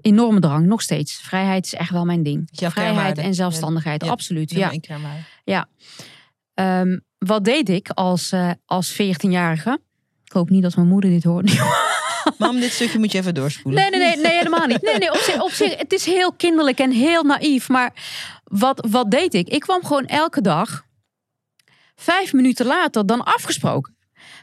Enorme 0.01 0.41
drang, 0.41 0.67
nog 0.67 0.83
steeds. 0.83 1.15
Vrijheid 1.15 1.65
is 1.65 1.75
echt 1.75 1.91
wel 1.91 2.05
mijn 2.05 2.23
ding. 2.23 2.49
Jouw 2.51 2.71
Vrijheid 2.71 3.19
en 3.19 3.35
zelfstandigheid, 3.35 4.05
Ja. 4.05 4.11
absoluut. 4.11 4.51
Ja. 4.51 4.71
één 4.71 4.81
kernwaarde. 4.81 5.67
Ehm, 6.55 6.99
wat 7.19 7.45
deed 7.45 7.69
ik 7.69 7.89
als, 7.89 8.33
eh, 8.33 8.51
als 8.67 8.91
14-jarige? 8.93 9.81
Ik 10.25 10.33
hoop 10.33 10.51
niet 10.51 10.63
dat 10.63 10.77
mijn 10.77 10.89
moeder 10.89 11.11
dit 11.11 11.25
hoort. 11.25 11.53
Mam, 12.39 12.61
dit 12.61 12.73
stukje 12.73 12.99
moet 12.99 13.13
je 13.13 13.19
even 13.19 13.35
doorspoelen. 13.35 13.81
Nee, 13.81 13.91
nee, 13.91 14.09
nee, 14.09 14.23
nee 14.23 14.33
helemaal 14.33 14.67
niet. 14.67 14.83
Nee, 14.83 14.99
nee, 14.99 15.11
op 15.11 15.17
zich, 15.17 15.43
op 15.43 15.51
zich, 15.51 15.77
het 15.77 15.93
is 15.93 16.05
heel 16.05 16.33
kinderlijk 16.33 16.79
en 16.79 16.91
heel 16.91 17.23
naïef. 17.23 17.69
Maar 17.69 17.93
wat, 18.45 18.87
wat 18.91 19.11
deed 19.11 19.35
ik? 19.35 19.49
Ik 19.49 19.61
kwam 19.61 19.85
gewoon 19.85 20.07
elke 20.07 20.41
dag 20.41 20.85
vijf 21.97 22.33
minuten 22.33 22.67
later 22.67 23.07
dan 23.07 23.25
afgesproken. 23.25 23.93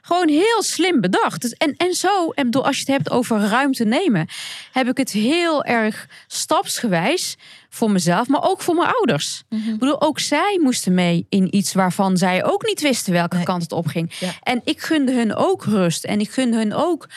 Gewoon 0.02 0.28
heel 0.28 0.64
slim 0.64 1.02
bedacht. 1.02 1.42
Dus 1.42 1.52
en, 1.52 1.74
en 1.78 1.94
zo, 1.94 2.30
en 2.30 2.44
bedoel, 2.44 2.66
als 2.66 2.76
je 2.76 2.82
het 2.82 2.92
hebt 2.92 3.10
over 3.10 3.40
ruimte 3.40 3.84
nemen, 3.86 4.28
heb 4.72 4.88
ik 4.88 4.98
het 4.98 5.12
heel 5.12 5.64
erg 5.64 6.08
stapsgewijs 6.28 7.36
voor 7.70 7.92
mezelf, 7.92 8.28
maar 8.28 8.44
ook 8.44 8.62
voor 8.62 8.76
mijn 8.76 8.92
ouders. 8.94 9.44
Mhm. 9.50 9.70
Ik 9.70 9.80
bedoel, 9.80 10.02
ook 10.02 10.20
zij 10.20 10.60
moesten 10.62 10.94
mee 10.94 11.26
in 11.30 11.56
iets 11.56 11.74
waarvan 11.74 12.18
zij 12.18 12.44
ook 12.46 12.66
niet 12.66 12.82
wisten 12.82 13.14
welke 13.14 13.36
Nee. 13.36 13.46
kant 13.46 13.62
het 13.62 13.72
opging. 13.72 14.14
Ja. 14.20 14.32
En 14.44 14.62
ik 14.64 14.82
gunde 14.82 15.12
hun 15.14 15.36
ook 15.36 15.64
rust. 15.66 16.04
En 16.04 16.20
ik 16.20 16.32
gunde 16.32 16.58
hun 16.58 16.74
ook. 16.74 17.08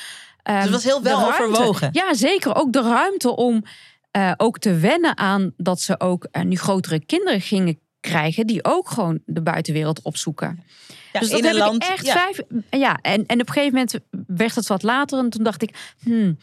Ehm, 0.45 0.57
Dus 0.57 0.65
het 0.65 0.73
was 0.73 0.85
heel 0.85 1.03
wel 1.03 1.19
ruimte. 1.19 1.43
overwogen. 1.43 1.89
Ja, 1.93 2.15
zeker. 2.15 2.55
Ook 2.55 2.73
de 2.73 2.83
ruimte 2.83 3.37
om 3.37 3.65
eh, 4.11 4.33
ook 4.37 4.59
te 4.59 4.75
wennen 4.79 5.17
aan 5.17 5.53
dat 5.57 5.81
ze 5.81 6.01
ook 6.01 6.29
eh, 6.31 6.43
nu 6.43 6.57
grotere 6.57 7.05
kinderen 7.05 7.41
gingen 7.41 7.79
krijgen. 8.01 8.47
die 8.47 8.65
ook 8.65 8.89
gewoon 8.89 9.21
de 9.27 9.43
buitenwereld 9.43 10.03
opzoeken. 10.03 10.63
Ja, 11.13 11.21
dus 11.21 11.29
dat 11.31 11.39
in 11.39 11.45
heb 11.45 11.57
land. 11.57 11.83
ik 11.85 11.91
echt 11.91 12.07
ja. 12.07 12.13
vijf. 12.13 12.41
Ja, 12.71 12.99
en, 13.03 13.27
en 13.27 13.41
op 13.41 13.49
een 13.49 13.53
gegeven 13.55 13.73
moment 13.75 13.99
werd 14.27 14.55
het 14.55 14.67
wat 14.67 14.83
later. 14.83 15.19
En 15.19 15.31
toen 15.31 15.45
dacht 15.45 15.63
ik. 15.63 15.95
Hmm, 16.03 16.39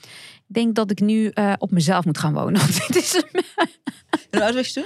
ik 0.47 0.57
denk 0.57 0.75
dat 0.75 0.91
ik 0.91 0.99
nu 0.99 1.27
eh, 1.27 1.53
op 1.57 1.71
mezelf 1.71 2.05
moet 2.05 2.17
gaan 2.17 2.33
wonen. 2.33 2.61
Dit 2.87 2.95
is, 2.95 3.21
Hoe 4.31 4.43
oud 4.43 4.53
was 4.53 4.67
je 4.67 4.73
toen? 4.73 4.85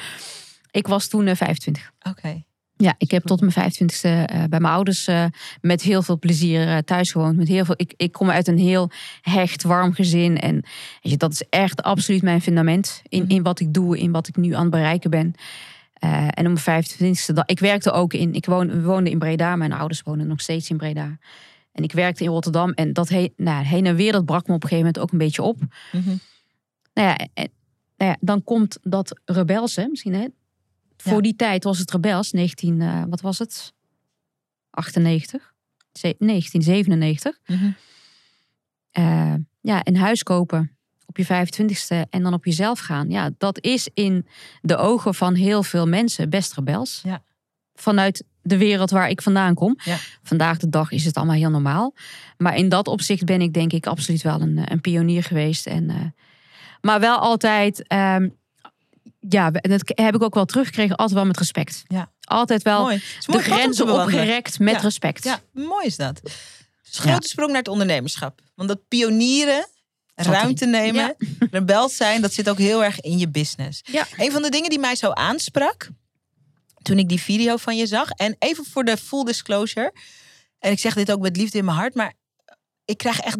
ik 0.71 0.87
was 0.87 1.07
toen 1.07 1.27
eh, 1.27 1.35
25. 1.35 1.91
Oké. 2.09 2.43
Ja, 2.77 2.95
ik 2.97 3.11
heb 3.11 3.23
tot 3.23 3.41
mijn 3.41 3.71
25ste 3.73 4.01
eh, 4.01 4.25
bij 4.25 4.59
mijn 4.59 4.73
ouders 4.73 5.07
eh, 5.07 5.25
met 5.61 5.81
heel 5.81 6.01
veel 6.01 6.19
plezier 6.19 6.67
eh, 6.67 6.77
thuis 6.77 7.11
gewoond. 7.11 7.37
Met 7.37 7.47
heel 7.47 7.65
veel, 7.65 7.75
ik, 7.77 7.93
ik 7.97 8.11
kom 8.11 8.29
uit 8.29 8.47
een 8.47 8.57
heel 8.57 8.89
hecht, 9.21 9.63
warm 9.63 9.93
gezin. 9.93 10.37
En 10.39 10.53
weet 11.01 11.11
je, 11.11 11.17
dat 11.17 11.31
is 11.31 11.43
echt 11.49 11.83
absoluut 11.83 12.21
mijn 12.21 12.41
fundament 12.41 13.01
in, 13.09 13.21
Mhm. 13.23 13.31
in 13.31 13.43
wat 13.43 13.59
ik 13.59 13.73
doe, 13.73 13.97
in 13.99 14.11
wat 14.11 14.27
ik 14.27 14.35
nu 14.35 14.53
aan 14.53 14.61
het 14.61 14.71
bereiken 14.71 15.09
ben. 15.09 15.33
En 16.29 16.45
om 16.47 16.53
mijn 16.65 16.83
25ste, 16.85 17.33
da- 17.33 17.43
ik 17.45 17.59
werkte 17.59 17.91
ook 17.91 18.13
in, 18.13 18.33
ik 18.33 18.45
woon, 18.45 18.67
we 18.67 18.81
woonden 18.81 19.11
in 19.11 19.19
Breda, 19.19 19.55
mijn 19.55 19.73
ouders 19.73 20.01
wonen 20.01 20.27
nog 20.27 20.41
steeds 20.41 20.69
in 20.69 20.77
Breda. 20.77 21.17
En 21.71 21.83
ik 21.83 21.91
werkte 21.91 22.23
in 22.23 22.29
Rotterdam 22.29 22.71
en 22.71 22.93
dat 22.93 23.09
heen, 23.09 23.33
nou, 23.37 23.65
heen 23.65 23.85
en 23.85 23.95
weer, 23.95 24.11
dat 24.11 24.25
brak 24.25 24.47
me 24.47 24.53
op 24.53 24.63
een 24.63 24.69
gegeven 24.69 24.85
moment 24.85 24.99
ook 24.99 25.11
een 25.11 25.17
beetje 25.25 25.41
op. 25.41 25.57
Mhm. 25.91 26.09
Nou 26.93 27.07
ja, 27.07 27.17
en, 27.33 27.49
nou 27.97 28.11
ja 28.11 28.17
dan 28.19 28.43
komt 28.43 28.77
dat 28.81 29.19
rebelse, 29.25 29.87
misschien 29.89 30.13
hè. 30.13 30.25
Voor 30.97 31.21
die 31.21 31.35
tijd 31.35 31.63
was 31.63 31.79
het 31.79 31.91
rebels, 31.91 32.31
19, 32.31 32.81
eh, 32.81 33.03
wat 33.09 33.21
was 33.21 33.39
het? 33.39 33.73
98? 34.69 35.53
Ze- 35.93 36.15
1997. 36.19 37.39
Mhm. 37.45 37.71
Eh, 38.91 39.33
ja, 39.61 39.81
een 39.83 39.97
huis 39.97 40.23
kopen 40.23 40.77
op 41.05 41.17
je 41.17 41.25
25ste 41.25 42.05
en 42.09 42.23
dan 42.23 42.33
op 42.33 42.45
jezelf 42.45 42.79
gaan. 42.79 43.09
Ja, 43.09 43.29
dat 43.37 43.59
is 43.63 43.89
in 43.93 44.27
de 44.61 44.77
ogen 44.77 45.15
van 45.15 45.33
heel 45.33 45.63
veel 45.63 45.87
mensen 45.87 46.29
best 46.29 46.53
rebels. 46.53 47.01
Ja. 47.03 47.23
Vanuit 47.73 48.23
de 48.41 48.57
wereld 48.57 48.89
waar 48.89 49.09
ik 49.09 49.21
vandaan 49.21 49.53
kom. 49.53 49.77
Ja. 49.83 49.97
Vandaag 50.23 50.57
de 50.57 50.69
dag 50.69 50.91
is 50.91 51.05
het 51.05 51.15
allemaal 51.15 51.35
heel 51.35 51.49
normaal. 51.49 51.93
Maar 52.37 52.55
in 52.55 52.69
dat 52.69 52.87
opzicht 52.87 53.25
ben 53.25 53.41
ik 53.41 53.53
denk 53.53 53.73
ik 53.73 53.87
absoluut 53.87 54.21
wel 54.21 54.41
een, 54.41 54.57
eh, 54.57 54.63
een 54.65 54.81
pionier 54.81 55.23
geweest. 55.23 55.67
En, 55.67 55.89
eh, 55.89 55.95
maar 56.81 56.99
wel 56.99 57.17
altijd, 57.17 57.87
ehm, 57.87 58.29
ja, 59.29 59.51
en 59.51 59.69
dat 59.69 59.81
heb 59.85 60.15
ik 60.15 60.23
ook 60.23 60.33
wel 60.33 60.45
teruggekregen, 60.45 60.95
altijd 60.95 61.17
wel 61.17 61.25
met 61.27 61.37
respect. 61.37 61.83
Ja. 61.87 62.11
Altijd 62.21 62.63
wel 62.63 62.81
Mooi. 62.81 63.03
De 63.25 63.39
grenzen 63.39 63.89
opgerekt 63.89 64.59
met 64.59 64.73
Ja. 64.73 64.79
respect. 64.79 65.23
Ja, 65.23 65.39
mooi 65.51 65.85
is 65.85 65.95
dat. 65.95 66.21
Dus 66.23 66.99
grote 66.99 67.27
sprong 67.27 67.49
naar 67.49 67.59
het 67.59 67.67
ondernemerschap. 67.67 68.41
Want 68.55 68.69
dat 68.69 68.87
pionieren, 68.87 69.67
ruimte 70.15 70.65
nemen, 70.65 71.15
rebels 71.51 71.95
zijn, 71.95 72.21
dat 72.21 72.33
zit 72.33 72.49
ook 72.49 72.57
heel 72.57 72.83
erg 72.83 72.99
in 72.99 73.17
je 73.17 73.29
business. 73.29 73.81
Ja. 73.83 74.07
Een 74.17 74.31
van 74.31 74.41
de 74.41 74.49
dingen 74.49 74.69
die 74.69 74.79
mij 74.79 74.95
zo 74.95 75.11
aansprak, 75.11 75.89
toen 76.81 76.99
ik 76.99 77.09
die 77.09 77.21
video 77.21 77.57
van 77.57 77.77
je 77.77 77.85
zag, 77.85 78.09
en 78.09 78.35
even 78.39 78.65
voor 78.65 78.83
de 78.83 78.97
full 78.97 79.23
disclosure, 79.23 79.93
en 80.59 80.71
ik 80.71 80.79
zeg 80.79 80.93
dit 80.93 81.11
ook 81.11 81.21
met 81.21 81.37
liefde 81.37 81.57
in 81.57 81.65
mijn 81.65 81.77
hart, 81.77 81.95
maar 81.95 82.13
ik 82.85 82.97
krijg 82.97 83.19
echt 83.19 83.37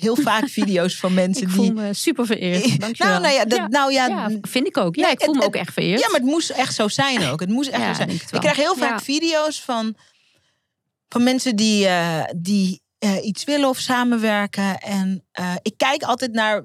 heel 0.00 0.16
vaak 0.16 0.48
video's 0.58 0.96
van 0.96 1.14
mensen 1.14 1.42
Ik 1.42 1.48
voel 1.52 1.64
die... 1.64 1.72
me 1.72 1.94
super 1.94 2.26
vereerd. 2.26 2.80
Dankjewel. 2.80 3.12
Nou, 3.20 3.22
nou 3.22 3.34
ja, 3.34 3.44
dat, 3.44 3.68
nou 3.70 3.92
ja, 3.92 4.06
Ja, 4.06 4.30
vind 4.42 4.66
ik 4.66 4.76
ook. 4.76 4.96
Ja, 4.96 5.02
Nee, 5.02 5.12
ik 5.12 5.20
voel 5.22 5.34
het- 5.34 5.42
me 5.42 5.46
ook 5.48 5.54
echt 5.56 5.72
vereerd. 5.72 6.00
Ja, 6.00 6.06
maar 6.10 6.20
het 6.20 6.28
moest 6.28 6.50
echt 6.50 6.74
zo 6.74 6.88
zijn 6.88 7.22
ook. 7.24 7.40
Het 7.40 7.48
moest 7.48 7.70
echt 7.70 7.82
Ja, 7.82 7.88
zo 7.88 7.94
zijn. 7.94 8.10
Ik 8.10 8.40
krijg 8.40 8.56
heel 8.56 8.76
vaak 8.76 9.00
video's 9.00 9.62
van, 9.62 9.96
van 11.08 11.22
mensen 11.22 11.56
die, 11.56 11.86
eh, 11.86 12.24
die 12.36 12.82
eh, 12.98 13.24
iets 13.24 13.44
willen 13.44 13.68
of 13.68 13.78
samenwerken. 13.78 14.78
En 14.78 15.24
eh, 15.32 15.54
ik 15.62 15.74
kijk 15.76 16.02
altijd 16.02 16.32
naar. 16.32 16.64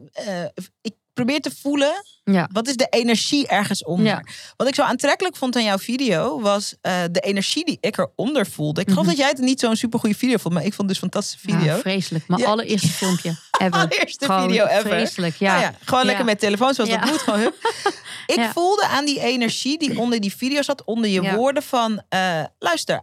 ik 0.82 0.94
probeer 1.14 1.40
te 1.40 1.52
voelen. 1.62 1.92
Ja. 2.24 2.50
Wat 2.52 2.68
is 2.68 2.76
de 2.76 2.88
energie 2.90 3.48
ergens 3.48 3.84
onder? 3.84 4.06
Ja. 4.06 4.24
Wat 4.58 4.68
ik 4.68 4.76
zo 4.76 4.82
aantrekkelijk 4.82 5.36
vond 5.36 5.56
aan 5.56 5.64
jouw 5.64 5.78
video 5.78 6.42
was 6.42 6.76
eh, 6.82 7.02
de 7.12 7.20
energie 7.20 7.66
die 7.66 7.78
ik 7.82 7.98
eronder 7.98 8.48
voelde. 8.48 8.82
Ik 8.82 8.88
geloof 8.90 9.02
Mhm. 9.06 9.10
dat 9.10 9.18
jij 9.18 9.28
het 9.30 9.38
niet 9.38 9.60
zo'n 9.60 9.76
supergoeie 9.76 10.16
video 10.18 10.38
vond, 10.38 10.54
maar 10.54 10.64
ik 10.66 10.74
vond 10.74 10.90
het 10.90 11.00
dus 11.00 11.02
een 11.02 11.12
fantastische 11.12 11.48
video. 11.50 11.76
Ja, 11.76 11.80
vreselijk. 11.80 12.28
Mijn 12.28 12.46
allereerste 12.46 12.88
filmpje 12.88 13.30
ever. 13.62 13.72
Allereerste 13.80 14.26
Gewoon 14.26 14.50
video 14.50 14.66
ever. 14.66 14.90
Vreselijk, 14.90 15.36
ja. 15.36 15.60
Nou 15.60 15.74
gewoon 15.86 16.06
lekker 16.06 16.26
met 16.26 16.40
telefoon 16.40 16.74
zoals 16.74 16.90
dat 16.90 17.06
moet. 17.06 17.22
Gewoon, 17.22 17.40
hup. 17.40 17.56
Ik 18.26 18.50
voelde 18.54 18.88
aan 18.88 19.06
die 19.06 19.20
energie 19.20 19.78
die 19.78 20.00
onder 20.00 20.20
die 20.20 20.36
video 20.36 20.62
zat, 20.62 20.84
onder 20.84 21.10
je 21.10 21.36
woorden 21.36 21.64
van... 21.64 22.02
eh, 22.10 22.44
luister, 22.60 23.02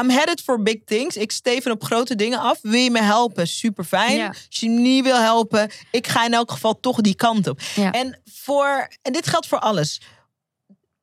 I'm 0.00 0.10
headed 0.10 0.40
for 0.40 0.62
big 0.62 0.82
things. 0.84 1.16
Ik 1.16 1.32
steven 1.32 1.72
op 1.72 1.84
grote 1.84 2.14
dingen 2.14 2.38
af. 2.38 2.58
Wil 2.62 2.80
je 2.80 2.90
me 2.90 3.02
helpen? 3.02 3.46
Super 3.46 3.84
fijn. 3.84 4.16
Ja. 4.16 4.26
Als 4.26 4.46
je 4.48 4.68
me 4.68 4.80
niet 4.80 5.04
wil 5.04 5.16
helpen, 5.16 5.70
ik 5.90 6.06
ga 6.06 6.24
in 6.24 6.34
elk 6.34 6.50
geval 6.50 6.80
toch 6.80 7.00
die 7.00 7.14
kant 7.14 7.46
op. 7.46 7.60
Ja. 7.74 7.92
En, 7.92 8.20
voor, 8.24 8.88
en 9.02 9.12
dit 9.12 9.26
geldt 9.26 9.46
voor 9.46 9.58
alles. 9.58 10.00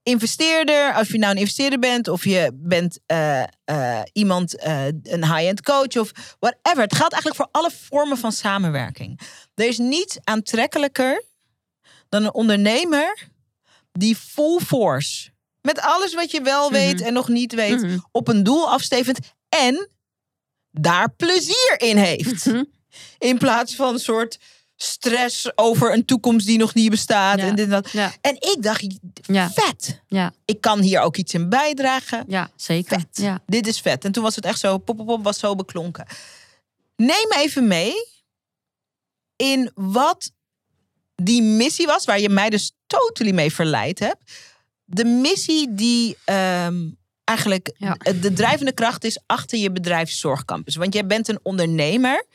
Investeerder, 0.03 0.93
als 0.93 1.07
je 1.07 1.17
nou 1.17 1.31
een 1.31 1.39
investeerder 1.39 1.79
bent 1.79 2.07
of 2.07 2.23
je 2.23 2.51
bent 2.53 2.99
eh, 3.05 3.43
eh, 3.63 4.01
iemand, 4.11 4.57
eh, 4.57 4.85
een 4.85 5.25
high-end 5.25 5.61
coach 5.61 5.97
of 5.97 6.11
whatever. 6.39 6.81
Het 6.81 6.95
geldt 6.95 7.13
eigenlijk 7.13 7.35
voor 7.35 7.49
alle 7.51 7.71
vormen 7.71 8.17
van 8.17 8.31
samenwerking. 8.31 9.19
Er 9.55 9.67
is 9.67 9.77
niets 9.77 10.17
aantrekkelijker 10.23 11.23
dan 12.09 12.23
een 12.23 12.33
ondernemer 12.33 13.27
die 13.91 14.15
full 14.15 14.59
force, 14.59 15.29
met 15.63 15.79
alles 15.81 16.13
wat 16.13 16.31
je 16.31 16.41
wel 16.41 16.71
weet 16.71 17.01
en 17.01 17.13
nog 17.13 17.27
niet 17.27 17.53
weet, 17.53 17.81
Mhm. 17.81 17.97
op 18.11 18.27
een 18.27 18.43
doel 18.43 18.69
afstevend 18.69 19.19
en 19.49 19.89
daar 20.71 21.09
plezier 21.15 21.75
in 21.77 21.97
heeft. 21.97 22.45
Mhm. 22.45 22.63
In 23.17 23.37
plaats 23.37 23.75
van 23.75 23.93
een 23.93 23.99
soort 23.99 24.39
stress 24.75 25.57
over 25.57 25.93
een 25.93 26.05
toekomst 26.05 26.45
die 26.45 26.57
nog 26.57 26.73
niet 26.73 26.89
bestaat. 26.89 27.39
Ja. 27.39 27.45
En, 27.47 27.55
dit 27.55 27.65
en, 27.65 27.71
dat. 27.71 27.89
Ja. 27.91 28.11
en 28.21 28.35
ik 28.35 28.57
dacht, 28.59 28.85
vet. 29.53 30.01
Ja. 30.07 30.33
Ik 30.45 30.61
kan 30.61 30.79
hier 30.79 30.99
ook 30.99 31.17
iets 31.17 31.33
in 31.33 31.49
bijdragen. 31.49 32.23
ja, 32.27 32.51
zeker. 32.55 32.99
Vet. 32.99 33.07
Ja. 33.17 33.43
Dit 33.45 33.67
is 33.67 33.79
vet. 33.79 34.05
En 34.05 34.11
toen 34.11 34.23
was 34.23 34.35
het 34.35 34.45
echt 34.45 34.59
zo, 34.59 34.77
pop, 34.77 34.97
pop, 34.97 35.05
pop, 35.05 35.23
was 35.23 35.39
zo 35.39 35.55
beklonken. 35.55 36.05
Neem 36.95 37.27
me 37.29 37.35
even 37.37 37.67
mee 37.67 37.93
in 39.35 39.71
wat 39.75 40.31
die 41.15 41.41
missie 41.41 41.85
was, 41.85 42.05
waar 42.05 42.19
je 42.19 42.29
mij 42.29 42.49
dus 42.49 42.71
totally 42.87 43.31
mee 43.33 43.53
verleid 43.53 43.99
hebt. 43.99 44.31
De 44.85 45.05
missie 45.05 45.73
die 45.73 46.17
ehm, 46.25 46.89
eigenlijk 47.23 47.73
Ja. 47.77 47.93
de, 47.93 48.19
de 48.19 48.33
drijvende 48.33 48.73
kracht 48.73 49.03
is 49.03 49.19
achter 49.25 49.57
je 49.59 49.71
bedrijf 49.71 50.09
Zorgcampus. 50.11 50.75
Want 50.75 50.93
jij 50.93 51.05
bent 51.05 51.27
een 51.27 51.39
ondernemer 51.43 52.25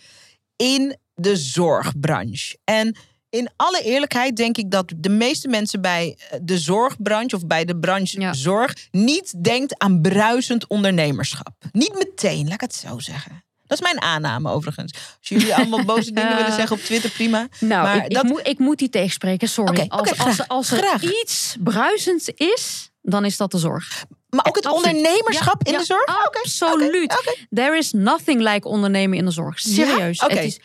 in 0.57 0.97
de 1.15 1.37
zorgbranche. 1.37 2.59
En 2.65 2.97
in 3.31 3.51
alle 3.57 3.83
eerlijkheid 3.83 4.37
denk 4.37 4.57
ik 4.57 4.71
dat 4.71 4.93
de 4.97 5.09
meeste 5.09 5.49
mensen 5.49 5.81
bij 5.81 6.19
eh, 6.31 6.39
de 6.43 6.59
zorgbranche 6.59 7.37
of 7.37 7.47
bij 7.47 7.65
de 7.65 7.79
branche 7.79 8.21
Ja. 8.21 8.33
zorg 8.33 8.89
niet 8.91 9.45
denkt 9.45 9.79
aan 9.79 10.01
bruisend 10.01 10.67
ondernemerschap. 10.67 11.55
Niet 11.73 11.95
meteen, 11.95 12.45
laat 12.45 12.53
ik 12.55 12.61
het 12.61 12.75
zo 12.75 12.99
zeggen. 12.99 13.45
Dat 13.69 13.79
is 13.79 13.85
mijn 13.93 14.03
aanname 14.03 14.51
overigens. 14.51 14.93
Als 14.93 15.29
jullie 15.29 15.55
allemaal 15.55 15.85
boze 15.85 16.13
dingen 16.19 16.37
willen 16.37 16.53
zeggen 16.53 16.77
op 16.77 16.83
Twitter, 16.83 17.11
prima. 17.11 17.49
Nou, 17.61 17.83
Maar 17.83 18.05
ik, 18.05 18.15
dat- 18.15 18.25
ik, 18.25 18.31
moet, 18.31 18.47
ik 18.47 18.59
moet 18.59 18.79
die 18.79 18.89
tegenspreken, 18.89 19.49
sorry. 19.49 19.85
Als, 19.89 20.09
als, 20.09 20.19
graag, 20.19 20.49
als 20.49 20.71
er 20.71 20.79
graag. 20.79 21.03
iets 21.03 21.57
bruisends 21.61 22.29
is, 22.29 22.91
dan 23.03 23.25
is 23.25 23.37
dat 23.37 23.51
de 23.51 23.59
zorg. 23.59 24.05
Maar 24.31 24.45
ook 24.49 24.57
het 24.57 24.67
Absoluut. 24.67 24.97
ondernemerschap 24.97 25.65
in 25.67 25.73
Ja, 25.73 25.79
de 25.79 25.85
zorg? 25.85 26.27
Oké, 26.27 26.39
Absoluut. 26.39 27.47
There 27.51 27.77
is 27.77 27.93
nothing 27.93 28.41
like 28.53 28.69
ondernemen 28.69 29.19
in 29.19 29.25
de 29.25 29.31
zorg. 29.31 29.59
Serieus. 29.61 30.21
Het 30.21 30.45
is 30.45 30.61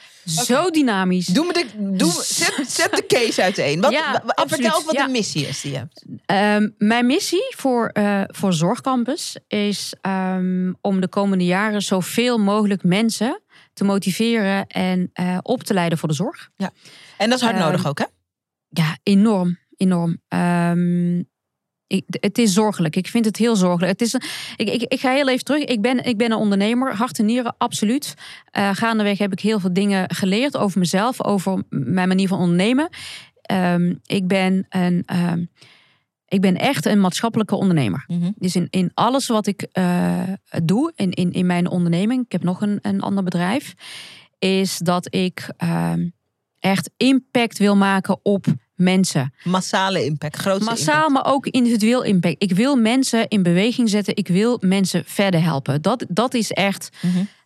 zo 0.46 0.70
dynamisch. 0.70 1.26
Doe 1.26 1.46
me 1.46 1.54
de, 1.54 1.66
doe, 1.98 2.12
zet, 2.24 2.64
zet 2.68 2.92
de 2.96 3.06
case 3.08 3.42
uiteen. 3.42 3.82
Wat, 3.82 3.92
Ja, 3.92 4.12
wa- 4.12 4.22
wa- 4.26 4.34
absoluut, 4.34 4.50
vertel 4.50 4.76
eens 4.76 4.86
wat 4.86 4.96
ja. 4.96 5.06
de 5.06 5.12
missie 5.12 5.48
is 5.48 5.62
die 5.62 5.72
je 5.72 5.78
hebt. 5.78 6.06
Ehm, 6.26 6.70
mijn 6.78 7.06
missie 7.06 7.54
voor, 7.58 7.88
eh, 7.88 8.22
voor 8.28 8.54
Zorgcampus 8.54 9.38
is 9.48 9.94
ehm, 10.02 10.74
om 10.82 11.02
de 11.02 11.08
komende 11.10 11.46
jaren 11.46 11.82
zoveel 11.82 12.38
mogelijk 12.38 12.84
mensen 12.84 13.42
te 13.74 13.84
motiveren 13.84 14.68
en 14.68 15.10
eh, 15.14 15.38
op 15.42 15.64
te 15.64 15.74
leiden 15.74 15.98
voor 15.98 16.08
de 16.10 16.16
zorg. 16.16 16.50
En 17.18 17.30
dat 17.30 17.38
is 17.40 17.44
hard 17.46 17.56
Ehm, 17.58 17.66
nodig 17.66 17.88
ook, 17.88 17.98
hè? 18.00 18.06
Ja, 18.70 18.98
enorm. 19.04 19.60
Enorm. 19.78 20.22
Ik, 21.94 22.04
het 22.10 22.38
is 22.38 22.54
zorgelijk. 22.54 22.96
Ik 22.96 23.08
vind 23.08 23.26
het 23.26 23.38
heel 23.38 23.56
zorgelijk. 23.56 23.92
Het 23.92 24.02
is, 24.02 24.14
ik, 24.56 24.70
ik, 24.70 24.82
ik 24.82 25.00
ga 25.00 25.12
heel 25.12 25.30
even 25.30 25.46
terug. 25.46 25.64
Ik 25.64 25.82
ben, 25.82 26.06
ik 26.06 26.18
ben 26.18 26.32
een 26.32 26.38
ondernemer, 26.38 26.96
hart 26.96 27.20
en 27.20 27.26
nieren, 27.26 27.56
absoluut. 27.58 28.14
Eh, 28.52 28.70
gaandeweg 28.74 29.18
heb 29.18 29.32
ik 29.32 29.40
heel 29.40 29.60
veel 29.60 29.74
dingen 29.74 30.14
geleerd 30.14 30.58
over 30.58 30.80
mezelf, 30.80 31.24
over 31.24 31.64
mijn 31.70 32.08
manier 32.08 32.28
van 32.28 32.40
ondernemen. 32.40 32.90
Ehm, 33.42 33.94
ik, 34.06 34.28
ben 34.28 34.66
een, 34.70 35.04
ehm, 35.06 35.46
ik 36.28 36.42
ben 36.42 36.56
echt 36.56 36.86
een 36.86 37.00
maatschappelijke 37.00 37.56
ondernemer. 37.56 38.04
Mhm. 38.08 38.32
Dus 38.36 38.56
in, 38.56 38.68
in 38.70 38.92
alles 38.94 39.28
wat 39.28 39.48
ik 39.48 39.62
eh, 39.72 40.22
doe, 40.64 40.92
in, 40.96 41.12
in, 41.12 41.32
in 41.32 41.46
mijn 41.46 41.70
onderneming, 41.70 42.26
ik 42.26 42.32
heb 42.32 42.44
nog 42.44 42.62
een, 42.62 42.80
een 42.82 43.02
ander 43.02 43.24
bedrijf, 43.24 43.74
is 44.40 44.78
dat 44.78 45.16
ik 45.16 45.50
ehm, 45.58 46.10
echt 46.60 46.90
impact 46.98 47.58
wil 47.58 47.76
maken 47.76 48.20
op 48.24 48.46
mensen. 48.84 49.34
Massale 49.44 50.06
impact, 50.06 50.36
grootste 50.36 50.70
Massaal, 50.70 51.10
maar 51.10 51.26
ook 51.26 51.46
individueel 51.48 52.04
impact. 52.04 52.36
Ik 52.44 52.52
wil 52.52 52.76
mensen 52.76 53.28
in 53.28 53.44
beweging 53.44 53.90
zetten. 53.90 54.16
Ik 54.16 54.28
wil 54.28 54.58
mensen 54.66 55.04
verder 55.06 55.44
helpen. 55.44 55.82
Dat, 55.82 56.06
dat 56.10 56.34
is 56.34 56.52
echt 56.52 56.90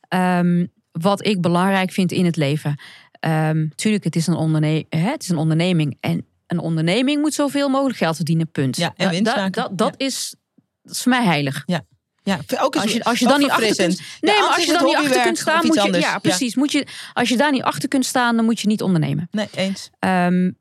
ehm, 0.07 0.65
wat 0.91 1.25
ik 1.25 1.41
belangrijk 1.41 1.91
vind 1.91 2.11
in 2.11 2.25
het 2.25 2.35
leven. 2.35 2.75
Ehm 3.19 3.67
tuurlijk, 3.75 4.03
het 4.03 4.15
is, 4.15 4.27
een 4.27 4.33
onderne- 4.35 4.85
hè, 4.89 4.99
het 5.11 5.23
is 5.23 5.29
een 5.29 5.37
onderneming. 5.37 5.97
En 5.99 6.25
een 6.47 6.59
onderneming 6.59 7.21
moet 7.21 7.33
zoveel 7.33 7.69
mogelijk 7.69 7.97
geld 7.97 8.15
verdienen, 8.15 8.51
punt. 8.51 8.77
Ja, 8.77 8.93
en 8.95 9.05
Da- 9.05 9.09
winst 9.11 9.35
da- 9.35 9.49
dat, 9.49 9.77
dat, 9.77 9.93
is, 9.97 10.35
dat 10.83 10.95
is 10.95 11.01
voor 11.01 11.11
mij 11.11 11.23
heilig. 11.23 11.63
Ja, 11.65 12.39
ook 12.59 12.75
eens 12.75 12.83
Als 12.83 12.93
je, 12.93 13.03
als 13.03 13.19
je 13.19 13.27
dan 13.27 13.39
niet 13.39 13.49
achter 13.49 13.75
kunt, 13.75 13.97
Ja, 13.97 14.03
nee, 14.21 14.39
maar 14.39 14.49
als 14.55 14.65
je 14.65 14.71
dan 14.73 14.83
niet 14.85 14.95
achter 14.95 15.21
kunt 15.21 15.37
staan, 15.37 15.65
moet 15.65 15.75
je, 15.75 15.81
anders. 15.81 16.03
ja, 16.05 16.19
precies. 16.19 16.55
Moet 16.55 16.71
je, 16.71 16.85
als 17.13 17.29
je 17.29 17.37
daar 17.37 17.51
niet 17.51 17.61
achter 17.61 17.89
kunt 17.89 18.05
staan, 18.05 18.35
dan 18.35 18.45
moet 18.45 18.59
je 18.59 18.67
niet 18.67 18.81
ondernemen. 18.81 19.27
Nee, 19.31 19.47
eens. 19.55 19.89
Ehm, 19.99 20.51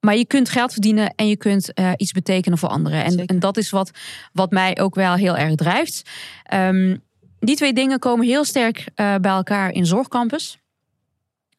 maar 0.00 0.16
je 0.16 0.26
kunt 0.26 0.48
geld 0.48 0.72
verdienen 0.72 1.14
en 1.14 1.28
je 1.28 1.36
kunt 1.36 1.72
eh, 1.72 1.92
iets 1.96 2.12
betekenen 2.12 2.58
voor 2.58 2.68
anderen. 2.68 3.04
En, 3.04 3.26
en 3.26 3.38
dat 3.38 3.56
is 3.56 3.70
wat, 3.70 3.90
wat 4.32 4.50
mij 4.50 4.78
ook 4.78 4.94
wel 4.94 5.14
heel 5.14 5.36
erg 5.36 5.54
drijft. 5.54 6.10
Ehm, 6.42 6.96
die 7.38 7.56
twee 7.56 7.72
dingen 7.72 7.98
komen 7.98 8.26
heel 8.26 8.44
sterk 8.44 8.88
eh, 8.94 9.14
bij 9.16 9.30
elkaar 9.30 9.70
in 9.70 9.86
Zorgcampus. 9.86 10.58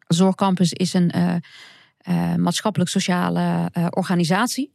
Zorgcampus 0.07 0.73
is 0.73 0.93
een 0.93 1.11
eh, 1.11 2.35
maatschappelijk-sociale 2.35 3.71
organisatie, 3.89 4.71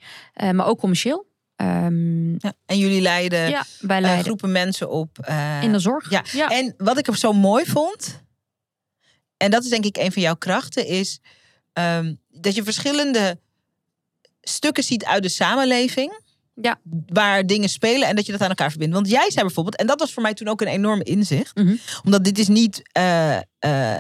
maar 0.52 0.66
ook 0.66 0.78
commercieel. 0.78 1.26
Ehm, 1.56 2.30
Ja. 2.32 2.52
En 2.66 2.78
jullie 2.78 3.00
leiden 3.00 3.48
ja, 3.48 3.64
wij 3.80 4.00
leiden 4.00 4.24
groepen 4.24 4.52
mensen 4.52 4.90
op. 4.90 5.26
in 5.62 5.72
de 5.72 5.78
zorg. 5.78 6.10
ja. 6.10 6.24
ja. 6.32 6.48
En 6.48 6.74
wat 6.76 6.98
ik 6.98 7.06
er 7.06 7.16
zo 7.16 7.32
mooi 7.32 7.64
vond, 7.64 8.22
en 9.36 9.50
dat 9.50 9.64
is 9.64 9.70
denk 9.70 9.84
ik 9.84 9.96
een 9.96 10.12
van 10.12 10.22
jouw 10.22 10.34
krachten, 10.34 10.86
is 10.86 11.20
ehm, 11.72 12.14
dat 12.28 12.54
je 12.54 12.62
verschillende 12.62 13.38
stukken 14.48 14.84
ziet 14.84 15.04
uit 15.04 15.22
de 15.22 15.28
samenleving. 15.28 16.24
Ja. 16.54 16.78
Waar 17.06 17.46
dingen 17.46 17.68
spelen 17.68 18.08
en 18.08 18.16
dat 18.16 18.26
je 18.26 18.32
dat 18.32 18.40
aan 18.40 18.48
elkaar 18.48 18.68
verbindt. 18.70 18.94
Want 18.94 19.08
jij 19.10 19.30
zei 19.30 19.44
bijvoorbeeld, 19.44 19.76
en 19.76 19.86
dat 19.86 20.00
was 20.00 20.12
voor 20.12 20.22
mij 20.22 20.34
toen 20.34 20.48
ook 20.48 20.60
een 20.60 20.66
enorm 20.66 21.00
inzicht. 21.02 21.56
Mhm. 21.56 21.76
Omdat 22.04 22.24
dit 22.24 22.38
is 22.38 22.48
niet. 22.48 22.82
eh, 22.92 23.36
eh, 23.58 23.98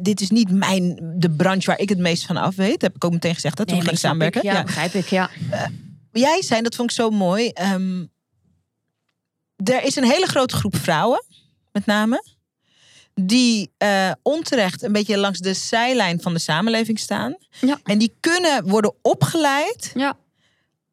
dit 0.00 0.20
is 0.20 0.30
niet 0.30 0.50
mijn, 0.50 1.14
de 1.18 1.30
branche 1.30 1.66
waar 1.66 1.78
ik 1.78 1.88
het 1.88 1.98
meest 1.98 2.26
van 2.26 2.36
af 2.36 2.54
weet. 2.56 2.82
Heb 2.82 2.94
ik 2.94 3.04
ook 3.04 3.12
meteen 3.12 3.34
gezegd 3.34 3.56
dat 3.56 3.66
toen 3.66 3.74
Nee, 3.76 3.84
snap 3.84 3.94
ik. 3.96 4.00
samenwerken. 4.00 4.42
Ja, 4.44 4.52
Ja. 4.52 4.62
begrijp 4.64 4.92
ik. 4.94 5.06
Ja. 5.06 5.30
Jij 6.12 6.42
zei, 6.42 6.62
dat 6.62 6.74
vond 6.74 6.90
ik 6.90 6.96
zo 6.96 7.10
mooi. 7.10 7.48
ehm, 7.48 8.04
er 9.56 9.82
is 9.84 9.96
een 9.96 10.04
hele 10.10 10.26
grote 10.26 10.56
groep 10.56 10.76
vrouwen, 10.76 11.24
met 11.72 11.86
name, 11.86 12.24
die 13.14 13.70
eh, 13.78 14.10
onterecht 14.22 14.82
een 14.82 14.92
beetje 14.92 15.18
langs 15.18 15.38
de 15.38 15.54
zijlijn 15.54 16.20
van 16.20 16.32
de 16.32 16.38
samenleving 16.38 16.98
staan. 16.98 17.36
Ja. 17.60 17.78
En 17.84 17.98
die 17.98 18.16
kunnen 18.20 18.68
worden 18.68 18.94
opgeleid 19.02 19.90
Ja. 19.94 20.16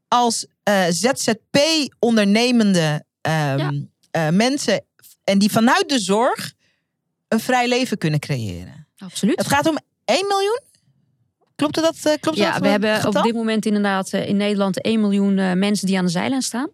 als 0.08 0.46
eh, 0.64 0.84
ZZP-ondernemende 0.90 3.04
ehm, 3.22 3.58
Ja. 3.58 3.72
eh, 4.12 4.30
mensen. 4.30 4.86
En 5.24 5.40
die 5.40 5.52
vanuit 5.52 5.90
de 5.90 6.00
zorg 6.00 6.54
een 7.28 7.40
vrij 7.40 7.68
leven 7.68 7.98
kunnen 7.98 8.20
creëren. 8.20 8.88
Absoluut. 8.98 9.38
Het 9.38 9.48
gaat 9.48 9.68
om 9.68 9.78
1 10.06 10.28
miljoen? 10.28 10.60
Klopt 11.56 11.76
dat? 11.76 12.18
Klopt 12.20 12.38
Ja, 12.38 12.52
dat 12.52 12.62
we 12.62 12.68
hebben 12.68 12.96
getal? 12.96 13.22
op 13.22 13.28
dit 13.28 13.36
moment 13.36 13.66
inderdaad 13.66 14.14
in 14.14 14.38
Nederland 14.38 14.82
1 14.82 15.00
miljoen 15.02 15.60
mensen 15.60 15.88
die 15.88 15.98
aan 15.98 16.06
de 16.06 16.12
zijlijn 16.12 16.42
staan. 16.42 16.70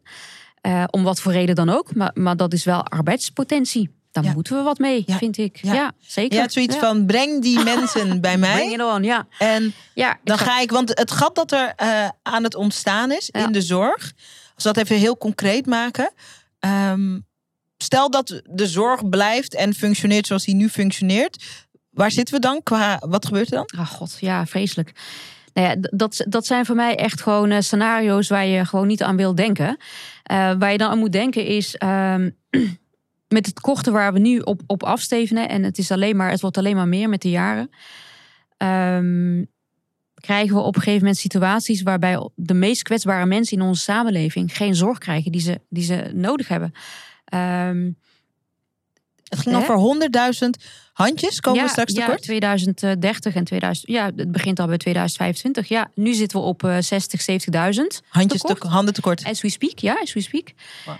Om 0.90 1.04
wat 1.04 1.22
voor 1.22 1.32
reden 1.32 1.56
dan 1.56 1.70
ook. 1.70 1.96
Maar, 1.96 2.12
maar 2.14 2.38
dat 2.38 2.54
is 2.54 2.64
wel 2.64 2.84
arbeidspotentie. 2.86 3.90
Daar 4.14 4.24
Ja. 4.24 4.34
moeten 4.34 4.56
we 4.58 4.62
wat 4.64 4.78
mee, 4.78 5.04
Ja. 5.06 5.18
vind 5.18 5.38
ik. 5.38 5.60
Ja. 5.62 5.74
Ja, 5.74 5.92
zeker. 6.00 6.38
Ja, 6.40 6.50
zoiets 6.50 6.76
van 6.78 7.06
breng 7.06 7.42
die 7.42 7.60
mensen 7.74 8.22
bij 8.22 8.38
mij. 8.38 8.56
Bring 8.56 8.74
it 8.74 8.82
on, 8.82 9.04
ja. 9.04 9.28
En 9.38 9.74
ja 9.94 10.20
dan 10.24 10.38
ga- 10.38 10.60
ik, 10.60 10.72
want 10.72 10.90
het 10.98 11.12
gat 11.12 11.36
dat 11.36 11.52
er 11.52 11.74
eh, 11.76 12.08
aan 12.24 12.44
het 12.44 12.56
ontstaan 12.56 13.12
is 13.12 13.30
in 13.30 13.52
de 13.52 13.62
zorg, 13.62 14.12
als 14.56 14.64
we 14.64 14.74
dat 14.74 14.78
even 14.78 14.96
heel 14.98 15.18
concreet 15.18 15.66
maken. 15.66 16.12
ehm, 16.60 17.20
stel 17.78 18.10
dat 18.10 18.42
de 18.50 18.68
zorg 18.68 19.10
blijft 19.10 19.56
en 19.56 19.74
functioneert 19.74 20.28
zoals 20.28 20.44
die 20.46 20.56
nu 20.56 20.70
functioneert. 20.70 21.44
Waar 21.90 22.12
zitten 22.12 22.36
we 22.36 22.42
dan 22.42 22.64
qua, 22.64 23.02
wat 23.06 23.26
gebeurt 23.26 23.52
er 23.52 23.56
dan? 23.56 23.80
Oh 23.80 23.88
god, 23.92 24.18
ja, 24.20 24.46
vreselijk. 24.46 24.92
Nou 25.54 25.68
ja, 25.68 25.76
dat, 25.92 26.26
dat 26.30 26.46
zijn 26.46 26.66
voor 26.66 26.76
mij 26.76 26.96
echt 26.96 27.22
gewoon 27.22 27.50
eh, 27.52 27.60
scenario's 27.62 28.28
waar 28.30 28.46
je 28.46 28.66
gewoon 28.66 28.88
niet 28.88 29.04
aan 29.04 29.16
wil 29.18 29.36
denken. 29.36 29.78
Eh, 30.24 30.52
waar 30.60 30.72
je 30.72 30.78
dan 30.78 30.90
aan 30.90 30.98
moet 31.00 31.12
denken 31.12 31.46
is 31.46 31.76
ehm, 31.76 32.30
met 33.34 33.46
het 33.46 33.60
korte 33.60 33.92
waar 33.92 34.14
we 34.14 34.20
nu 34.20 34.40
op, 34.40 34.62
op 34.68 34.84
afstevenen 34.84 35.50
en 35.50 35.64
het 35.64 35.78
is 35.78 35.92
alleen 35.92 36.16
maar, 36.16 36.30
het 36.32 36.42
wordt 36.42 36.58
alleen 36.58 36.76
maar 36.76 36.88
meer 36.88 37.10
met 37.10 37.22
de 37.22 37.30
jaren. 37.30 37.70
ehm, 38.58 39.44
krijgen 40.16 40.56
we 40.56 40.62
op 40.62 40.76
een 40.76 40.82
gegeven 40.82 41.00
moment 41.00 41.18
situaties 41.18 41.82
waarbij 41.82 42.30
de 42.36 42.54
meest 42.54 42.82
kwetsbare 42.84 43.26
mensen 43.26 43.58
in 43.58 43.64
onze 43.64 43.82
samenleving 43.82 44.56
geen 44.58 44.76
zorg 44.76 44.98
krijgen 44.98 45.32
die 45.32 45.42
ze, 45.42 45.62
die 45.70 45.84
ze 45.84 46.12
nodig 46.14 46.48
hebben. 46.48 46.72
Ehm, 47.26 47.92
Het 49.24 49.40
ging 49.40 49.56
over 49.56 49.76
100.000 49.76 50.64
handjes. 50.94 51.40
Komen 51.40 51.60
ja, 51.60 51.66
we 51.66 51.72
straks 51.72 51.94
ja, 51.94 52.06
tekort? 52.06 52.22
2030 52.22 53.36
en 53.36 53.44
2000. 53.44 53.88
Ja, 53.88 54.12
het 54.16 54.32
begint 54.32 54.60
al 54.60 54.68
bij 54.68 54.78
2025. 54.78 55.68
Ja, 55.68 55.90
nu 55.96 56.14
zitten 56.14 56.40
we 56.40 56.46
op 56.46 56.64
eh 56.64 56.78
60, 56.80 57.22
70.000. 57.22 57.32
Handjes 58.10 58.42
tekort. 58.42 58.62
te, 58.62 58.68
handen 58.68 58.94
tekort. 58.94 59.24
As 59.24 59.42
we 59.42 59.50
speak, 59.50 59.80
ja, 59.80 59.98
as 60.02 60.14
we 60.14 60.22
speak. 60.22 60.48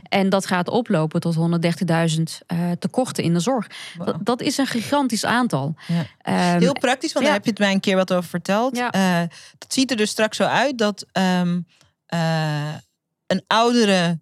En 0.10 0.30
dat 0.30 0.46
gaat 0.46 0.70
oplopen 0.70 1.20
tot 1.20 1.36
130.000 1.36 2.24
eh 2.48 2.72
tekorten 2.80 3.24
in 3.24 3.34
de 3.34 3.40
zorg. 3.40 3.68
Wow. 3.98 4.06
Dat, 4.06 4.18
dat 4.20 4.42
is 4.42 4.58
een 4.58 4.68
gigantisch 4.68 5.26
aantal. 5.26 5.76
Ja. 5.88 6.06
Ehm, 6.22 6.60
Heel 6.60 6.74
praktisch, 6.74 7.14
want 7.14 7.26
ja. 7.26 7.32
daar 7.32 7.34
heb 7.34 7.44
je 7.44 7.50
het 7.50 7.60
mij 7.60 7.72
een 7.72 7.80
keer 7.80 7.96
wat 7.96 8.14
over 8.14 8.30
verteld. 8.30 8.78
Ja. 8.78 8.92
Eh, 8.92 9.30
dat 9.58 9.74
ziet 9.74 9.92
er 9.92 9.98
dus 9.98 10.10
straks 10.10 10.38
zo 10.38 10.44
uit 10.44 10.78
dat 10.78 11.06
ehm, 11.12 11.60
eh, 12.06 12.74
een, 13.28 13.44
oudere, 13.48 14.20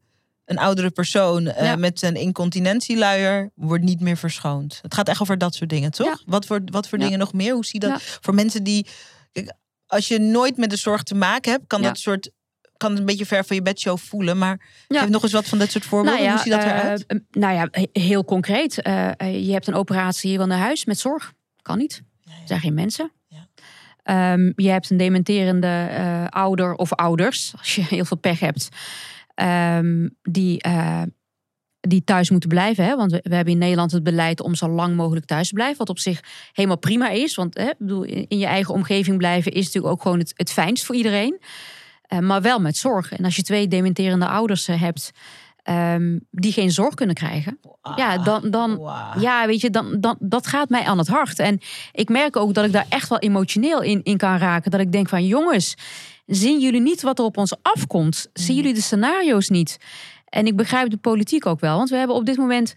een 0.52 0.58
oudere 0.58 0.90
persoon 0.92 1.44
Ja. 1.44 1.76
met 1.76 2.02
een 2.02 2.16
incontinentieluier 2.16 3.52
wordt 3.56 3.84
niet 3.84 4.00
meer 4.00 4.18
verschoond. 4.18 4.80
Het 4.82 4.94
gaat 4.94 5.08
echt 5.10 5.22
over 5.22 5.38
dat 5.38 5.56
soort 5.56 5.70
dingen, 5.70 5.92
toch? 5.92 6.08
Ja. 6.08 6.18
Wat 6.26 6.46
voor, 6.46 6.62
wat 6.66 6.88
voor 6.88 6.98
Ja. 6.98 7.04
dingen 7.04 7.20
nog 7.20 7.34
meer? 7.34 7.54
Hoe 7.54 7.66
zie 7.66 7.82
je 7.82 7.88
dat 7.88 8.02
voor 8.22 8.34
mensen 8.36 8.64
die... 8.64 8.88
Kijk, 9.32 9.54
als 9.88 10.08
je 10.08 10.20
nooit 10.20 10.58
met 10.58 10.70
de 10.70 10.76
zorg 10.76 11.04
te 11.04 11.16
maken 11.16 11.52
hebt, 11.52 11.64
kan 11.68 11.82
dat 11.82 11.98
soort... 12.00 12.32
Kan 12.78 12.90
het 12.90 13.00
een 13.00 13.06
beetje 13.06 13.26
ver 13.26 13.46
van 13.46 13.56
je 13.56 13.62
bedshow 13.62 13.98
voelen. 13.98 14.38
Maar 14.38 14.62
Ja. 14.88 15.00
geef 15.02 15.10
nog 15.10 15.24
eens 15.24 15.32
wat 15.32 15.46
van 15.48 15.58
dat 15.58 15.72
soort 15.72 15.86
voorbeelden. 15.86 16.30
Hoe 16.30 16.40
ziet 16.40 16.52
dat 16.52 16.64
eruit? 16.64 17.06
eh, 17.06 17.18
nou 17.32 17.54
ja, 17.54 17.68
he- 17.72 18.02
heel 18.02 18.26
concreet. 18.26 18.82
Eh, 18.82 19.10
je 19.46 19.52
hebt 19.52 19.68
een 19.68 19.74
operatie, 19.74 20.32
je 20.32 20.38
wil 20.38 20.48
naar 20.48 20.58
huis 20.60 20.86
met 20.86 21.00
zorg. 21.00 21.34
Kan 21.62 21.78
niet. 21.78 22.02
Er 22.26 22.32
zijn 22.46 22.60
geen 22.60 22.74
mensen. 22.74 23.12
Ehm, 24.04 24.52
je 24.56 24.70
hebt 24.70 24.90
een 24.90 24.98
dementerende 24.98 26.28
ouder 26.30 26.74
of 26.76 26.94
ouders, 26.94 27.54
als 27.58 27.76
je 27.76 27.82
heel 27.96 28.06
veel 28.06 28.18
pech 28.18 28.40
hebt, 28.40 28.70
ehm, 29.42 30.10
die, 30.22 30.62
eh, 30.62 31.02
die 31.80 32.04
thuis 32.04 32.30
moeten 32.30 32.50
blijven. 32.50 32.86
Hè? 32.86 32.96
Want 32.96 33.12
we, 33.12 33.20
we 33.24 33.36
hebben 33.36 33.54
in 33.54 33.60
Nederland 33.60 33.92
het 33.92 34.04
beleid 34.04 34.42
om 34.42 34.56
zo 34.56 34.68
lang 34.68 34.96
mogelijk 34.96 35.26
thuis 35.26 35.48
te 35.48 35.54
blijven. 35.54 35.78
Wat 35.78 35.90
op 35.90 36.00
zich 36.00 36.24
helemaal 36.54 36.78
prima 36.78 37.10
is. 37.10 37.36
Want 37.36 37.58
hè, 37.58 37.70
bedoel, 37.78 38.04
in, 38.04 38.38
je 38.40 38.46
eigen 38.46 38.74
omgeving 38.74 39.18
blijven 39.18 39.52
is 39.52 39.66
natuurlijk 39.66 39.94
ook 39.94 40.02
gewoon 40.02 40.20
het, 40.20 40.34
het 40.36 40.52
fijnst 40.52 40.86
voor 40.86 40.96
iedereen. 40.96 41.42
Eh, 42.02 42.20
maar 42.20 42.42
wel 42.42 42.60
met 42.60 42.78
zorg. 42.78 43.12
En 43.12 43.26
als 43.26 43.36
je 43.36 43.44
twee 43.44 43.68
dementerende 43.68 44.28
ouders 44.28 44.68
eh, 44.68 44.82
hebt 44.82 45.12
ehm, 45.64 46.20
die 46.32 46.52
geen 46.52 46.72
zorg 46.72 46.94
kunnen 46.94 47.16
krijgen. 47.16 47.60
Ja, 47.96 48.18
dan, 48.18 48.50
dan, 48.50 48.78
Wauw. 48.78 49.20
ja, 49.20 49.48
weet 49.48 49.62
je, 49.62 49.70
dan, 49.70 50.00
dan, 50.00 50.18
dat 50.20 50.48
gaat 50.48 50.70
mij 50.70 50.84
aan 50.84 50.98
het 50.98 51.08
hart. 51.08 51.40
En 51.40 51.60
ik 51.92 52.10
merk 52.10 52.36
ook 52.36 52.54
dat 52.54 52.66
ik 52.66 52.72
daar 52.72 52.86
echt 52.90 53.10
wel 53.10 53.20
emotioneel 53.20 53.82
in, 53.82 54.04
in 54.04 54.18
kan 54.18 54.38
raken. 54.38 54.72
Dat 54.72 54.80
ik 54.80 54.92
denk 54.92 55.10
van 55.10 55.26
jongens, 55.26 55.76
zien 56.26 56.60
jullie 56.60 56.82
niet 56.82 57.02
wat 57.02 57.20
er 57.20 57.26
op 57.26 57.38
ons 57.38 57.56
afkomt? 57.62 58.30
Zien 58.34 58.56
jullie 58.56 58.74
de 58.74 58.82
scenario's 58.82 59.50
niet? 59.50 59.78
En 60.26 60.46
ik 60.46 60.56
begrijp 60.56 60.90
de 60.90 60.98
politiek 60.98 61.46
ook 61.46 61.60
wel. 61.60 61.78
Want 61.78 61.90
we 61.90 61.96
hebben 61.96 62.16
op 62.16 62.26
dit 62.26 62.38
moment 62.38 62.76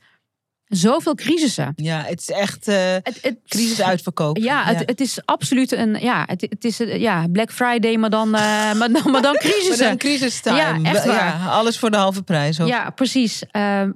zoveel 0.69 1.15
crisissen. 1.15 1.73
Ja, 1.77 2.03
het 2.03 2.21
is 2.21 2.31
echt 2.31 2.69
eh, 2.69 2.93
Het, 3.03 3.19
het, 3.23 3.39
crisis 3.47 3.83
uitverkoop. 3.83 4.37
Ja, 4.37 4.65
het, 4.65 4.83
het 4.87 5.01
is 5.01 5.19
absoluut 5.25 5.73
een. 5.73 5.97
Ja, 6.01 6.25
het, 6.27 6.41
het 6.41 6.65
is 6.65 6.81
eh, 6.81 7.01
ja, 7.01 7.27
Black 7.29 7.53
Friday, 7.53 7.97
maar 7.97 8.11
dan, 8.11 8.35
eh, 8.35 8.41
maar, 8.79 8.93
dan, 8.93 9.11
maar 9.11 9.23
dan 9.23 9.37
Maar 9.71 9.79
dan 9.79 9.97
crisistime. 9.97 10.57
Ja, 10.57 10.79
echt 10.83 11.05
waar. 11.05 11.15
Ja, 11.15 11.47
alles 11.47 11.79
voor 11.79 11.91
de 11.91 11.97
halve 11.97 12.23
prijs. 12.23 12.61
Ook. 12.61 12.69
Ja, 12.69 12.91
precies. 12.91 13.43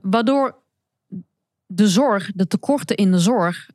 Waardoor 0.02 0.56
de 1.66 1.88
zorg, 1.88 2.30
de 2.34 2.46
tekorten 2.46 2.96
in 2.96 3.11
de 3.11 3.18
zorg, 3.18 3.68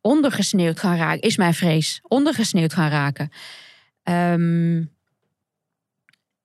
ondergesneeuwd 0.00 0.80
gaan 0.80 0.96
raken, 0.96 1.20
is 1.20 1.36
mijn 1.36 1.54
vrees. 1.54 2.00
Ondergesneeuwd 2.02 2.72
gaan 2.72 2.90
raken. 2.90 3.30
Ehm, 4.02 4.82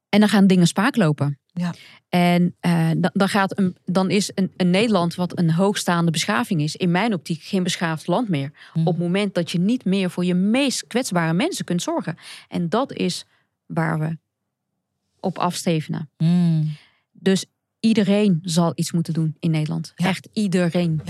en 0.09 0.19
dan 0.19 0.29
gaan 0.29 0.47
dingen 0.47 0.67
spaak 0.67 0.95
lopen. 0.95 1.39
Ja. 1.53 1.73
En 2.09 2.55
eh, 2.59 2.89
dan, 2.97 3.09
dan, 3.13 3.29
gaat 3.29 3.57
een, 3.57 3.77
dan 3.85 4.09
is 4.09 4.31
een, 4.35 4.51
een 4.57 4.69
Nederland, 4.69 5.15
wat 5.15 5.39
een 5.39 5.51
hoogstaande 5.51 6.11
beschaving 6.11 6.61
is, 6.61 6.75
in 6.75 6.91
mijn 6.91 7.13
optiek 7.13 7.43
geen 7.43 7.63
beschaafd 7.63 8.07
land 8.07 8.29
meer. 8.29 8.51
Mhm. 8.73 8.87
Op 8.87 8.93
het 8.93 9.03
moment 9.03 9.33
dat 9.33 9.51
je 9.51 9.59
niet 9.59 9.85
meer 9.85 10.09
voor 10.09 10.25
je 10.25 10.33
meest 10.33 10.87
kwetsbare 10.87 11.33
mensen 11.33 11.65
kunt 11.65 11.81
zorgen. 11.81 12.17
En 12.47 12.69
dat 12.69 12.93
is 12.93 13.25
waar 13.65 13.99
we 13.99 14.17
op 15.19 15.37
afstevenen. 15.39 16.09
Mm. 16.17 16.75
Dus 17.11 17.45
iedereen 17.79 18.39
zal 18.43 18.71
iets 18.75 18.91
moeten 18.91 19.13
doen 19.13 19.35
in 19.39 19.51
Nederland. 19.51 19.93
Ja. 19.95 20.07
Echt 20.07 20.27
iedereen. 20.33 21.01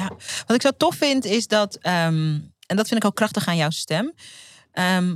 Wat 0.45 0.55
ik 0.55 0.61
zo 0.61 0.71
tof 0.77 0.95
vind 0.95 1.25
is 1.25 1.47
dat, 1.47 1.75
ehm, 1.75 2.39
en 2.67 2.75
dat 2.75 2.87
vind 2.87 3.03
ik 3.03 3.05
ook 3.05 3.15
krachtig 3.15 3.47
aan 3.47 3.57
jouw 3.57 3.69
stem. 3.69 4.13
ehm, 4.71 5.15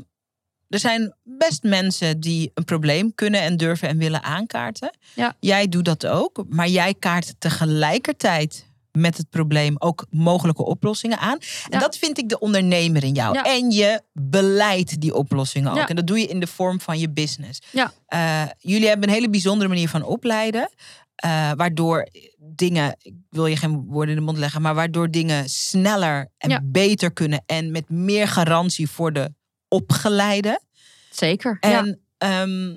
er 0.72 0.80
zijn 0.80 1.16
best 1.24 1.64
mensen 1.64 2.20
die 2.20 2.52
een 2.54 2.64
probleem 2.64 3.16
kunnen 3.16 3.42
en 3.42 3.58
durven 3.58 3.88
en 3.88 3.98
willen 3.98 4.24
aankaarten. 4.24 4.92
Ja. 5.16 5.36
Jij 5.40 5.68
doet 5.68 5.86
dat 5.86 6.06
ook, 6.08 6.44
maar 6.50 6.68
jij 6.68 6.94
kaart 6.94 7.34
tegelijkertijd 7.40 8.70
met 8.92 9.18
het 9.18 9.30
probleem 9.30 9.76
ook 9.80 10.06
mogelijke 10.10 10.66
oplossingen 10.66 11.18
aan. 11.20 11.38
En 11.40 11.70
Ja. 11.70 11.80
dat 11.80 11.98
vind 11.98 12.18
ik 12.18 12.30
de 12.30 12.40
ondernemer 12.40 13.04
in 13.04 13.14
jou. 13.14 13.34
Ja. 13.34 13.44
En 13.44 13.72
je 13.72 14.02
beleidt 14.14 15.00
die 15.02 15.16
oplossingen 15.16 15.72
ook. 15.72 15.78
Ja. 15.78 15.88
En 15.88 15.96
dat 15.96 16.08
doe 16.08 16.20
je 16.20 16.28
in 16.28 16.40
de 16.40 16.48
vorm 16.48 16.82
van 16.82 17.00
je 17.00 17.10
business. 17.10 17.60
Ja. 17.72 17.92
Eh, 18.06 18.44
jullie 18.58 18.88
hebben 18.88 19.08
een 19.10 19.16
hele 19.16 19.30
bijzondere 19.30 19.70
manier 19.70 19.90
van 19.90 20.04
opleiden. 20.04 20.70
eh, 21.16 21.52
waardoor 21.56 22.08
dingen, 22.38 22.96
ik 23.02 23.14
wil 23.30 23.46
je 23.46 23.56
geen 23.58 23.84
woorden 23.88 24.10
in 24.10 24.20
de 24.20 24.26
mond 24.26 24.38
leggen, 24.38 24.62
maar 24.62 24.76
waardoor 24.76 25.12
dingen 25.12 25.50
sneller 25.50 26.30
en 26.38 26.70
beter 26.72 27.12
kunnen. 27.14 27.44
En 27.46 27.72
met 27.72 27.90
meer 27.90 28.28
garantie 28.28 28.90
voor 28.90 29.14
de 29.14 29.34
opgeleide. 29.72 30.62
Zeker. 31.10 31.58
ja. 31.60 31.78
En 31.78 32.02
ehm, 32.18 32.76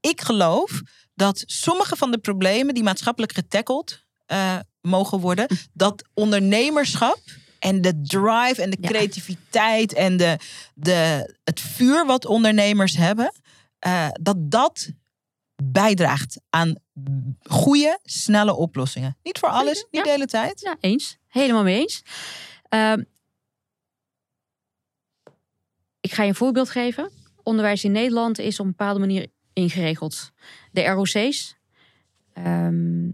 ik 0.00 0.20
geloof 0.20 0.80
dat 1.14 1.42
sommige 1.46 1.96
van 1.96 2.10
de 2.10 2.18
problemen 2.18 2.74
die 2.74 2.82
maatschappelijk 2.82 3.32
getackled 3.32 4.04
eh, 4.26 4.58
mogen 4.80 5.20
worden, 5.20 5.46
dat 5.72 6.04
ondernemerschap 6.14 7.20
en 7.58 7.80
de 7.80 8.00
drive 8.02 8.62
en 8.62 8.70
de 8.70 8.80
creativiteit 8.80 9.92
en 9.92 10.16
de, 10.16 10.38
de, 10.74 11.34
het 11.44 11.60
vuur 11.60 12.06
wat 12.06 12.26
ondernemers 12.26 12.96
hebben, 12.96 13.32
eh, 13.78 14.08
dat 14.20 14.36
dat 14.38 14.90
bijdraagt 15.62 16.40
aan 16.50 16.74
goede, 17.42 17.98
snelle 18.02 18.54
oplossingen. 18.54 19.16
Niet 19.22 19.38
voor 19.38 19.48
alles, 19.48 19.74
niet 19.74 19.86
ja. 19.90 20.02
de 20.02 20.10
hele 20.10 20.26
tijd. 20.26 20.60
Ja, 20.60 20.76
eens. 20.80 21.18
Helemaal 21.28 21.62
mee 21.62 21.80
eens. 21.80 22.02
Ehm, 22.68 23.02
ik 26.00 26.12
ga 26.12 26.22
je 26.22 26.28
een 26.28 26.34
voorbeeld 26.34 26.70
geven. 26.70 27.10
Onderwijs 27.42 27.84
in 27.84 27.92
Nederland 27.92 28.38
is 28.38 28.60
op 28.60 28.64
een 28.64 28.70
bepaalde 28.70 29.00
manier 29.00 29.26
ingeregeld. 29.52 30.32
De 30.72 30.84
ROC's, 30.84 31.56
ehm, 32.32 33.10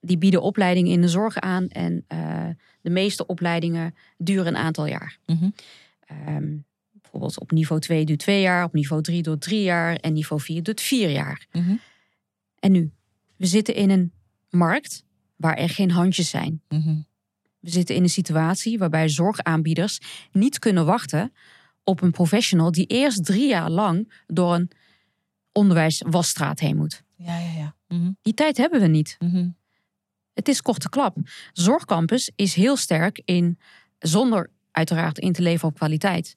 die 0.00 0.18
bieden 0.18 0.42
opleidingen 0.42 0.92
in 0.92 1.00
de 1.00 1.08
zorg 1.08 1.36
aan. 1.36 1.68
En 1.68 2.04
eh, 2.06 2.48
de 2.80 2.90
meeste 2.90 3.26
opleidingen 3.26 3.94
duren 4.18 4.46
een 4.46 4.56
aantal 4.56 4.86
jaar. 4.86 5.18
Mhm. 5.26 5.50
Ehm, 6.00 6.56
bijvoorbeeld 6.90 7.40
op 7.40 7.50
niveau 7.50 7.80
2 7.80 8.04
duurt 8.04 8.18
twee 8.18 8.40
jaar, 8.40 8.64
op 8.64 8.72
niveau 8.72 9.02
3 9.02 9.22
duurt 9.22 9.40
drie 9.40 9.62
jaar 9.62 9.96
en 9.96 10.12
niveau 10.12 10.42
4 10.42 10.62
duurt 10.62 10.80
vier 10.80 11.10
jaar. 11.10 11.46
Mhm. 11.52 11.74
En 12.58 12.72
nu, 12.72 12.92
we 13.36 13.46
zitten 13.46 13.74
in 13.74 13.90
een 13.90 14.12
markt 14.50 15.04
waar 15.36 15.56
er 15.56 15.68
geen 15.68 15.90
handjes 15.90 16.28
zijn. 16.28 16.62
Mhm. 16.68 16.96
We 17.58 17.70
zitten 17.70 17.94
in 17.94 18.02
een 18.02 18.08
situatie 18.08 18.78
waarbij 18.78 19.08
zorgaanbieders 19.08 20.00
niet 20.32 20.58
kunnen 20.58 20.86
wachten 20.86 21.32
op 21.90 22.02
een 22.02 22.10
professional 22.10 22.72
die 22.72 22.86
eerst 22.86 23.24
drie 23.24 23.48
jaar 23.48 23.70
lang 23.70 24.12
door 24.26 24.54
een 24.54 24.70
onderwijswasstraat 25.52 26.60
heen 26.60 26.76
moet. 26.76 27.02
Ja, 27.16 27.38
ja, 27.38 27.52
ja. 27.52 27.74
Mhm. 27.88 28.10
Die 28.22 28.34
tijd 28.34 28.56
hebben 28.56 28.80
we 28.80 28.86
niet. 28.86 29.16
Mhm. 29.18 29.48
Het 30.34 30.48
is 30.48 30.62
korte 30.62 30.88
klap. 30.88 31.16
Zorgcampus 31.52 32.30
is 32.36 32.54
heel 32.54 32.76
sterk 32.76 33.22
in, 33.24 33.58
zonder 33.98 34.50
uiteraard 34.70 35.18
in 35.18 35.32
te 35.32 35.42
leven 35.42 35.68
op 35.68 35.74
kwaliteit, 35.74 36.36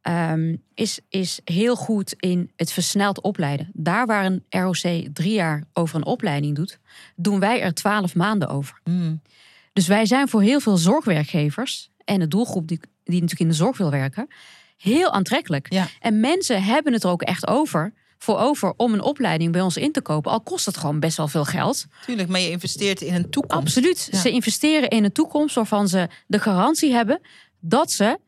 ehm, 0.00 0.56
is, 0.74 1.00
is 1.08 1.40
heel 1.44 1.76
goed 1.76 2.12
in 2.12 2.50
het 2.56 2.72
versneld 2.72 3.20
opleiden. 3.20 3.70
Daar 3.72 4.06
waar 4.06 4.24
een 4.24 4.44
ROC 4.48 5.06
drie 5.12 5.34
jaar 5.34 5.64
over 5.72 5.96
een 5.96 6.06
opleiding 6.06 6.56
doet, 6.56 6.78
doen 7.16 7.40
wij 7.40 7.60
er 7.60 7.74
twaalf 7.74 8.14
maanden 8.14 8.48
over. 8.48 8.80
Mhm. 8.84 9.16
Dus 9.72 9.86
wij 9.86 10.06
zijn 10.06 10.28
voor 10.28 10.42
heel 10.42 10.60
veel 10.60 10.76
zorgwerkgevers 10.76 11.90
en 12.04 12.18
de 12.18 12.28
doelgroep 12.28 12.68
die, 12.68 12.80
die 13.04 13.20
natuurlijk 13.20 13.40
in 13.40 13.48
de 13.48 13.54
zorg 13.54 13.76
wil 13.76 13.90
werken, 13.90 14.28
heel 14.82 15.12
aantrekkelijk. 15.12 15.72
Ja. 15.72 15.88
En 16.00 16.20
mensen 16.20 16.62
hebben 16.62 16.92
het 16.92 17.04
er 17.04 17.10
ook 17.10 17.22
echt 17.22 17.46
over, 17.46 17.92
voor 18.18 18.38
over 18.38 18.74
om 18.76 18.92
een 18.92 19.02
opleiding 19.02 19.52
bij 19.52 19.60
ons 19.60 19.76
in 19.76 19.92
te 19.92 20.00
kopen. 20.00 20.30
Al 20.30 20.40
kost 20.40 20.66
het 20.66 20.76
gewoon 20.76 21.00
best 21.00 21.16
wel 21.16 21.28
veel 21.28 21.44
geld. 21.44 21.86
Tuurlijk, 22.06 22.28
maar 22.28 22.40
je 22.40 22.50
investeert 22.50 23.00
in 23.00 23.14
een 23.14 23.30
toekomst. 23.30 23.66
Absoluut. 23.66 24.08
Ja. 24.10 24.18
Ze 24.18 24.30
investeren 24.30 24.88
in 24.88 25.04
een 25.04 25.12
toekomst 25.12 25.54
waarvan 25.54 25.88
ze 25.88 26.08
de 26.26 26.38
garantie 26.38 26.92
hebben 26.92 27.20
dat 27.60 27.90
ze 27.90 28.18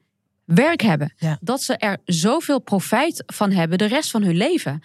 werk 0.44 0.80
hebben. 0.80 1.14
Ja. 1.16 1.38
Dat 1.40 1.62
ze 1.62 1.76
er 1.76 1.98
zoveel 2.04 2.58
profijt 2.58 3.22
van 3.26 3.50
hebben 3.50 3.78
de 3.78 3.86
rest 3.86 4.10
van 4.10 4.22
hun 4.22 4.36
leven. 4.36 4.82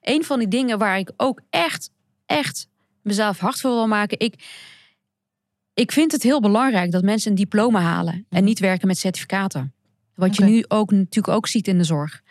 Een 0.00 0.24
van 0.24 0.38
die 0.38 0.48
dingen 0.48 0.78
waar 0.78 0.98
ik 0.98 1.10
ook 1.16 1.40
echt, 1.50 1.90
echt 2.26 2.68
mezelf 3.02 3.38
hard 3.38 3.60
voor 3.60 3.70
wil 3.70 3.86
maken. 3.86 4.18
Ik, 4.18 4.34
ik 5.74 5.92
vind 5.92 6.12
het 6.12 6.22
heel 6.22 6.40
belangrijk 6.40 6.90
dat 6.90 7.02
mensen 7.02 7.30
een 7.30 7.36
diploma 7.36 7.80
halen 7.80 8.26
en 8.28 8.44
niet 8.44 8.58
werken 8.58 8.86
met 8.86 8.98
certificaten. 8.98 9.74
Wat 10.14 10.36
je 10.36 10.44
nu 10.44 10.64
ook 10.68 10.90
natuurlijk 10.90 11.36
ook 11.36 11.46
ziet 11.46 11.68
in 11.68 11.78
de 11.78 11.84
zorg. 11.84 12.22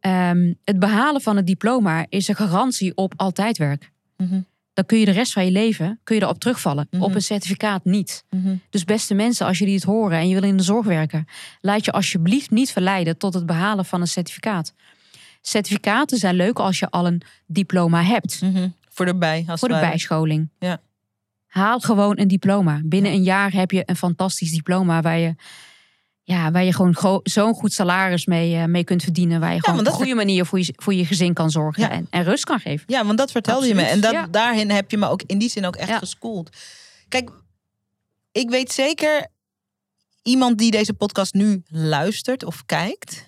Ehm, 0.00 0.52
het 0.64 0.78
behalen 0.78 1.20
van 1.20 1.36
het 1.36 1.46
diploma 1.46 2.06
is 2.08 2.28
een 2.28 2.36
garantie 2.36 2.96
op 2.96 3.12
altijd 3.16 3.58
werk. 3.58 3.90
Mhm. 4.16 4.40
Dan 4.72 4.86
kun 4.86 4.98
je 4.98 5.04
de 5.04 5.10
rest 5.10 5.32
van 5.32 5.44
je 5.44 5.50
leven 5.50 6.00
kun 6.04 6.16
je 6.16 6.22
erop 6.22 6.38
terugvallen. 6.38 6.86
Mhm. 6.90 7.02
Op 7.02 7.14
een 7.14 7.22
certificaat 7.22 7.84
niet. 7.84 8.24
Mhm. 8.30 8.54
Dus 8.70 8.84
beste 8.84 9.14
mensen, 9.14 9.46
als 9.46 9.58
jullie 9.58 9.74
het 9.74 9.82
horen 9.82 10.18
en 10.18 10.28
je 10.28 10.34
wil 10.34 10.48
in 10.48 10.56
de 10.56 10.62
zorg 10.62 10.86
werken, 10.86 11.26
laat 11.60 11.84
je 11.84 11.92
alsjeblieft 11.92 12.50
niet 12.50 12.70
verleiden 12.70 13.16
tot 13.16 13.34
het 13.34 13.46
behalen 13.46 13.84
van 13.84 14.00
een 14.00 14.08
certificaat. 14.08 14.74
Certificaten 15.40 16.18
zijn 16.18 16.34
leuk 16.34 16.58
als 16.58 16.78
je 16.78 16.90
al 16.90 17.06
een 17.06 17.22
diploma 17.46 18.02
hebt. 18.02 18.42
Voor 18.88 19.06
de 19.06 19.14
bij, 19.14 19.44
als 19.46 19.60
voor 19.60 19.68
de 19.68 19.80
bijscholing. 19.80 20.48
Ja. 20.58 20.80
Haal 21.46 21.80
gewoon 21.80 22.18
een 22.18 22.28
diploma. 22.28 22.80
Binnen 22.84 23.12
een 23.12 23.22
jaar 23.22 23.52
heb 23.52 23.70
je 23.70 23.82
een 23.86 23.96
fantastisch 23.96 24.50
diploma 24.50 25.00
waar 25.00 25.18
je, 25.18 25.34
ja, 26.30 26.50
waar 26.50 26.64
je 26.64 26.74
gewoon 26.74 27.20
zo'n 27.22 27.54
goed 27.54 27.72
salaris 27.72 28.26
mee, 28.26 28.56
eh, 28.56 28.64
mee 28.64 28.84
kunt 28.84 29.02
verdienen. 29.02 29.40
Waar 29.40 29.54
je 29.54 29.64
gewoon 29.64 29.80
op 29.80 29.86
een 29.86 29.92
goede 29.92 30.14
manier 30.14 30.46
voor 30.46 30.58
je, 30.58 30.72
voor 30.76 30.94
je 30.94 31.06
gezin 31.06 31.34
kan 31.34 31.50
zorgen 31.50 31.82
Ja. 31.82 31.90
en, 31.90 32.06
en 32.10 32.24
rust 32.24 32.44
kan 32.44 32.60
geven. 32.60 32.84
Ja, 32.86 33.04
want 33.04 33.18
dat 33.18 33.30
vertelde 33.30 33.66
je 33.66 33.74
me. 33.74 33.82
En 33.82 34.00
dat, 34.00 34.12
ja. 34.12 34.26
daarin 34.26 34.70
heb 34.70 34.90
je 34.90 34.96
me 34.96 35.06
ook 35.06 35.22
in 35.26 35.38
die 35.38 35.48
zin 35.48 35.66
ook 35.66 35.76
echt 35.76 35.98
geschoold. 35.98 36.56
Kijk, 37.08 37.30
ik 38.32 38.50
weet 38.50 38.72
zeker, 38.72 39.26
iemand 40.22 40.58
die 40.58 40.70
deze 40.70 40.92
podcast 40.92 41.34
nu 41.34 41.62
luistert 41.68 42.44
of 42.44 42.66
kijkt, 42.66 43.24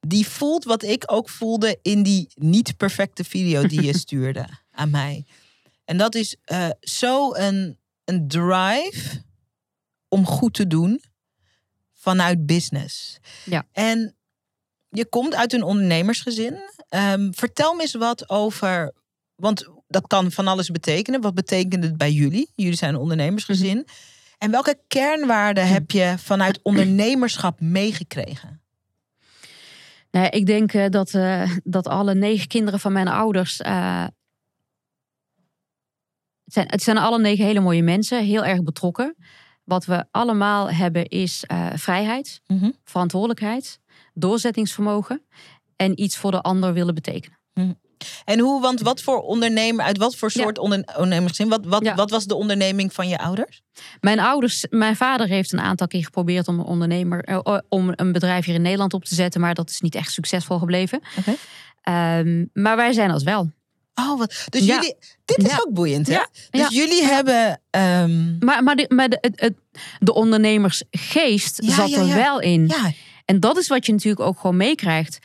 die 0.00 0.28
voelt 0.28 0.64
wat 0.64 0.82
ik 0.82 1.02
ook 1.06 1.28
voelde 1.28 1.78
in 1.82 2.02
die 2.02 2.28
niet 2.34 2.76
perfecte 2.76 3.24
video 3.24 3.66
die 3.66 3.82
je 3.82 3.98
stuurde 4.06 4.48
aan 4.70 4.90
mij. 4.90 5.24
En 5.84 5.96
dat 5.96 6.14
is 6.14 6.36
eh, 6.44 6.68
zo 6.80 7.34
een, 7.34 7.78
een 8.04 8.28
drive 8.28 9.22
om 10.08 10.26
goed 10.26 10.54
te 10.54 10.66
doen 10.66 11.00
vanuit 12.08 12.46
business. 12.46 13.18
Ja. 13.44 13.66
En 13.72 14.16
je 14.88 15.06
komt 15.08 15.34
uit 15.34 15.52
een 15.52 15.62
ondernemersgezin. 15.62 16.56
Ehm, 16.88 17.32
vertel 17.32 17.74
me 17.74 17.80
eens 17.80 17.94
wat 17.94 18.30
over. 18.30 18.94
Want 19.34 19.68
dat 19.86 20.06
kan 20.06 20.32
van 20.32 20.46
alles 20.46 20.70
betekenen. 20.70 21.20
Wat 21.20 21.34
betekent 21.34 21.84
het 21.84 21.96
bij 21.96 22.12
jullie? 22.12 22.50
Jullie 22.54 22.76
zijn 22.76 22.94
een 22.94 23.00
ondernemersgezin. 23.00 23.86
En 24.38 24.50
welke 24.50 24.80
kernwaarden 24.88 25.68
heb 25.68 25.90
je 25.90 26.14
vanuit 26.18 26.60
ondernemerschap 26.62 27.60
meegekregen? 27.60 28.60
Nou, 30.10 30.28
ik 30.28 30.46
denk 30.46 30.72
eh, 30.72 30.88
dat, 30.88 31.14
eh, 31.14 31.50
dat 31.64 31.86
alle 31.86 32.14
negen 32.14 32.48
kinderen 32.48 32.80
van 32.80 32.92
mijn 32.92 33.08
ouders. 33.08 33.60
eh, 33.60 34.06
het, 36.44 36.54
zijn, 36.54 36.66
het 36.68 36.82
zijn 36.82 36.98
alle 36.98 37.18
negen 37.18 37.44
hele 37.44 37.60
mooie 37.60 37.82
mensen, 37.82 38.24
heel 38.24 38.44
erg 38.44 38.62
betrokken. 38.62 39.16
Wat 39.66 39.84
we 39.84 40.04
allemaal 40.10 40.70
hebben 40.70 41.04
is 41.06 41.44
eh, 41.46 41.66
vrijheid, 41.74 42.40
Mhm. 42.46 42.70
verantwoordelijkheid, 42.84 43.78
doorzettingsvermogen 44.14 45.22
en 45.76 46.00
iets 46.02 46.16
voor 46.16 46.30
de 46.30 46.40
ander 46.42 46.72
willen 46.72 46.94
betekenen. 46.94 47.38
En 48.24 48.38
hoe, 48.38 48.60
want 48.60 48.80
wat 48.80 49.02
voor 49.02 49.20
ondernemer, 49.20 49.84
uit 49.84 49.98
wat 49.98 50.16
voor 50.16 50.30
Ja. 50.34 50.42
soort 50.42 50.58
ondernemersgezin? 50.58 51.48
Wat, 51.48 51.64
wat, 51.64 51.82
Ja. 51.84 51.94
wat 51.94 52.10
was 52.10 52.24
de 52.24 52.34
onderneming 52.34 52.92
van 52.92 53.08
je 53.08 53.18
ouders? 53.18 53.62
Mijn 54.00 54.20
ouders, 54.20 54.66
mijn 54.70 54.96
vader 54.96 55.26
heeft 55.26 55.52
een 55.52 55.60
aantal 55.60 55.86
keer 55.86 56.04
geprobeerd 56.04 56.48
om 56.48 56.58
een 56.58 56.64
ondernemer, 56.64 57.24
eh, 57.24 57.58
om 57.68 57.92
een 57.94 58.12
bedrijf 58.12 58.44
hier 58.44 58.54
in 58.54 58.62
Nederland 58.62 58.94
op 58.94 59.04
te 59.04 59.14
zetten, 59.14 59.40
maar 59.40 59.54
dat 59.54 59.70
is 59.70 59.80
niet 59.80 59.94
echt 59.94 60.12
succesvol 60.12 60.58
gebleven. 60.58 61.00
Ehm, 61.82 62.44
maar 62.52 62.76
wij 62.76 62.92
zijn 62.92 63.08
dat 63.08 63.22
wel. 63.22 63.50
Oh, 64.00 64.18
wat. 64.18 64.34
Dus 64.48 64.64
Ja. 64.64 64.74
jullie. 64.74 64.96
Dit 65.24 65.38
is 65.38 65.50
Ja. 65.50 65.56
ook 65.66 65.72
boeiend, 65.74 66.06
hè? 66.06 66.12
Ja. 66.12 66.28
Dus 66.50 66.68
jullie 66.68 67.04
hebben. 67.04 67.60
ehm, 67.70 68.38
Maar, 68.38 68.62
maar, 68.62 68.76
de, 68.76 68.84
maar 68.88 69.08
de, 69.08 69.18
het, 69.20 69.54
de 69.98 70.14
ondernemersgeest 70.14 71.62
Ja, 71.62 71.74
zat 71.74 71.90
er 71.92 72.14
wel 72.14 72.40
in. 72.40 72.66
ja, 72.68 72.92
En 73.24 73.40
dat 73.40 73.56
is 73.58 73.68
wat 73.68 73.86
je 73.86 73.92
natuurlijk 73.92 74.28
ook 74.28 74.40
gewoon 74.40 74.56
meekrijgt. 74.56 75.18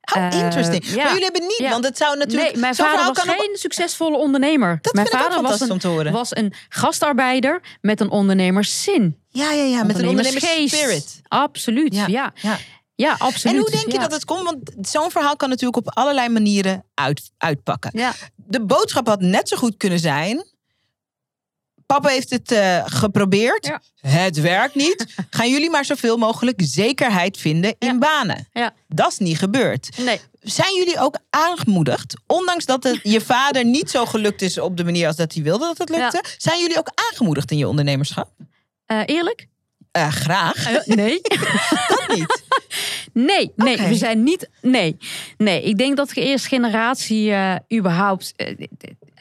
how 0.00 0.32
Eh, 0.32 0.38
interesting. 0.42 0.86
ja. 0.86 0.94
Maar 0.96 1.06
jullie 1.08 1.22
hebben 1.24 1.42
niet, 1.42 1.58
Ja. 1.58 1.70
want 1.70 1.84
het 1.84 1.96
zou 1.96 2.16
natuurlijk. 2.18 2.52
nee, 2.52 2.60
mijn 2.60 2.74
vader 2.74 3.06
was 3.06 3.24
kan 3.24 3.34
geen 3.34 3.56
succesvolle 3.56 4.16
ondernemer. 4.16 4.78
Dat 4.82 4.94
mijn 4.94 5.06
vader 5.06 5.42
was 5.42 5.60
een, 5.60 5.78
te 5.78 5.88
horen. 5.88 6.12
was 6.12 6.36
een 6.36 6.52
gastarbeider 6.68 7.60
met 7.80 8.00
een 8.00 8.10
ondernemerszin. 8.10 9.16
Ja, 9.28 9.52
ja, 9.52 9.62
ja. 9.62 9.82
Met 9.84 9.98
een 9.98 10.08
Ondernemersgeest. 10.08 10.72
ondernemersspirit. 10.74 11.20
Absoluut, 11.28 11.94
ja. 11.94 12.06
Ja, 12.06 12.58
ja. 13.06 13.16
absoluut. 13.18 13.56
En 13.56 13.62
hoe 13.62 13.70
denk 13.70 13.86
je 13.86 13.92
ja. 13.92 14.00
dat 14.00 14.12
het 14.12 14.24
komt? 14.24 14.42
Want 14.42 14.88
zo'n 14.88 15.10
verhaal 15.10 15.36
kan 15.36 15.48
natuurlijk 15.48 15.86
op 15.86 15.96
allerlei 15.96 16.28
manieren 16.28 16.84
uit, 16.94 17.30
uitpakken. 17.38 17.90
Ja, 17.94 18.14
De 18.36 18.64
boodschap 18.64 19.06
had 19.06 19.20
net 19.20 19.48
zo 19.48 19.56
goed 19.56 19.76
kunnen 19.76 19.98
zijn. 19.98 20.44
Papa 21.86 22.08
heeft 22.08 22.30
het 22.30 22.52
eh, 22.52 22.82
geprobeerd. 22.84 23.66
Ja. 23.66 23.80
Het 24.10 24.40
werkt 24.40 24.74
niet. 24.74 25.06
Gaan 25.30 25.50
jullie 25.50 25.70
maar 25.70 25.84
zoveel 25.84 26.16
mogelijk 26.16 26.60
zekerheid 26.64 27.36
vinden 27.36 27.74
in 27.78 27.98
banen. 27.98 28.48
Ja. 28.52 28.74
Dat 28.88 29.12
is 29.12 29.18
niet 29.18 29.38
gebeurd. 29.38 29.98
nee. 29.98 30.20
Zijn 30.40 30.74
jullie 30.74 30.98
ook 30.98 31.18
aangemoedigd, 31.30 32.14
ondanks 32.26 32.64
dat 32.64 32.84
het 32.84 33.00
je 33.02 33.20
vader 33.20 33.64
niet 33.64 33.90
zo 33.90 34.06
gelukt 34.06 34.42
is 34.42 34.58
op 34.58 34.76
de 34.76 34.84
manier 34.84 35.06
als 35.06 35.16
dat 35.16 35.34
hij 35.34 35.42
wilde 35.42 35.64
dat 35.64 35.78
het 35.78 35.88
lukte, 35.88 36.24
zijn 36.38 36.60
jullie 36.60 36.78
ook 36.78 36.90
aangemoedigd 36.94 37.50
in 37.50 37.58
je 37.58 37.68
ondernemerschap? 37.68 38.30
Eh, 38.86 39.00
eerlijk? 39.06 39.46
Eh, 39.98 40.08
graag. 40.08 40.66
Eh, 40.66 40.96
nee. 40.96 41.20
Dat 41.88 42.16
niet. 42.16 42.42
Nee, 43.12 43.52
nee, 43.56 43.76
we 43.76 43.94
zijn 43.94 44.22
niet. 44.22 44.48
Nee, 44.62 44.96
nee. 45.36 45.62
Ik 45.62 45.78
denk 45.78 45.96
dat 45.96 46.08
de 46.08 46.22
eerste 46.22 46.48
generatie 46.48 47.32
eh, 47.32 47.54
überhaupt 47.78 48.34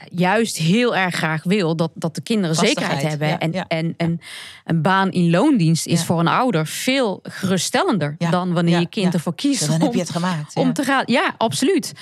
juist 0.09 0.57
heel 0.57 0.95
erg 0.95 1.15
graag 1.15 1.43
wil 1.43 1.75
dat, 1.75 1.91
dat 1.93 2.15
de 2.15 2.21
kinderen 2.21 2.55
Vastigheid, 2.55 2.89
zekerheid 2.89 3.09
hebben. 3.09 3.27
ja, 3.27 3.37
en 3.37 3.51
ja. 3.51 3.65
en, 3.67 3.93
en 3.97 4.19
een 4.65 4.81
baan 4.81 5.11
in 5.11 5.29
loondienst 5.29 5.85
is 5.85 6.03
voor 6.03 6.19
een 6.19 6.27
ouder 6.27 6.67
veel 6.67 7.19
geruststellender 7.23 8.15
dan 8.17 8.53
wanneer 8.53 8.79
je 8.79 8.89
kind 8.89 9.05
ja. 9.05 9.11
ervoor 9.11 9.35
kiest. 9.35 9.67
Dan 9.67 9.81
heb 9.81 9.93
je 9.93 9.99
het 9.99 10.09
gemaakt. 10.09 10.55
om 10.55 10.67
ja. 10.67 10.71
te 10.71 10.83
gaan, 10.83 11.03
ja, 11.05 11.35
absoluut. 11.37 11.93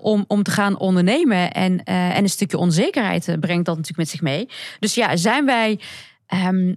Om, 0.00 0.24
om 0.26 0.42
te 0.42 0.50
gaan 0.50 0.78
ondernemen 0.78 1.52
en, 1.52 1.84
en 1.84 2.22
een 2.22 2.28
stukje 2.28 2.58
onzekerheid 2.58 3.36
brengt 3.40 3.66
dat 3.66 3.76
natuurlijk 3.76 3.96
met 3.98 4.08
zich 4.08 4.20
mee. 4.20 4.48
Dus 4.78 4.94
ja, 4.94 5.16
zijn 5.16 5.44
wij 5.44 5.80
ehm, 6.26 6.72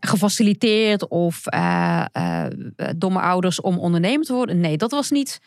gefaciliteerd 0.00 1.08
of 1.08 1.46
eh, 1.46 2.04
eh, 2.12 2.46
door 2.96 3.12
mijn 3.12 3.24
ouders 3.24 3.60
om 3.60 3.78
ondernemer 3.78 4.26
te 4.26 4.32
worden? 4.32 4.60
Nee, 4.60 4.76
dat 4.76 4.90
was 4.90 5.10
niet. 5.10 5.40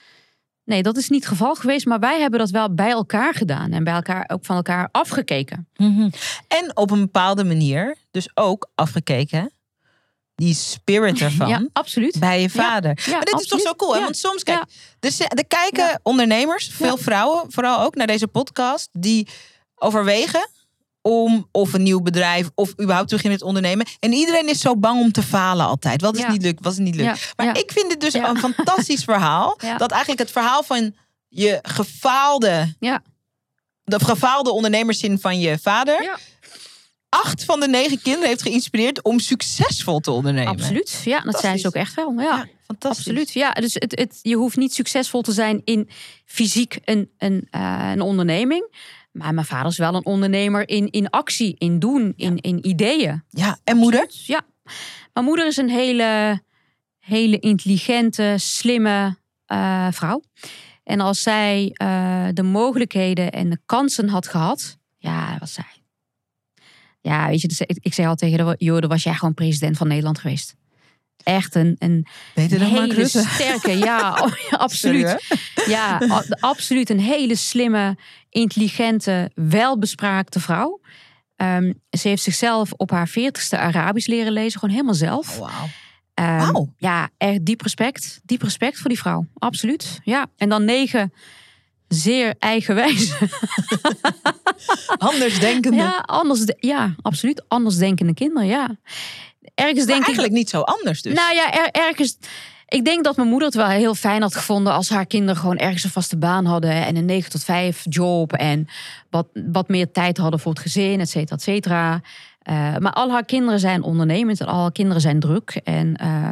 Nee, 0.64 0.84
dat 0.84 0.98
is 0.98 1.10
niet 1.10 1.20
het 1.20 1.30
geval 1.30 1.56
geweest. 1.56 1.86
Maar 1.86 2.00
wij 2.00 2.20
hebben 2.20 2.40
dat 2.40 2.50
wel 2.50 2.74
bij 2.74 2.90
elkaar 2.90 3.34
gedaan 3.34 3.72
en 3.72 3.84
bij 3.84 3.94
elkaar 3.94 4.30
ook 4.34 4.46
van 4.46 4.56
elkaar 4.56 4.90
afgekeken. 4.92 5.68
Mhm. 5.76 6.10
En 6.48 6.78
op 6.78 6.92
een 6.92 7.00
bepaalde 7.00 7.44
manier, 7.44 7.98
dus 8.12 8.30
ook 8.34 8.70
afgekeken, 8.76 9.52
die 10.36 10.54
spirit 10.54 11.22
ervan. 11.22 11.48
Ja, 11.48 11.68
absoluut. 11.74 12.20
Bij 12.20 12.42
je 12.42 12.50
vader. 12.50 13.00
Ja, 13.06 13.12
maar 13.12 13.26
dit 13.26 13.40
is 13.40 13.48
toch 13.48 13.60
zo 13.62 13.74
cool, 13.74 13.96
hè? 13.96 14.02
Want 14.02 14.18
soms, 14.18 14.44
kijk, 14.44 14.64
Ja. 15.00 15.28
er, 15.28 15.46
kijken 15.48 16.00
ondernemers, 16.04 16.70
veel 16.70 16.98
vrouwen 16.98 17.52
vooral 17.52 17.80
ook, 17.80 17.96
naar 17.96 18.08
deze 18.08 18.28
podcast, 18.28 18.90
die 18.92 19.28
overwegen 19.76 20.50
om 21.02 21.48
of 21.52 21.74
een 21.74 21.84
nieuw 21.84 22.02
bedrijf 22.02 22.50
of 22.56 22.70
überhaupt 22.80 23.10
te 23.10 23.16
beginnen 23.16 23.40
met 23.40 23.48
ondernemen. 23.48 23.86
En 24.00 24.14
iedereen 24.14 24.50
is 24.50 24.60
zo 24.60 24.78
bang 24.78 25.02
om 25.02 25.12
te 25.12 25.24
falen 25.24 25.66
altijd. 25.66 26.02
Wat 26.02 26.16
is 26.16 26.22
Ja. 26.22 26.32
niet 26.32 26.42
lukt, 26.42 26.64
wat 26.64 26.72
is 26.72 26.78
niet 26.78 26.96
lukt. 26.96 27.20
Ja, 27.20 27.26
Maar 27.36 27.46
ja. 27.46 27.54
ik 27.54 27.72
vind 27.72 27.90
dit 27.90 28.02
dus 28.02 28.14
een 28.14 28.38
fantastisch 28.38 29.04
verhaal. 29.12 29.58
Dat 29.78 29.92
eigenlijk 29.92 30.22
het 30.22 30.32
verhaal 30.32 30.64
van 30.64 30.96
je 31.28 31.60
gefaalde, 31.62 32.76
Ja. 32.80 33.02
de 33.84 34.00
gefaalde 34.00 34.52
ondernemerszin 34.52 35.20
van 35.20 35.40
je 35.40 35.58
vader, 35.62 36.04
Ja. 36.04 36.18
acht 37.10 37.46
van 37.46 37.60
de 37.60 37.68
negen 37.68 38.02
kinderen 38.02 38.28
heeft 38.30 38.42
geïnspireerd 38.42 39.04
om 39.04 39.20
succesvol 39.20 40.00
te 40.00 40.12
ondernemen. 40.12 40.52
Absoluut. 40.52 41.02
Ja, 41.06 41.20
dat 41.20 41.40
zijn 41.40 41.60
ze 41.60 41.68
ook 41.68 41.74
echt 41.74 41.94
wel. 41.94 42.14
Ja. 42.18 42.48
Fantastisch. 42.66 43.06
Absoluut. 43.08 43.32
Ja, 43.34 43.52
dus 43.52 43.74
het, 43.74 44.00
het, 44.00 44.20
je 44.22 44.36
hoeft 44.36 44.58
niet 44.58 44.74
succesvol 44.74 45.22
te 45.22 45.32
zijn 45.32 45.62
in 45.64 45.90
fysiek 46.26 46.78
een, 46.86 47.10
een, 47.18 47.48
eh, 47.50 47.90
een 47.92 48.02
onderneming. 48.02 48.76
Maar 49.12 49.34
mijn 49.34 49.46
vader 49.46 49.72
is 49.72 49.78
wel 49.78 49.96
een 49.96 50.06
ondernemer 50.06 50.70
in, 50.70 50.92
in 50.92 51.10
actie, 51.10 51.56
in 51.58 51.80
doen, 51.80 52.14
in, 52.16 52.38
in 52.38 52.68
ideeën. 52.68 53.24
Ja, 53.30 53.60
en 53.64 53.78
moeder? 53.78 54.06
Ja. 54.10 54.42
Mijn 55.14 55.26
moeder 55.26 55.48
is 55.48 55.58
een 55.58 55.70
hele, 55.70 56.42
hele 57.00 57.40
intelligente, 57.40 58.36
slimme 58.38 59.18
eh, 59.46 59.88
vrouw. 59.92 60.22
En 60.84 61.00
als 61.00 61.22
zij 61.22 61.72
eh, 61.74 62.28
de 62.34 62.44
mogelijkheden 62.44 63.32
en 63.32 63.50
de 63.50 63.60
kansen 63.66 64.10
had 64.10 64.28
gehad, 64.28 64.78
ja, 64.98 65.38
was 65.40 65.54
zij. 65.54 65.84
Ja, 67.02 67.28
weet 67.28 67.42
je, 67.42 67.48
dus 67.48 67.62
ik, 67.62 67.78
ik 67.82 67.94
zei 67.94 68.08
al 68.08 68.16
tegen 68.16 68.56
joh, 68.58 68.80
dan 68.80 68.90
was 68.90 69.04
jij 69.04 69.14
gewoon 69.14 69.34
president 69.34 69.78
van 69.78 69.88
Nederland 69.88 70.20
geweest. 70.20 70.56
Echt 71.24 71.56
een, 71.56 71.76
een 71.80 72.06
hele 72.66 73.08
sterke, 73.34 73.78
ja, 73.78 74.14
oh, 74.24 74.32
ja, 74.50 74.58
absoluut. 74.58 75.08
Sorry, 75.20 75.72
Ja, 75.72 76.02
a- 76.12 76.24
absoluut 76.40 76.90
een 76.90 77.00
hele 77.00 77.36
slimme, 77.36 77.98
intelligente, 78.30 79.32
welbespraakte 79.36 80.40
vrouw. 80.40 80.80
Ehm, 81.36 81.74
ze 81.90 82.08
heeft 82.08 82.24
zichzelf 82.24 82.72
op 82.78 82.92
haar 82.92 83.08
veertigste 83.08 83.58
Arabisch 83.58 84.08
leren 84.08 84.32
lezen, 84.34 84.60
gewoon 84.60 84.76
helemaal 84.76 84.96
zelf. 84.96 85.40
Oh, 85.40 85.48
Wauw. 85.50 85.68
Ehm. 86.14 86.66
Ja, 86.78 87.10
echt 87.18 87.46
diep 87.46 87.62
respect. 87.62 88.20
Diep 88.24 88.42
respect 88.42 88.78
voor 88.78 88.90
die 88.90 89.00
vrouw. 89.00 89.26
Absoluut. 89.34 90.00
Ja. 90.04 90.26
En 90.38 90.50
dan 90.50 90.66
negen 90.66 91.14
zeer 91.88 92.36
eigenwijze. 92.40 93.14
Anders 94.98 95.40
denkende. 95.40 95.78
Ja, 95.78 96.04
anders, 96.06 96.40
de- 96.42 96.58
ja, 96.60 96.96
absoluut. 97.02 97.44
Anders 97.48 97.76
denkende 97.78 98.14
kinderen, 98.14 98.48
ja. 98.48 98.70
Ergens 99.56 99.78
maar 99.78 99.86
denk 99.88 100.00
ik. 100.00 100.06
eigenlijk 100.06 100.34
niet 100.34 100.50
zo 100.50 100.62
anders 100.62 101.02
dus. 101.02 101.14
Nou 101.14 101.34
ja, 101.36 101.54
er- 101.54 101.72
ergens. 101.72 102.18
Ik 102.68 102.86
denk 102.86 103.04
dat 103.04 103.16
mijn 103.16 103.28
moeder 103.28 103.48
het 103.48 103.58
wel 103.58 103.68
heel 103.68 103.96
fijn 103.96 104.22
had 104.22 104.36
gevonden 104.36 104.74
als 104.74 104.90
haar 104.90 105.06
kinderen 105.06 105.42
gewoon 105.42 105.58
ergens 105.58 105.84
een 105.84 105.90
vaste 105.90 106.18
baan 106.18 106.46
hadden 106.46 106.72
en 106.86 106.96
een 106.96 107.06
9 107.06 107.32
tot 107.32 107.44
5 107.44 107.82
job 107.90 108.34
en 108.34 108.68
wat, 109.10 109.28
wat 109.52 109.68
meer 109.68 109.92
tijd 109.92 110.18
hadden 110.18 110.40
voor 110.40 110.52
het 110.52 110.62
gezin, 110.62 111.00
et 111.00 111.10
cetera, 111.10 111.36
et 111.36 111.42
cetera. 111.42 112.02
Eh, 112.42 112.78
maar 112.78 112.94
al 112.94 113.12
haar 113.12 113.26
kinderen 113.26 113.60
zijn 113.60 113.84
ondernemend 113.84 114.40
en 114.40 114.48
al 114.48 114.62
haar 114.62 114.72
kinderen 114.72 115.02
zijn 115.02 115.20
druk. 115.20 115.62
En 115.64 115.96
eh, 115.96 116.30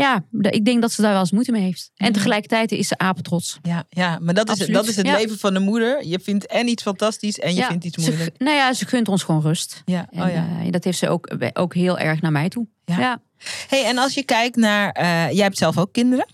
ja, 0.00 0.24
ik 0.40 0.64
denk 0.64 0.80
dat 0.80 0.92
ze 0.92 1.02
daar 1.02 1.10
wel 1.12 1.20
eens 1.20 1.30
moeite 1.30 1.52
mee 1.52 1.62
heeft. 1.62 1.90
En 1.96 2.04
Mhm. 2.04 2.14
tegelijkertijd 2.14 2.72
is 2.72 2.88
ze 2.88 2.98
apetrots. 2.98 3.58
ja, 3.62 3.84
ja, 3.88 4.18
maar 4.22 4.34
dat 4.34 4.50
is, 4.58 4.66
dat 4.66 4.88
is 4.88 4.96
het 4.96 5.06
Ja. 5.06 5.16
leven 5.16 5.38
van 5.38 5.54
de 5.54 5.60
moeder. 5.60 6.06
Je 6.06 6.20
vindt 6.20 6.46
en 6.46 6.68
iets 6.68 6.82
fantastisch 6.82 7.38
en 7.38 7.50
je 7.54 7.60
ja, 7.60 7.68
vindt 7.68 7.84
iets 7.84 8.04
ze- 8.04 8.10
moeilijk. 8.10 8.38
nou 8.38 8.56
ja, 8.56 8.72
ze 8.72 8.86
gunt 8.86 9.08
ons 9.08 9.22
gewoon 9.22 9.40
rust. 9.42 9.82
Ja, 9.84 10.06
En 10.10 10.22
oh 10.22 10.30
ja. 10.30 10.48
eh, 10.64 10.70
dat 10.72 10.84
heeft 10.84 10.98
ze 10.98 11.08
ook, 11.08 11.36
ook 11.52 11.74
heel 11.74 11.98
erg 11.98 12.20
naar 12.20 12.32
mij 12.32 12.48
toe. 12.48 12.66
Ja. 12.84 12.98
ja. 12.98 13.20
Hey, 13.68 13.84
en 13.84 13.98
als 13.98 14.14
je 14.14 14.22
kijkt 14.22 14.56
naar, 14.56 14.90
eh, 14.92 15.04
jij 15.30 15.42
hebt 15.44 15.58
zelf 15.58 15.78
ook 15.78 15.92
kinderen. 15.92 16.26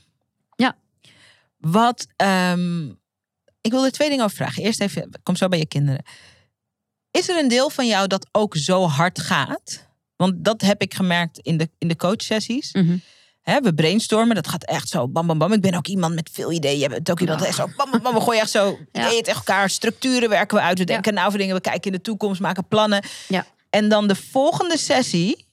Ja. 0.56 0.76
Wat, 1.58 2.06
ehm, 2.16 2.86
ik 3.60 3.70
wil 3.70 3.84
er 3.84 3.92
twee 3.92 4.08
dingen 4.08 4.24
over 4.24 4.36
vragen. 4.36 4.62
Eerst 4.62 4.80
even, 4.80 5.10
kom 5.22 5.36
zo 5.36 5.48
bij 5.48 5.58
je 5.58 5.66
kinderen. 5.66 6.04
Is 7.10 7.28
er 7.28 7.38
een 7.38 7.48
deel 7.48 7.70
van 7.70 7.86
jou 7.86 8.06
dat 8.06 8.26
ook 8.32 8.56
zo 8.56 8.86
hard 8.86 9.20
gaat? 9.20 9.88
Want 10.16 10.44
dat 10.44 10.60
heb 10.60 10.82
ik 10.82 10.94
gemerkt 10.94 11.38
in 11.38 11.56
de, 11.56 11.70
in 11.78 11.88
de 11.88 11.96
coachsessies. 11.96 12.72
Mhm. 12.72 12.96
We 13.42 13.74
brainstormen, 13.74 14.34
dat 14.34 14.48
gaat 14.48 14.64
echt 14.64 14.88
zo 14.88 15.08
bam, 15.08 15.26
bam, 15.26 15.38
bam. 15.38 15.52
Ik 15.52 15.60
ben 15.60 15.74
ook 15.74 15.86
iemand 15.86 16.14
met 16.14 16.30
veel 16.32 16.52
ideeën. 16.52 16.78
Je 16.78 16.88
bent 16.88 17.10
ook 17.10 17.20
iemand 17.20 17.42
echt 17.42 17.56
zo 17.56 17.66
bam, 17.76 17.90
bam, 17.90 18.02
bam. 18.02 18.14
We 18.14 18.20
gooien 18.20 18.40
echt 18.40 18.50
zo 18.50 18.78
Ja. 18.92 19.06
ideeën 19.06 19.22
tegen 19.22 19.38
elkaar. 19.38 19.70
Structuren 19.70 20.28
werken 20.28 20.56
we 20.56 20.62
uit. 20.62 20.78
We 20.78 20.84
denken 20.84 21.14
nou 21.14 21.26
over 21.26 21.38
dingen. 21.38 21.54
We 21.54 21.60
kijken 21.60 21.82
in 21.90 21.92
de 21.96 22.00
toekomst, 22.02 22.40
maken 22.40 22.68
plannen. 22.68 23.04
Ja. 23.28 23.46
En 23.70 23.88
dan 23.88 24.08
de 24.08 24.14
volgende 24.14 24.78
sessie 24.78 25.46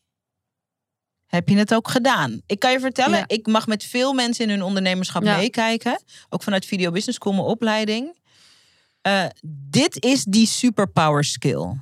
heb 1.26 1.50
je 1.50 1.58
het 1.58 1.74
ook 1.74 1.88
gedaan. 1.90 2.42
Ik 2.46 2.60
kan 2.60 2.72
je 2.72 2.80
vertellen, 2.80 3.18
Ja. 3.18 3.24
ik 3.28 3.48
mag 3.48 3.68
met 3.68 3.84
veel 3.84 4.14
mensen 4.14 4.44
in 4.44 4.50
hun 4.50 4.64
ondernemerschap 4.64 5.24
Ja. 5.24 5.38
meekijken. 5.38 6.02
Ook 6.30 6.44
vanuit 6.44 6.66
Video 6.66 6.92
Business 6.92 7.18
School, 7.18 7.34
mijn 7.34 7.46
opleiding. 7.46 8.18
eh, 9.02 9.26
dit 9.46 10.04
is 10.04 10.24
die 10.24 10.48
superpower 10.48 11.24
skill. 11.24 11.82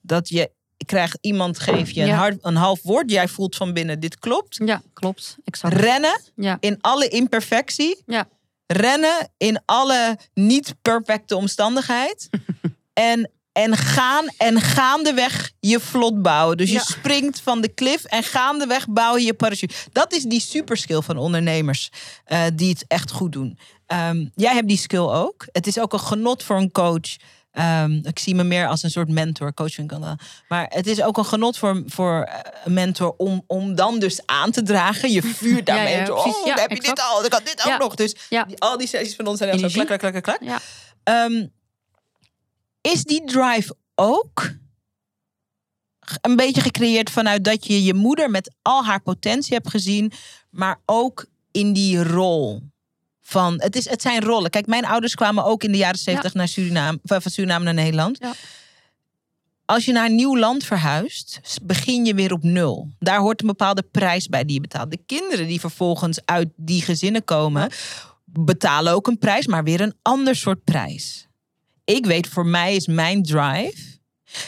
Dat 0.00 0.28
je 0.28 0.50
krijgt, 0.86 1.18
iemand 1.20 1.58
geeft 1.58 1.94
je 1.94 2.00
een, 2.00 2.06
Ja. 2.06 2.16
hard, 2.16 2.36
een 2.40 2.56
half 2.56 2.82
woord. 2.82 3.10
Jij 3.10 3.28
voelt 3.28 3.56
van 3.56 3.72
binnen, 3.72 4.00
dit 4.00 4.18
klopt. 4.18 4.60
Ja, 4.64 4.82
klopt. 4.92 5.36
Exact. 5.44 5.74
Rennen 5.74 6.20
Ja. 6.36 6.56
in 6.60 6.78
alle 6.80 7.08
imperfectie. 7.08 8.02
Ja. 8.06 8.28
Rennen 8.66 9.30
in 9.36 9.62
alle 9.64 10.18
niet 10.34 10.74
perfecte 10.82 11.36
omstandigheid. 11.36 12.28
en, 12.92 13.30
en 13.52 13.76
gaan 13.76 14.26
en 14.38 14.60
gaandeweg 14.60 15.52
je 15.60 15.80
vlot 15.80 16.22
bouwen. 16.22 16.56
Dus 16.56 16.70
je 16.70 16.80
springt 16.80 17.40
van 17.40 17.60
de 17.60 17.68
klif 17.68 18.04
en 18.04 18.22
gaandeweg 18.22 18.88
bouw 18.88 19.16
je 19.16 19.24
je 19.24 19.34
parachute. 19.34 19.74
Dat 19.92 20.12
is 20.12 20.22
die 20.22 20.40
superskill 20.40 21.00
van 21.00 21.16
ondernemers 21.16 21.90
eh, 22.24 22.42
die 22.54 22.68
het 22.70 22.84
echt 22.88 23.10
goed 23.10 23.32
doen. 23.32 23.58
Ehm, 23.86 24.26
jij 24.34 24.54
hebt 24.54 24.68
die 24.68 24.76
skill 24.78 24.98
ook. 25.08 25.46
Het 25.52 25.66
is 25.66 25.78
ook 25.78 25.92
een 25.92 26.00
genot 26.00 26.42
voor 26.42 26.56
een 26.56 26.72
coach. 26.72 27.16
Ehm, 27.54 27.92
ik 28.02 28.18
zie 28.18 28.34
me 28.34 28.44
meer 28.44 28.68
als 28.68 28.82
een 28.82 28.90
soort 28.90 29.08
mentor, 29.08 29.54
coach 29.54 29.72
vind 29.72 29.92
ik 29.92 29.98
dan 29.98 30.06
wel. 30.08 30.16
Maar 30.48 30.66
het 30.68 30.86
is 30.86 31.02
ook 31.02 31.16
een 31.18 31.24
genot 31.24 31.58
voor, 31.58 31.82
voor 31.86 32.22
eh, 32.22 32.38
een 32.64 32.72
mentor 32.72 33.14
om, 33.16 33.44
om 33.46 33.74
dan 33.74 33.98
dus 33.98 34.26
aan 34.26 34.50
te 34.50 34.62
dragen. 34.62 35.10
Je 35.10 35.22
vuurt 35.42 35.66
daarmee. 35.66 35.92
Ja, 35.96 36.04
ja, 36.04 36.12
oh, 36.12 36.26
Ja, 36.46 36.54
dan 36.54 36.60
heb 36.60 36.70
je 36.70 36.80
dit 36.80 37.00
al, 37.00 37.20
dan 37.20 37.28
kan 37.28 37.44
dit 37.44 37.66
ook 37.66 37.78
nog. 37.78 37.94
Dus 37.94 38.16
die- 38.44 38.58
al 38.58 38.78
die 38.78 38.86
sessies 38.86 39.14
van 39.16 39.26
ons 39.26 39.38
zijn 39.38 39.50
echt 39.50 39.58
zo 39.60 39.66
klak, 39.84 39.98
klak, 40.12 40.22
klak, 40.22 40.38
klak. 40.38 40.60
Ehm, 41.02 41.46
is 42.80 43.04
die 43.04 43.24
drive 43.24 43.76
ook 43.94 44.50
een 46.20 46.36
beetje 46.36 46.60
gecreëerd 46.60 47.10
vanuit 47.10 47.44
dat 47.44 47.66
je 47.66 47.84
je 47.84 47.94
moeder 47.94 48.30
met 48.30 48.54
al 48.62 48.84
haar 48.84 49.00
potentie 49.02 49.54
hebt 49.54 49.70
gezien, 49.70 50.12
maar 50.50 50.80
ook 50.86 51.26
in 51.50 51.72
die 51.72 52.02
rol 52.02 52.62
van 53.26 53.54
het, 53.60 53.76
is, 53.76 53.88
het 53.88 54.02
zijn 54.02 54.22
rollen. 54.22 54.50
Kijk, 54.50 54.66
mijn 54.66 54.84
ouders 54.86 55.14
kwamen 55.14 55.44
ook 55.44 55.64
in 55.64 55.72
de 55.72 55.78
jaren 55.78 55.98
zeventig 55.98 56.34
naar 56.34 56.48
Suriname, 56.48 56.98
van 57.02 57.20
Suriname 57.30 57.64
naar 57.64 57.74
Nederland. 57.74 58.18
Ja. 58.20 58.32
Als 59.64 59.84
je 59.84 59.92
naar 59.92 60.06
een 60.06 60.14
nieuw 60.14 60.36
land 60.36 60.64
verhuist, 60.64 61.40
begin 61.62 62.04
je 62.04 62.14
weer 62.14 62.32
op 62.32 62.42
nul. 62.42 62.90
Daar 62.98 63.18
hoort 63.20 63.40
een 63.40 63.46
bepaalde 63.46 63.82
prijs 63.82 64.28
bij 64.28 64.44
die 64.44 64.54
je 64.54 64.60
betaalt. 64.60 64.90
De 64.90 65.00
kinderen 65.06 65.46
die 65.46 65.60
vervolgens 65.60 66.18
uit 66.24 66.48
die 66.56 66.82
gezinnen 66.82 67.24
komen, 67.24 67.70
betalen 68.24 68.92
ook 68.92 69.06
een 69.06 69.18
prijs, 69.18 69.46
maar 69.46 69.64
weer 69.64 69.80
een 69.80 69.94
ander 70.02 70.36
soort 70.36 70.64
prijs. 70.64 71.26
Ik 71.84 72.06
weet, 72.06 72.28
voor 72.28 72.46
mij 72.46 72.74
is 72.76 72.86
mijn 72.86 73.22
drive. 73.22 73.92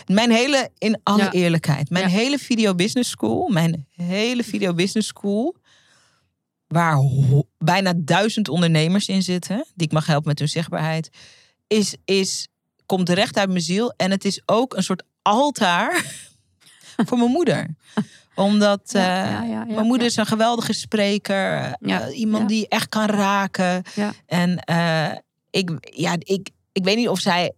Mijn 0.07 0.31
hele, 0.31 0.71
in 0.79 1.01
alle 1.03 1.23
Ja. 1.23 1.33
eerlijkheid, 1.33 1.91
mijn 1.91 2.05
Ja. 2.11 2.17
hele 2.17 2.39
video 2.39 2.75
business 2.75 3.11
school, 3.11 3.49
mijn 3.49 3.87
hele 3.97 4.45
video 4.45 4.75
business 4.75 5.09
school, 5.09 5.57
waar 6.67 6.99
bijna 7.59 7.93
duizend 7.97 8.49
ondernemers 8.49 9.09
in 9.09 9.23
zitten, 9.23 9.65
die 9.75 9.87
ik 9.87 9.93
mag 9.93 10.07
helpen 10.07 10.29
met 10.29 10.39
hun 10.39 10.49
zichtbaarheid, 10.49 11.11
is, 11.67 11.97
is, 12.05 12.49
komt 12.87 13.09
recht 13.09 13.37
uit 13.37 13.49
mijn 13.49 13.61
ziel. 13.61 13.93
En 13.97 14.11
het 14.11 14.25
is 14.25 14.43
ook 14.47 14.75
een 14.77 14.83
soort 14.83 15.03
altaar 15.23 16.05
voor 17.07 17.19
mijn 17.19 17.31
moeder. 17.31 17.75
Omdat 18.35 18.81
eh, 18.93 19.03
ja, 19.03 19.43
ja, 19.43 19.43
ja, 19.43 19.65
mijn 19.65 19.87
moeder 19.87 20.07
is 20.07 20.17
een 20.17 20.27
geweldige 20.27 20.73
spreker. 20.73 21.77
eh, 21.81 22.19
iemand 22.19 22.49
die 22.49 22.69
echt 22.69 22.89
kan 22.89 23.07
raken. 23.07 23.83
En 24.27 24.59
eh, 24.59 25.13
ik, 25.51 25.71
ja, 25.81 26.17
ik, 26.19 26.51
ik 26.73 26.85
weet 26.85 26.97
niet 26.97 27.09
of 27.09 27.21
zij. 27.21 27.53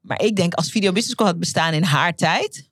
Maar 0.00 0.22
ik 0.22 0.36
denk 0.36 0.54
als 0.54 0.70
Video 0.70 0.92
Business 0.92 1.12
School 1.12 1.26
had 1.26 1.38
bestaan 1.38 1.72
in 1.72 1.82
haar 1.82 2.14
tijd. 2.14 2.68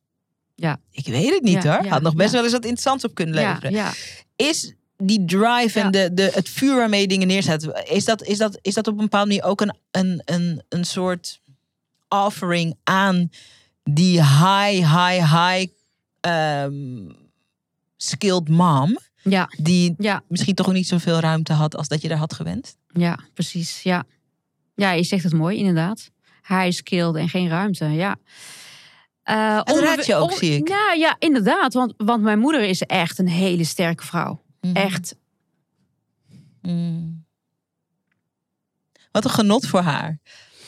Ja. 0.55 0.81
Ik 0.91 1.07
weet 1.07 1.31
het 1.35 1.43
niet 1.43 1.65
hoor. 1.65 1.87
had 1.87 2.03
nog 2.03 2.15
best 2.15 2.33
wel 2.33 2.43
eens 2.43 2.53
wat 2.53 2.63
interessants 2.63 3.05
op 3.05 3.15
kunnen 3.15 3.35
leveren. 3.35 3.73
ja. 3.73 3.93
Is 4.37 4.75
die 5.03 5.25
drive 5.25 5.81
en 5.81 5.85
Ja. 5.85 5.91
de, 5.91 6.15
de, 6.15 6.31
het 6.35 6.49
vuur 6.49 6.77
waarmee 6.77 7.01
je 7.01 7.09
dingen 7.09 7.27
neerzet. 7.27 7.69
Is 7.85 8.05
dat, 8.05 8.23
is, 8.23 8.39
dat, 8.39 8.59
is 8.63 8.75
dat 8.75 8.87
op 8.87 8.95
een 8.95 9.01
bepaalde 9.05 9.27
manier 9.29 9.45
ook 9.45 9.61
een, 9.61 9.75
een, 9.91 10.23
een, 10.25 10.63
een 10.69 10.85
soort 10.85 11.41
offering 12.09 12.75
aan 12.85 13.31
die 13.85 14.21
high, 14.23 14.75
high, 14.97 15.35
high 15.49 15.73
ehm, 16.21 17.11
skilled 17.97 18.49
mom. 18.49 18.99
Ja, 19.23 19.49
Die 19.59 19.95
ja, 19.99 20.23
misschien 20.29 20.55
toch 20.55 20.67
ook 20.69 20.73
niet 20.75 20.87
zoveel 20.89 21.19
ruimte 21.21 21.53
had 21.53 21.77
als 21.77 21.89
dat 21.89 22.03
je 22.03 22.09
daar 22.09 22.19
had 22.19 22.33
gewend. 22.35 22.77
ja, 22.93 23.19
precies. 23.35 23.83
Ja. 23.83 24.05
ja, 24.75 24.91
je 24.93 25.03
zegt 25.03 25.23
het 25.25 25.33
mooi, 25.33 25.57
inderdaad. 25.59 26.11
High 26.49 26.71
skilled 26.71 27.15
en 27.17 27.29
geen 27.29 27.49
ruimte, 27.49 27.85
ja. 27.85 28.17
Eh, 29.23 29.57
Het 29.57 29.69
onbewe- 29.71 29.87
raakt 29.87 30.07
je 30.07 30.15
ook, 30.15 30.33
zie 30.33 30.57
ik. 30.57 30.69
Nou 30.69 30.99
ja, 30.99 31.17
inderdaad. 31.19 31.73
Want, 31.75 31.95
want 31.97 32.23
mijn 32.23 32.39
moeder 32.39 32.63
is 32.63 32.83
echt 32.83 33.19
een 33.19 33.29
hele 33.29 33.65
sterke 33.65 34.07
vrouw. 34.07 34.43
Mhm. 34.69 34.77
Echt. 34.77 35.15
Mm. 36.63 37.25
Wat 39.13 39.25
een 39.25 39.31
genot 39.31 39.67
voor 39.67 39.81
haar. 39.81 40.19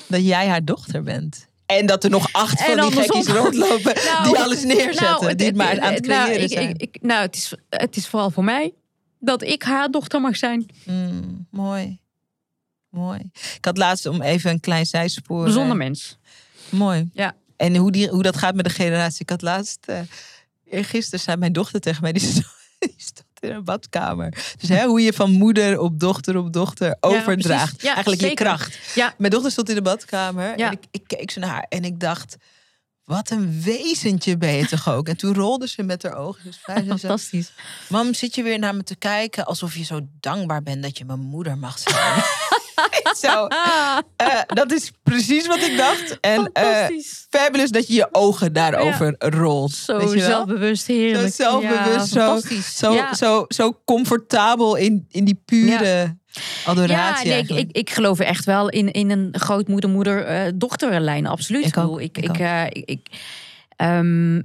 Dat 0.08 0.24
jij 0.24 0.48
haar 0.48 0.64
dochter 0.64 1.02
bent. 1.02 1.48
En 1.66 1.86
dat 1.86 2.04
er 2.04 2.10
nog 2.10 2.32
acht 2.32 2.60
En 2.60 2.66
van 2.78 2.90
die 2.90 3.00
gekkies 3.00 3.26
rondlopen 3.26 3.94
Nou, 4.12 4.24
die 4.24 4.38
alles 4.38 4.62
neerzetten. 4.64 5.02
nou, 5.20 5.34
die 5.34 5.46
het 5.46 5.56
maar 5.56 5.80
aan 5.80 5.92
het 5.92 6.06
nou, 6.06 6.24
creëren 6.24 6.44
ik- 6.44 6.50
zijn. 6.52 6.68
ik- 6.70 6.80
ik- 6.80 7.02
nou, 7.02 7.20
het 7.22 7.36
is, 7.36 7.54
het 7.68 7.96
is 7.96 8.06
vooral 8.08 8.30
voor 8.30 8.44
mij 8.44 8.74
dat 9.18 9.42
ik 9.42 9.62
haar 9.62 9.90
dochter 9.90 10.20
mag 10.20 10.36
zijn. 10.36 10.66
Mm, 10.84 11.46
mooi. 11.50 11.98
Mooi. 12.88 13.20
Ik 13.56 13.64
had 13.64 13.76
laatst 13.76 14.06
om 14.06 14.22
even 14.22 14.50
een 14.50 14.60
klein 14.60 14.86
zijspoor. 14.86 15.42
Bijzonder 15.44 15.72
eh, 15.72 15.78
mens. 15.78 16.18
Mooi. 16.68 17.10
Ja. 17.12 17.34
En 17.56 17.76
hoe, 17.76 17.90
die, 17.92 18.08
hoe 18.08 18.22
dat 18.22 18.36
gaat 18.36 18.54
met 18.54 18.64
de 18.64 18.70
generatie. 18.70 19.20
Ik 19.22 19.30
had 19.30 19.42
laatst, 19.42 19.86
uh, 19.90 20.00
gisteren 20.84 21.20
zei 21.20 21.36
mijn 21.36 21.52
dochter 21.52 21.80
tegen 21.80 22.02
mij, 22.02 22.12
die 22.12 22.22
stond, 22.30 22.46
die 22.78 22.94
stond 22.96 23.26
in 23.40 23.50
een 23.50 23.64
badkamer. 23.64 24.54
Dus 24.58 24.68
hè, 24.68 24.84
hoe 24.84 25.00
je 25.00 25.12
van 25.12 25.30
moeder 25.32 25.78
op 25.78 26.00
dochter 26.00 26.36
op 26.36 26.52
dochter 26.52 26.96
overdraagt. 27.00 27.82
Ja, 27.82 27.92
Eigenlijk 27.92 28.22
je 28.22 28.34
kracht. 28.34 28.78
Ja, 28.94 29.14
Mijn 29.18 29.32
dochter 29.32 29.50
stond 29.50 29.68
in 29.68 29.74
de 29.74 29.82
badkamer 29.82 30.54
en 30.58 30.72
ik, 30.72 30.84
ik 30.90 31.02
keek 31.06 31.30
zo 31.30 31.40
naar 31.40 31.50
haar 31.50 31.66
en 31.68 31.84
ik 31.84 32.00
dacht... 32.00 32.36
Wat 33.04 33.30
een 33.30 33.62
wezentje 33.62 34.36
ben 34.36 34.52
je 34.52 34.66
toch 34.66 34.88
ook? 34.88 35.08
En 35.08 35.16
toen 35.16 35.34
rolde 35.34 35.68
ze 35.68 35.82
met 35.82 36.02
haar 36.02 36.16
ogen. 36.16 36.44
Dus 36.44 36.58
vrij 36.62 36.76
zei, 36.76 36.98
fantastisch. 36.98 37.52
Mam, 37.88 38.14
zit 38.14 38.34
je 38.34 38.42
weer 38.42 38.58
naar 38.58 38.74
me 38.74 38.82
te 38.82 38.96
kijken 38.96 39.44
alsof 39.44 39.74
je 39.74 39.84
zo 39.84 40.00
dankbaar 40.20 40.62
bent 40.62 40.82
dat 40.82 40.98
je 40.98 41.04
mijn 41.04 41.18
moeder 41.20 41.58
mag 41.58 41.78
zijn? 41.78 42.22
zo, 43.24 43.46
eh, 44.16 44.40
dat 44.46 44.72
is 44.72 44.92
precies 45.02 45.46
wat 45.46 45.62
ik 45.62 45.76
dacht. 45.76 46.18
En 46.20 46.50
eh, 46.52 46.64
fantastisch. 46.64 47.26
fabulous 47.30 47.70
dat 47.70 47.86
je 47.86 47.94
je 47.94 48.08
ogen 48.12 48.52
daarover 48.52 49.14
rolt. 49.18 49.72
Zo 49.72 49.98
weet 49.98 50.12
je 50.12 50.20
zelfbewust, 50.20 50.86
heerlijk. 50.86 51.34
Zo 51.34 51.42
zelfbewust, 51.42 52.14
ja, 52.14 52.38
zo-. 52.40 52.60
Zo, 52.74 52.92
ja. 52.92 53.14
zo, 53.14 53.44
zo 53.48 53.80
comfortabel 53.84 54.76
in, 54.76 55.06
in 55.10 55.24
die 55.24 55.42
pure 55.44 56.16
adoratie. 56.64 57.28
Ja, 57.28 57.34
nee, 57.34 57.42
ik, 57.42 57.50
ik, 57.50 57.76
ik 57.76 57.90
geloof 57.90 58.18
echt 58.18 58.44
wel 58.44 58.68
in, 58.68 58.90
in 58.90 59.10
een 59.10 59.34
grootmoeder-moeder-dochterlijn. 59.38 61.26
absoluut. 61.26 61.66
Ik 61.66 61.76
ook, 61.76 62.00
ik, 62.00 62.18
ik 62.18 62.28
ook. 62.30 62.36
eh, 62.36 62.64
ik, 62.66 62.82
ik, 62.84 63.06
ehm, 63.76 64.40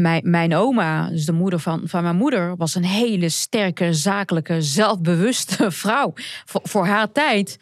mijn, 0.00 0.30
mijn 0.30 0.54
oma, 0.54 1.08
dus 1.10 1.24
de 1.24 1.32
moeder 1.32 1.60
van, 1.60 1.80
van 1.84 2.02
mijn 2.02 2.16
moeder, 2.16 2.56
was 2.56 2.74
een 2.74 2.84
hele 2.84 3.28
sterke, 3.28 3.92
zakelijke, 3.92 4.62
zelfbewuste 4.62 5.70
vrouw. 5.82 6.12
Voor, 6.44 6.60
voor 6.64 6.86
haar 6.86 7.12
tijd 7.12 7.58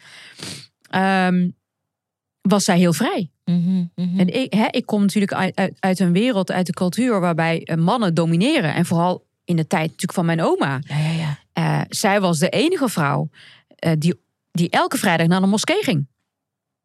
ehm, 0.89 1.49
was 2.41 2.63
zij 2.63 2.77
heel 2.77 2.93
vrij. 2.93 3.31
Mhm, 3.45 3.85
mhm. 3.95 4.19
En 4.19 4.27
ik, 4.41 4.53
hè, 4.53 4.67
ik 4.69 4.85
kom 4.85 5.01
natuurlijk 5.01 5.33
uit, 5.33 5.55
uit, 5.55 5.73
uit 5.79 5.99
een 5.99 6.13
wereld, 6.13 6.51
uit 6.51 6.65
de 6.65 6.73
cultuur 6.73 7.19
waarbij 7.19 7.63
eh, 7.63 7.77
mannen 7.77 8.13
domineren. 8.13 8.73
En 8.73 8.85
vooral 8.85 9.25
in 9.45 9.55
de 9.55 9.67
tijd 9.67 9.83
natuurlijk 9.83 10.13
van 10.13 10.25
mijn 10.25 10.41
oma. 10.41 10.79
Ja, 10.81 10.97
ja, 10.97 11.11
ja. 11.11 11.37
Eh, 11.53 11.81
zij 11.89 12.21
was 12.21 12.39
de 12.39 12.49
enige 12.49 12.89
vrouw 12.89 13.29
eh, 13.75 13.91
die, 13.97 14.21
die 14.51 14.69
elke 14.69 14.97
vrijdag 14.97 15.27
naar 15.27 15.41
de 15.41 15.47
moskee 15.47 15.83
ging. 15.83 16.07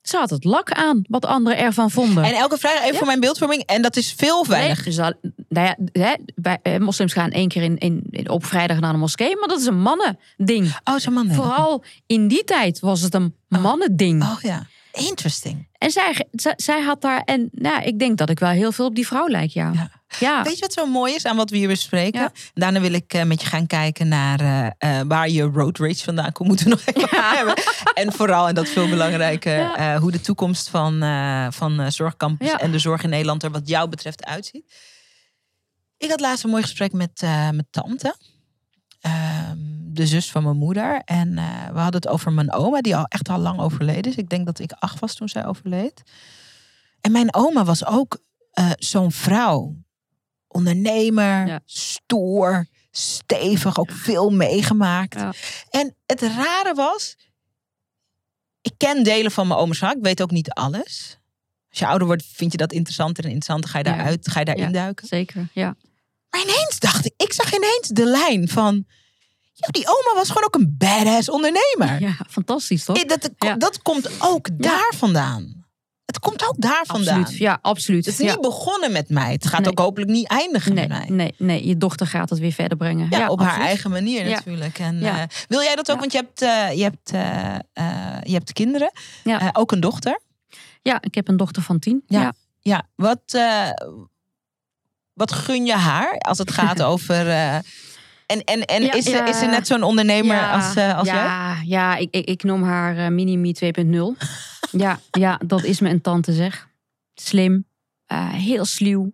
Ze 0.02 0.16
had 0.16 0.30
het 0.30 0.44
lak 0.44 0.70
aan 0.72 1.02
wat 1.08 1.24
anderen 1.24 1.58
ervan 1.58 1.90
vonden. 1.90 2.24
En 2.24 2.32
elke 2.34 2.58
vrijdag 2.58 2.80
even 2.82 2.92
Ja. 2.92 2.98
voor 2.98 3.06
mijn 3.06 3.20
beeldvorming. 3.20 3.62
En 3.62 3.82
dat 3.82 3.96
is 3.96 4.12
veel 4.16 4.38
of 4.40 4.46
weinig. 4.48 4.84
Nee, 4.86 5.00
al- 5.00 5.12
nou 5.48 5.66
ja, 5.66 5.76
hè, 6.02 6.14
wij, 6.34 6.78
moslims 6.80 7.12
gaan 7.12 7.30
één 7.30 7.48
keer 7.48 7.62
in, 7.62 7.78
in, 7.78 8.30
op 8.30 8.44
vrijdag 8.44 8.80
naar 8.80 8.92
de 8.92 8.98
moskee, 8.98 9.36
maar 9.38 9.48
dat 9.48 9.60
is 9.60 9.66
een 9.66 9.80
mannending. 9.80 10.76
Oh, 10.84 10.96
zo'n 10.96 11.12
man. 11.12 11.32
Vooral 11.32 11.84
in 12.06 12.28
die 12.28 12.44
tijd 12.44 12.80
was 12.80 13.00
het 13.00 13.14
een 13.14 13.34
mannending. 13.48 14.22
Oh 14.22 14.40
ja. 14.40 14.66
Interesting. 14.92 15.68
En 15.82 15.90
zij, 15.90 16.26
zij, 16.56 16.80
had 16.82 17.00
daar, 17.00 17.20
en 17.24 17.48
nou, 17.52 17.82
ik 17.82 17.98
denk 17.98 18.18
dat 18.18 18.30
ik 18.30 18.38
wel 18.38 18.50
heel 18.50 18.72
veel 18.72 18.86
op 18.86 18.94
die 18.94 19.06
vrouw 19.06 19.28
lijk, 19.28 19.50
ja. 19.50 19.70
Ja. 19.74 19.90
Ja, 20.18 20.42
Weet 20.42 20.54
je 20.54 20.60
wat 20.60 20.72
zo 20.72 20.86
mooi 20.86 21.14
is 21.14 21.24
aan 21.26 21.36
wat 21.36 21.50
we 21.50 21.56
hier 21.56 21.68
bespreken? 21.68 22.20
Ja. 22.20 22.32
Daarna 22.54 22.80
wil 22.80 22.92
ik 22.92 23.14
eh, 23.14 23.22
met 23.24 23.40
je 23.40 23.46
gaan 23.46 23.66
kijken 23.66 24.08
naar 24.08 24.40
eh, 24.40 24.66
eh, 24.98 25.06
waar 25.06 25.28
je 25.28 25.42
road 25.42 25.78
race 25.78 26.04
vandaan 26.04 26.32
komt. 26.32 26.48
Moeten 26.48 26.66
we 26.66 26.70
nog 26.72 26.82
even 26.86 27.08
Ja. 27.18 27.34
hebben. 27.34 27.54
En 27.94 28.12
vooral, 28.12 28.48
en 28.48 28.54
dat 28.54 28.68
veel 28.68 28.88
belangrijker, 28.88 29.98
hoe 29.98 30.10
de 30.10 30.20
toekomst 30.20 30.68
van, 30.68 31.02
eh, 31.02 31.46
van 31.50 31.92
zorgcampus 31.92 32.52
en 32.52 32.70
de 32.70 32.78
zorg 32.78 33.02
in 33.02 33.08
Nederland 33.10 33.42
er 33.42 33.50
wat 33.50 33.68
jou 33.68 33.88
betreft 33.88 34.24
uitziet. 34.24 34.74
Ik 35.98 36.10
had 36.10 36.20
laatst 36.20 36.44
een 36.44 36.50
mooi 36.50 36.62
gesprek 36.62 36.92
met 36.92 37.20
mijn 37.20 37.66
tante. 37.70 38.16
Ehm, 39.00 39.58
de 39.92 40.06
zus 40.06 40.30
van 40.30 40.42
mijn 40.42 40.56
moeder. 40.56 41.02
En 41.04 41.38
eh, 41.38 41.66
we 41.72 41.78
hadden 41.78 42.00
het 42.00 42.08
over 42.08 42.32
mijn 42.32 42.52
oma, 42.52 42.80
die 42.80 42.96
al 42.96 43.04
echt 43.04 43.28
al 43.28 43.38
lang 43.38 43.60
overleden 43.60 44.10
is. 44.10 44.16
Ik 44.16 44.28
denk 44.28 44.46
dat 44.46 44.58
ik 44.58 44.72
acht 44.72 44.98
was 44.98 45.14
toen 45.14 45.28
zij 45.28 45.46
overleed. 45.46 46.02
En 47.00 47.12
mijn 47.12 47.34
oma 47.34 47.64
was 47.64 47.86
ook 47.86 48.18
eh, 48.50 48.70
zo'n 48.78 49.12
vrouw. 49.12 49.76
Ondernemer, 50.48 51.46
Ja. 51.46 51.60
stoer, 51.64 52.66
stevig, 52.90 53.78
ook 53.78 53.90
veel 53.92 54.30
meegemaakt. 54.30 55.14
Ja. 55.14 55.32
En 55.70 55.96
het 56.06 56.20
rare 56.22 56.74
was, 56.74 57.16
ik 58.60 58.72
ken 58.76 59.04
delen 59.04 59.30
van 59.30 59.46
mijn 59.46 59.60
oma's 59.60 59.78
verhaal. 59.78 59.96
Ik 59.96 60.02
weet 60.02 60.22
ook 60.22 60.30
niet 60.30 60.50
alles. 60.50 61.18
Als 61.70 61.78
je 61.78 61.86
ouder 61.86 62.06
wordt, 62.06 62.24
vind 62.26 62.52
je 62.52 62.58
dat 62.58 62.72
interessanter 62.72 63.24
en 63.24 63.30
interessanter. 63.30 63.70
Ga 63.70 63.78
je 63.78 63.84
daaruit, 63.84 64.30
ga 64.30 64.38
je 64.38 64.44
daarin 64.44 64.64
Ja. 64.64 64.70
duiken. 64.70 65.06
Zeker, 65.06 65.48
ja. 65.52 65.76
Maar 66.30 66.40
ineens 66.42 66.78
dacht 66.78 67.04
ik, 67.06 67.12
ik 67.16 67.32
zag 67.32 67.54
ineens 67.54 67.88
de 67.88 68.04
lijn 68.06 68.48
van... 68.48 68.86
Ja, 69.54 69.68
die 69.70 69.86
oma 69.86 70.16
was 70.18 70.28
gewoon 70.28 70.44
ook 70.44 70.54
een 70.54 70.74
badass 70.78 71.30
ondernemer. 71.30 72.00
Ja, 72.00 72.16
fantastisch 72.28 72.84
toch? 72.84 72.96
Eh, 72.96 73.08
Dat, 73.08 73.30
dat 73.60 73.82
komt 73.82 74.10
ook 74.18 74.48
daar 74.52 74.92
vandaan. 74.96 75.60
Het 76.06 76.18
komt 76.18 76.48
ook 76.48 76.54
daar 76.58 76.82
vandaan. 76.86 77.20
Absoluut, 77.20 77.38
ja, 77.40 77.58
absoluut. 77.62 78.04
Het 78.06 78.20
is 78.20 78.26
niet 78.30 78.40
begonnen 78.40 78.92
met 78.92 79.08
mij. 79.08 79.32
Het 79.32 79.46
gaat 79.46 79.60
Nee. 79.60 79.70
ook 79.70 79.78
hopelijk 79.78 80.10
niet 80.10 80.26
eindigen 80.28 80.74
nee, 80.74 80.88
met 80.88 80.98
mij. 80.98 81.08
nee, 81.16 81.34
nee, 81.38 81.66
je 81.66 81.76
dochter 81.76 82.06
gaat 82.06 82.30
het 82.30 82.38
weer 82.38 82.52
verder 82.52 82.76
brengen. 82.78 83.06
Ja, 83.10 83.28
op 83.28 83.40
haar 83.40 83.60
eigen 83.60 83.90
manier 83.90 84.24
natuurlijk. 84.30 84.78
En, 84.78 85.02
eh, 85.02 85.22
wil 85.48 85.62
jij 85.62 85.74
dat 85.74 85.90
ook? 85.90 85.98
Want 86.00 86.12
je 86.12 86.18
hebt, 86.18 86.42
eh, 86.42 86.76
je, 86.78 86.82
hebt, 86.82 87.10
je 88.28 88.32
hebt 88.32 88.52
kinderen. 88.52 88.90
Ja. 89.24 89.50
Ook 89.52 89.72
een 89.72 89.80
dochter. 89.80 90.20
Ja, 90.82 90.98
ik 91.02 91.14
heb 91.14 91.28
een 91.28 91.36
dochter 91.36 91.62
van 91.62 91.78
tien. 91.78 92.02
Ja. 92.06 92.20
Ja. 92.20 92.32
Ja, 92.60 92.82
wat, 92.96 93.38
wat 95.12 95.32
gun 95.32 95.64
je 95.66 95.74
haar 95.74 96.18
als 96.18 96.38
het 96.38 96.50
gaat 96.50 96.82
over... 96.92 97.26
en 98.32 98.44
en, 98.44 98.64
en 98.64 98.82
Ja, 98.82 98.92
is, 98.92 99.04
ze, 99.04 99.10
ja. 99.10 99.26
is 99.26 99.38
ze 99.38 99.46
net 99.46 99.66
zo'n 99.66 99.82
ondernemer 99.82 100.36
Ja, 100.36 100.52
als, 100.52 100.74
eh, 100.76 100.98
als 100.98 101.08
jij? 101.08 101.16
ja, 101.16 101.56
Ja, 101.64 101.96
ik, 101.96 102.08
ik, 102.10 102.26
ik 102.26 102.42
noem 102.42 102.62
haar 102.62 102.96
eh, 102.96 103.08
Mini-Me 103.08 104.14
2.0. 104.18 104.26
ja, 104.70 104.98
ja, 105.10 105.40
dat 105.46 105.62
is 105.64 105.80
mijn 105.80 106.00
tante 106.00 106.32
zeg. 106.32 106.68
Slim, 107.14 107.66
eh, 108.06 108.32
heel 108.32 108.64
sluw, 108.64 109.12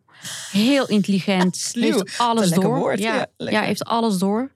heel 0.50 0.86
intelligent. 0.88 1.56
Sluw, 1.72 1.82
heeft 1.92 2.18
alles 2.18 2.50
door. 2.50 2.76
woord, 2.78 2.98
ja, 2.98 3.26
ja, 3.36 3.50
ja, 3.50 3.62
heeft 3.62 3.84
alles 3.84 4.18
door. 4.18 4.52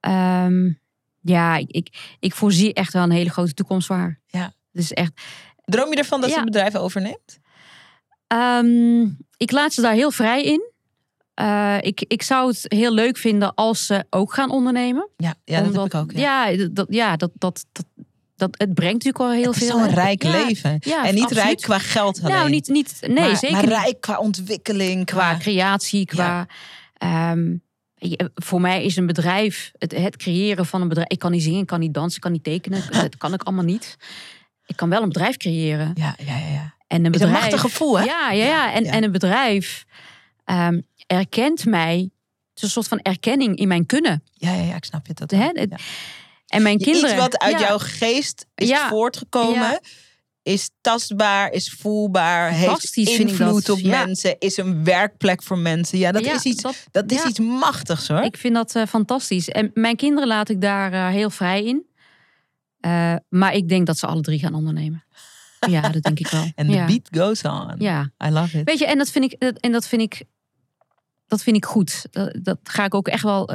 Ehm, 0.00 0.72
ja, 1.20 1.56
ik, 1.56 1.70
ik, 1.70 2.16
ik 2.20 2.34
voorzie 2.34 2.72
echt 2.74 2.92
wel 2.92 3.02
een 3.02 3.10
hele 3.10 3.30
grote 3.30 3.54
toekomst 3.54 3.86
voor 3.86 3.96
haar. 3.96 4.20
Ja. 4.26 4.52
Dus 4.72 4.92
echt, 4.92 5.12
Droom 5.64 5.90
je 5.90 5.96
ervan 5.96 6.20
dat 6.20 6.28
ze 6.30 6.34
Ja. 6.36 6.42
het 6.42 6.50
bedrijf 6.52 6.76
overneemt? 6.76 7.38
Ehm, 8.26 9.02
ik 9.36 9.50
laat 9.50 9.72
ze 9.72 9.80
daar 9.80 9.92
heel 9.92 10.10
vrij 10.10 10.42
in. 10.42 10.71
Eh, 11.34 11.76
ik, 11.80 12.04
ik 12.08 12.22
zou 12.22 12.48
het 12.48 12.64
heel 12.68 12.92
leuk 12.94 13.16
vinden 13.16 13.54
als 13.54 13.86
ze 13.86 14.04
ook 14.10 14.32
gaan 14.34 14.50
ondernemen. 14.50 15.08
Ja, 15.16 15.34
ja 15.44 15.60
dat 15.62 15.74
heb 15.74 15.84
ik 15.84 15.94
ook. 15.94 16.12
Ja. 16.12 16.46
Ja, 16.48 16.68
dat, 16.72 16.86
ja 16.90 17.16
dat, 17.16 17.30
dat, 17.34 17.64
dat, 17.72 17.84
dat, 18.36 18.50
het 18.58 18.74
brengt 18.74 19.04
natuurlijk 19.04 19.24
al 19.24 19.30
heel 19.30 19.52
het 19.52 19.62
is 19.62 19.68
veel. 19.68 19.78
zo'n 19.78 19.94
rijk 19.94 20.22
Ja, 20.22 20.44
leven. 20.46 20.76
Ja, 20.80 21.04
en 21.06 21.14
niet 21.14 21.22
absoluut. 21.22 21.44
rijk 21.44 21.60
qua 21.60 21.78
geld 21.78 22.18
alleen. 22.22 22.36
Nou, 22.36 22.50
niet, 22.50 22.68
niet 22.68 22.96
nee, 23.00 23.14
maar, 23.14 23.36
zeker 23.36 23.50
maar 23.56 23.62
niet. 23.66 23.72
rijk 23.72 24.00
qua 24.00 24.18
ontwikkeling. 24.18 25.04
Qua 25.06 25.30
Qua, 25.30 25.38
creatie, 25.38 26.04
qua. 26.06 26.46
ehm, 26.96 27.56
voor 28.34 28.60
mij 28.60 28.84
is 28.84 28.96
een 28.96 29.06
bedrijf, 29.06 29.72
het, 29.78 29.92
het 29.96 30.16
creëren 30.16 30.66
van 30.66 30.80
een 30.80 30.88
bedrijf. 30.88 31.08
Ik 31.08 31.18
kan 31.18 31.30
niet 31.30 31.42
zingen, 31.42 31.60
ik 31.60 31.66
kan 31.66 31.80
niet 31.80 31.94
dansen, 31.94 32.14
ik 32.16 32.20
kan 32.22 32.32
niet 32.32 32.44
tekenen. 32.44 32.82
Dat 33.02 33.16
kan 33.16 33.32
ik 33.34 33.42
allemaal 33.42 33.64
niet. 33.64 33.96
Ik 34.66 34.76
kan 34.76 34.88
wel 34.88 35.02
een 35.02 35.08
bedrijf 35.08 35.36
creëren. 35.36 35.90
ja, 35.94 36.14
ja, 36.26 36.36
ja. 36.36 36.74
En 36.86 37.04
een 37.04 37.12
Is 37.12 37.20
een 37.20 37.26
bedrijf. 37.26 37.32
machtig 37.32 37.60
gevoel, 37.60 37.98
hè? 37.98 38.04
Ja, 38.04 38.30
ja, 38.30 38.44
ja. 38.44 38.72
En, 38.72 38.84
en 38.84 39.04
een 39.04 39.12
bedrijf 39.12 39.84
ehm, 40.44 40.80
erkent 41.16 41.64
mij. 41.64 41.98
Het 42.48 42.56
is 42.56 42.62
een 42.62 42.68
soort 42.68 42.88
van 42.88 42.98
erkenning 42.98 43.56
in 43.56 43.68
mijn 43.68 43.86
kunnen. 43.86 44.22
Ja, 44.32 44.52
ja, 44.52 44.62
ja, 44.62 44.74
ik 44.74 44.84
snap 44.84 45.06
je 45.06 45.14
dat. 45.14 45.30
Hè? 45.30 45.44
Ja. 45.52 45.66
En 46.46 46.62
mijn 46.62 46.78
kinderen. 46.78 47.10
Iets 47.10 47.18
wat 47.18 47.38
uit 47.38 47.60
ja, 47.60 47.66
jouw 47.66 47.78
geest 47.78 48.46
is 48.54 48.68
Ja. 48.68 48.88
voortgekomen, 48.88 49.80
is 50.42 50.70
tastbaar, 50.80 51.52
is 51.52 51.70
voelbaar, 51.78 52.50
heeft 52.50 52.96
invloed 52.96 53.68
op 53.70 53.82
mensen, 53.82 54.36
is 54.38 54.56
een 54.56 54.84
werkplek 54.84 55.42
voor 55.42 55.58
mensen. 55.58 55.98
Ja, 55.98 56.12
dat 56.12 56.22
is 56.26 56.42
iets, 56.44 56.62
dat- 56.62 56.86
dat 56.90 57.10
is 57.12 57.24
iets 57.24 57.38
machtigs 57.38 58.08
hoor. 58.08 58.22
Ik 58.22 58.36
vind 58.36 58.54
dat 58.54 58.74
eh, 58.74 58.86
fantastisch. 58.86 59.48
En 59.48 59.70
mijn 59.74 59.96
kinderen 59.96 60.28
laat 60.28 60.48
ik 60.48 60.60
daar 60.60 60.92
eh, 60.92 61.08
heel 61.08 61.30
vrij 61.30 61.64
in. 61.64 61.86
Eh, 62.80 63.14
maar 63.28 63.54
ik 63.54 63.68
denk 63.68 63.86
dat 63.86 63.98
ze 63.98 64.06
alle 64.06 64.20
drie 64.20 64.38
gaan 64.38 64.54
ondernemen. 64.54 65.04
Ja, 65.68 65.88
dat 65.88 66.02
denk 66.02 66.18
ik 66.18 66.28
wel. 66.28 66.46
En 66.54 66.66
the 66.66 66.72
ja. 66.72 66.86
beat 66.86 67.08
goes 67.10 67.42
on. 67.42 67.74
Ja, 67.78 68.10
I 68.26 68.28
love 68.30 68.58
it. 68.58 68.64
weet 68.64 68.78
je, 68.78 68.86
en 68.86 68.98
dat 68.98 69.10
vind 69.10 69.32
ik, 69.32 69.32
en 69.60 69.72
dat 69.72 69.86
vind 69.88 70.02
ik, 70.02 70.22
dat 71.32 71.42
vind 71.42 71.56
ik 71.56 71.64
goed. 71.64 72.04
Dat, 72.10 72.38
dat 72.42 72.58
ga 72.62 72.84
ik 72.84 72.94
ook 72.94 73.08
echt 73.08 73.22
wel 73.22 73.48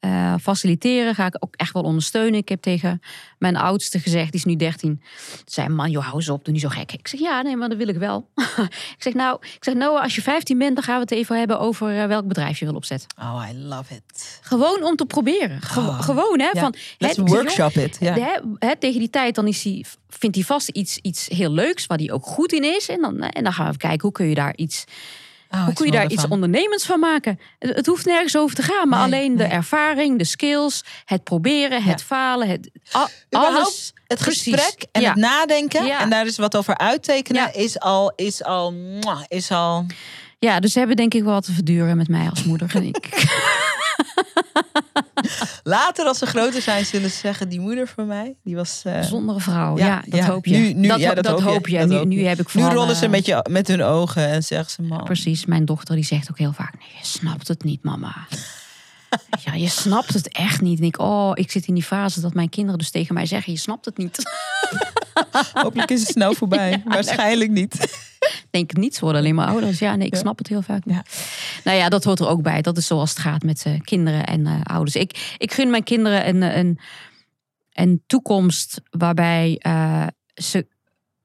eh, 0.00 0.34
faciliteren. 0.40 1.14
Ga 1.14 1.26
ik 1.26 1.36
ook 1.38 1.54
echt 1.56 1.72
wel 1.72 1.82
ondersteunen. 1.82 2.40
Ik 2.40 2.48
heb 2.48 2.60
tegen 2.62 3.00
mijn 3.38 3.56
oudste 3.56 3.98
gezegd, 3.98 4.30
die 4.30 4.40
is 4.40 4.44
nu 4.46 4.56
13. 4.56 5.02
Zei 5.44 5.68
man, 5.68 5.90
joh, 5.90 6.02
hou 6.02 6.16
eens 6.16 6.28
op, 6.28 6.44
doe 6.44 6.52
niet 6.52 6.62
zo 6.62 6.68
gek. 6.68 6.92
Ik 6.92 7.08
zeg 7.08 7.20
ja, 7.20 7.42
nee, 7.42 7.56
maar 7.56 7.68
dat 7.68 7.78
wil 7.78 7.88
ik 7.88 7.96
wel. 7.96 8.28
ik 8.96 8.96
zeg 8.98 9.14
nou, 9.14 9.38
ik 9.40 9.64
zeg 9.64 9.74
Noah, 9.74 10.02
als 10.02 10.14
je 10.14 10.22
15 10.22 10.58
bent, 10.58 10.74
dan 10.74 10.84
gaan 10.84 10.94
we 10.94 11.00
het 11.00 11.10
even 11.10 11.38
hebben 11.38 11.58
over 11.60 12.00
eh, 12.00 12.06
welk 12.06 12.26
bedrijf 12.26 12.58
je 12.58 12.64
wil 12.64 12.74
opzetten. 12.74 13.08
Oh, 13.20 13.46
I 13.52 13.58
love 13.58 13.94
it. 13.94 14.38
Gewoon 14.42 14.84
om 14.84 14.96
te 14.96 15.06
proberen. 15.06 15.62
Ge- 15.62 15.80
Oh. 15.80 16.02
Gewoon, 16.02 16.40
hè? 16.40 16.50
Van, 16.52 16.74
Let's 16.98 17.16
hè, 17.16 17.22
ik 17.22 17.28
zeg, 17.28 17.36
workshop 17.38 17.72
it. 17.72 17.98
Hè, 17.98 18.38
hè, 18.58 18.76
tegen 18.78 18.98
die 18.98 19.10
tijd 19.10 19.34
dan 19.34 19.46
is 19.46 19.62
hij, 19.64 19.84
vindt 20.08 20.36
hij 20.36 20.44
vast 20.44 20.68
iets, 20.68 20.98
iets 20.98 21.28
heel 21.28 21.50
leuks 21.50 21.86
waar 21.86 21.98
hij 21.98 22.12
ook 22.12 22.26
goed 22.26 22.52
in 22.52 22.64
is. 22.64 22.88
En 22.88 23.00
dan, 23.00 23.20
en 23.20 23.44
dan 23.44 23.52
gaan 23.52 23.72
we 23.72 23.76
kijken 23.78 24.00
hoe 24.00 24.12
kun 24.12 24.26
je 24.26 24.34
daar 24.34 24.56
iets, 24.56 24.84
Oh, 25.50 25.64
hoe 25.64 25.74
kun 25.74 25.86
je 25.86 25.92
daar 25.92 26.10
iets 26.10 26.28
ondernemends 26.28 26.86
van 26.86 27.00
maken. 27.00 27.40
Het, 27.58 27.76
het 27.76 27.86
hoeft 27.86 28.04
nergens 28.04 28.36
over 28.36 28.56
te 28.56 28.62
gaan, 28.62 28.88
maar 28.88 29.08
Nee, 29.08 29.20
alleen 29.20 29.36
de 29.36 29.44
ervaring, 29.44 30.18
de 30.18 30.24
skills, 30.24 30.84
het 31.04 31.24
proberen, 31.24 31.82
het 31.82 32.02
falen, 32.02 32.48
het, 32.48 32.70
alles. 33.30 33.92
Het 34.06 34.18
Precies. 34.18 34.54
gesprek 34.54 34.86
en 34.92 35.00
Ja. 35.02 35.08
het 35.08 35.18
nadenken 35.18 35.86
Ja. 35.86 36.00
en 36.00 36.10
daar 36.10 36.24
eens 36.24 36.36
wat 36.36 36.56
over 36.56 36.78
uittekenen 36.78 37.54
is 37.54 37.78
al, 37.80 38.12
is 38.16 38.44
al, 38.44 38.74
is 39.28 39.50
al. 39.50 39.86
Ja, 40.38 40.60
dus 40.60 40.72
ze 40.72 40.78
hebben 40.78 40.96
denk 40.96 41.14
ik 41.14 41.22
wel 41.22 41.32
wat 41.32 41.44
te 41.44 41.52
verduren 41.52 41.96
met 41.96 42.08
mij 42.08 42.28
als 42.30 42.44
moeder 42.44 42.70
en 42.74 42.82
ik. 42.82 43.08
Later 45.62 46.06
als 46.06 46.18
ze 46.18 46.26
groter 46.26 46.62
zijn 46.62 46.84
zullen 46.86 47.10
ze 47.10 47.16
zeggen, 47.16 47.48
die 47.48 47.60
moeder 47.60 47.88
van 47.88 48.06
mij, 48.06 48.34
die 48.44 48.54
was... 48.56 48.82
eh, 48.84 48.92
Bijzondere 48.92 49.40
vrouw, 49.40 49.78
Ja, 49.78 49.86
ja, 49.86 50.02
dat 50.06 50.18
ja. 50.20 50.26
hoop 50.26 50.46
je. 50.46 50.56
Nu- 50.56 50.72
nu- 50.72 50.88
dat, 50.88 51.00
ja, 51.00 51.14
dat, 51.14 51.24
dat 51.24 51.40
hoop 51.40 51.66
je. 51.68 51.78
Dat 51.78 51.88
Nu, 51.88 51.94
hoop 51.96 52.06
nu 52.06 52.24
heb 52.24 52.38
ik 52.40 52.54
nu 52.54 52.60
vooral, 52.62 52.72
rollen 52.78 52.96
ze 52.96 53.04
eh, 53.04 53.10
met, 53.10 53.26
je, 53.26 53.44
met 53.50 53.68
hun 53.68 53.82
ogen 53.82 54.28
en 54.28 54.42
zeggen 54.42 54.70
ze, 54.70 54.82
man. 54.82 55.04
Precies, 55.04 55.44
mijn 55.46 55.64
dochter 55.64 55.94
die 55.94 56.04
zegt 56.04 56.30
ook 56.30 56.38
heel 56.38 56.52
vaak: 56.52 56.72
nee, 56.78 56.88
je 57.00 57.06
snapt 57.06 57.48
het 57.48 57.64
niet, 57.64 57.82
mama. 57.82 58.14
ja, 59.44 59.54
je 59.54 59.68
snapt 59.68 60.14
het 60.14 60.28
echt 60.32 60.60
niet. 60.60 60.78
En 60.78 60.84
ik, 60.84 60.98
oh, 61.00 61.30
ik 61.34 61.50
zit 61.50 61.66
in 61.66 61.74
die 61.74 61.82
fase 61.82 62.20
dat 62.20 62.34
mijn 62.34 62.48
kinderen 62.48 62.78
dus 62.78 62.90
tegen 62.90 63.14
mij 63.14 63.26
zeggen: 63.26 63.52
je 63.52 63.58
snapt 63.58 63.84
het 63.84 63.96
niet. 63.96 64.18
Hopelijk 65.62 65.90
is 65.90 66.00
het 66.00 66.08
snel 66.08 66.34
voorbij. 66.34 66.82
Waarschijnlijk 66.84 67.50
niet. 67.50 68.04
Denk 68.50 68.70
het 68.70 68.78
niet, 68.78 68.94
ze 68.94 69.00
worden 69.00 69.20
alleen 69.20 69.34
maar 69.34 69.46
ouder. 69.48 69.68
Dus 69.68 69.78
ja, 69.78 69.96
nee, 69.96 70.06
ik 70.06 70.14
Ja. 70.14 70.20
snap 70.20 70.38
het 70.38 70.48
heel 70.48 70.62
vaak. 70.62 70.84
niet. 70.84 70.94
Ja. 70.94 71.02
Nou 71.66 71.78
ja, 71.78 71.88
dat 71.88 72.04
hoort 72.04 72.20
er 72.20 72.28
ook 72.28 72.42
bij. 72.42 72.62
Dat 72.62 72.76
is 72.76 72.86
zoals 72.86 73.10
het 73.10 73.18
gaat 73.18 73.42
met 73.42 73.62
eh, 73.64 73.80
kinderen 73.80 74.26
en 74.26 74.46
eh, 74.46 74.60
ouders. 74.62 74.96
Ik, 74.96 75.34
ik 75.38 75.52
gun 75.52 75.70
mijn 75.70 75.82
kinderen 75.82 76.28
een, 76.28 76.58
een, 76.58 76.78
een 77.72 78.02
toekomst 78.06 78.80
waarbij 78.90 79.56
eh, 79.58 80.06
ze 80.34 80.66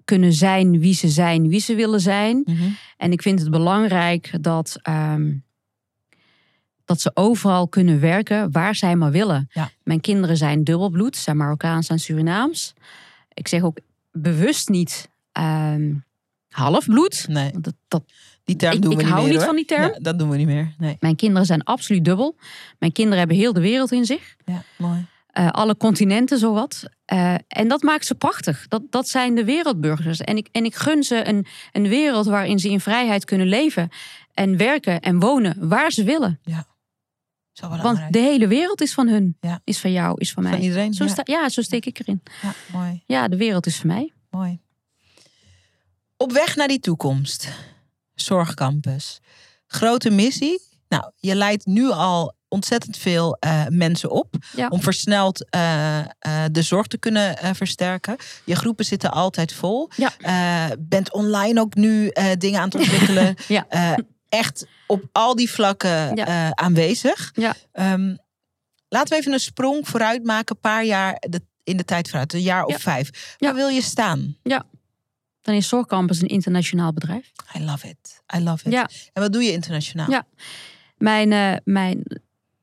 kunnen 0.05 0.33
zijn 0.33 0.79
wie 0.79 0.93
ze 0.93 1.09
zijn, 1.09 1.47
wie 1.47 1.59
ze 1.59 1.75
willen 1.75 1.99
zijn. 1.99 2.43
En 2.97 3.11
ik 3.11 3.21
vind 3.21 3.39
het 3.39 3.51
belangrijk 3.51 4.43
dat, 4.43 4.79
ehm, 4.81 5.33
dat 6.85 7.01
ze 7.01 7.11
overal 7.13 7.67
kunnen 7.67 7.99
werken 7.99 8.51
waar 8.51 8.75
zij 8.75 8.95
maar 8.95 9.11
willen. 9.11 9.49
Ja. 9.51 9.71
Mijn 9.83 10.01
kinderen 10.01 10.37
zijn 10.37 10.63
dubbelbloed, 10.63 11.15
zijn 11.15 11.37
Marokkaans 11.37 11.87
en 11.87 11.99
Surinaams. 11.99 12.73
Ik 13.33 13.47
zeg 13.47 13.61
ook 13.61 13.77
bewust 14.11 14.69
niet 14.69 15.09
ehm 15.31 15.93
halfbloed. 16.51 17.25
Nee, 17.27 17.51
dat, 17.59 17.73
dat, 17.87 18.03
die 18.43 18.55
term 18.55 18.73
Ik- 18.75 18.81
doen 18.81 18.89
we 18.91 18.97
ik 18.97 19.03
niet 19.03 19.11
hou 19.11 19.21
meer. 19.21 19.31
niet 19.31 19.37
hoor. 19.41 19.47
van 19.47 19.55
die 19.55 19.65
term. 19.65 19.91
Ja, 19.93 19.99
dat 19.99 20.19
doen 20.19 20.29
we 20.29 20.37
niet 20.37 20.47
meer. 20.47 20.73
Nee. 20.77 20.97
mijn 20.99 21.15
kinderen 21.15 21.45
zijn 21.45 21.63
absoluut 21.63 22.05
dubbel. 22.05 22.35
Mijn 22.79 22.91
kinderen 22.91 23.19
hebben 23.19 23.37
heel 23.37 23.53
de 23.53 23.61
wereld 23.61 23.91
in 23.91 24.05
zich. 24.05 24.35
Ja, 24.45 24.63
mooi. 24.77 25.05
Eh, 25.27 25.49
alle 25.49 25.77
continenten, 25.77 26.37
zowat. 26.39 26.83
Eh, 27.05 27.35
en 27.47 27.67
dat 27.67 27.81
maakt 27.81 28.05
ze 28.05 28.15
prachtig. 28.15 28.67
Dat, 28.67 28.81
dat 28.89 29.07
zijn 29.09 29.35
de 29.35 29.43
wereldburgers. 29.45 30.19
En 30.21 30.37
ik, 30.37 30.47
en 30.51 30.65
ik 30.65 30.75
gun 30.75 31.03
ze 31.03 31.27
een, 31.27 31.45
een 31.71 31.87
wereld 31.87 32.25
waarin 32.25 32.59
ze 32.59 32.69
in 32.69 32.79
vrijheid 32.79 33.25
kunnen 33.25 33.47
leven. 33.47 33.89
En 34.33 34.57
werken 34.57 34.99
en 34.99 35.19
wonen 35.19 35.69
waar 35.69 35.91
ze 35.91 36.03
willen. 36.03 36.39
Zo 37.51 37.67
belangrijk. 37.67 37.99
Want 37.99 38.13
de 38.13 38.19
hele 38.19 38.47
wereld 38.47 38.81
is 38.81 38.93
van 38.93 39.07
hun. 39.07 39.37
Ja. 39.39 39.61
Is 39.63 39.79
van 39.79 39.91
jou, 39.91 40.15
is 40.17 40.31
van 40.31 40.43
mij. 40.43 40.51
Van 40.51 40.61
iedereen. 40.61 40.93
Zo 40.93 41.03
ja. 41.03 41.09
sta, 41.09 41.21
ja, 41.25 41.49
zo 41.49 41.61
steek 41.61 41.85
ik 41.85 41.99
erin. 41.99 42.21
ja, 42.41 42.53
mooi. 42.71 43.03
Ja, 43.05 43.27
de 43.27 43.37
wereld 43.37 43.65
is 43.65 43.77
van 43.77 43.87
mij. 43.87 44.11
Mooi. 44.29 44.59
Op 46.17 46.31
weg 46.31 46.55
naar 46.55 46.67
die 46.67 46.79
toekomst. 46.79 47.49
Zorgcampus. 48.15 49.19
Grote 49.67 50.09
missie. 50.09 50.61
Nou, 50.87 51.11
je 51.15 51.35
leidt 51.35 51.65
nu 51.65 51.89
al 51.91 52.35
ontzettend 52.47 52.97
veel 52.97 53.37
eh, 53.39 53.65
mensen 53.69 54.09
op. 54.11 54.35
Ja. 54.55 54.67
Om 54.67 54.81
versneld 54.81 55.49
eh, 55.49 55.99
eh, 55.99 56.05
de 56.51 56.61
zorg 56.61 56.87
te 56.87 56.97
kunnen 56.97 57.55
versterken. 57.55 58.15
Je 58.45 58.55
groepen 58.55 58.85
zitten 58.85 59.11
altijd 59.11 59.53
vol. 59.53 59.89
Ja. 59.95 60.75
Bent 60.79 61.13
online 61.13 61.59
ook 61.61 61.75
nu 61.75 62.11
dingen 62.37 62.59
aan 62.59 62.65
het 62.69 62.75
ontwikkelen. 62.81 63.35
Ja. 63.47 63.65
Echt 64.29 64.65
op 64.87 65.03
al 65.11 65.35
die 65.35 65.51
vlakken 65.51 66.15
Ja. 66.15 66.55
aanwezig. 66.55 67.31
Ja. 67.33 67.55
Ehm, 67.71 68.15
laten 68.89 69.09
we 69.13 69.15
even 69.19 69.33
een 69.33 69.39
sprong 69.39 69.87
vooruit 69.87 70.23
maken. 70.23 70.55
Een 70.55 70.61
paar 70.61 70.85
jaar 70.85 71.15
de, 71.29 71.41
in 71.63 71.77
de 71.77 71.85
tijd 71.85 72.07
vooruit. 72.09 72.33
Een 72.33 72.41
jaar 72.41 72.65
of 72.65 72.71
Ja. 72.71 72.79
vijf. 72.79 73.35
Ja. 73.37 73.47
Waar 73.47 73.55
wil 73.55 73.67
je 73.67 73.81
staan? 73.81 74.37
Dan 75.41 75.55
is 75.55 75.67
Zorgcampus 75.67 76.21
een 76.21 76.27
internationaal 76.27 76.93
bedrijf. 76.93 77.31
I 77.57 77.63
love 77.63 77.87
it. 77.87 78.21
I 78.35 78.43
love 78.43 78.65
it. 78.67 78.73
Ja. 78.73 78.89
En 79.13 79.21
wat 79.21 79.33
doe 79.33 79.43
je 79.43 79.51
internationaal? 79.51 80.09
Ja. 80.09 80.25
Mijn, 80.97 81.31
eh, 81.31 81.53
mijn, 81.63 82.03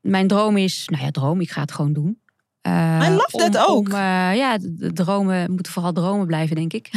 mijn 0.01 0.27
droom 0.27 0.57
is, 0.57 0.83
nou 0.91 1.03
ja, 1.03 1.11
droom, 1.11 1.41
ik 1.41 1.51
ga 1.51 1.61
het 1.61 1.71
gewoon 1.71 1.93
doen. 1.93 2.21
Eh, 2.61 2.99
I 3.05 3.09
love 3.09 3.49
that 3.51 3.57
ook. 3.69 3.87
om, 3.87 3.93
eh, 3.93 4.35
ja, 4.35 4.57
de, 4.57 4.75
de 4.75 4.93
dromen 4.93 5.51
moeten 5.51 5.71
vooral 5.71 5.91
dromen 5.93 6.27
blijven, 6.27 6.55
denk 6.55 6.73
ik. 6.73 6.89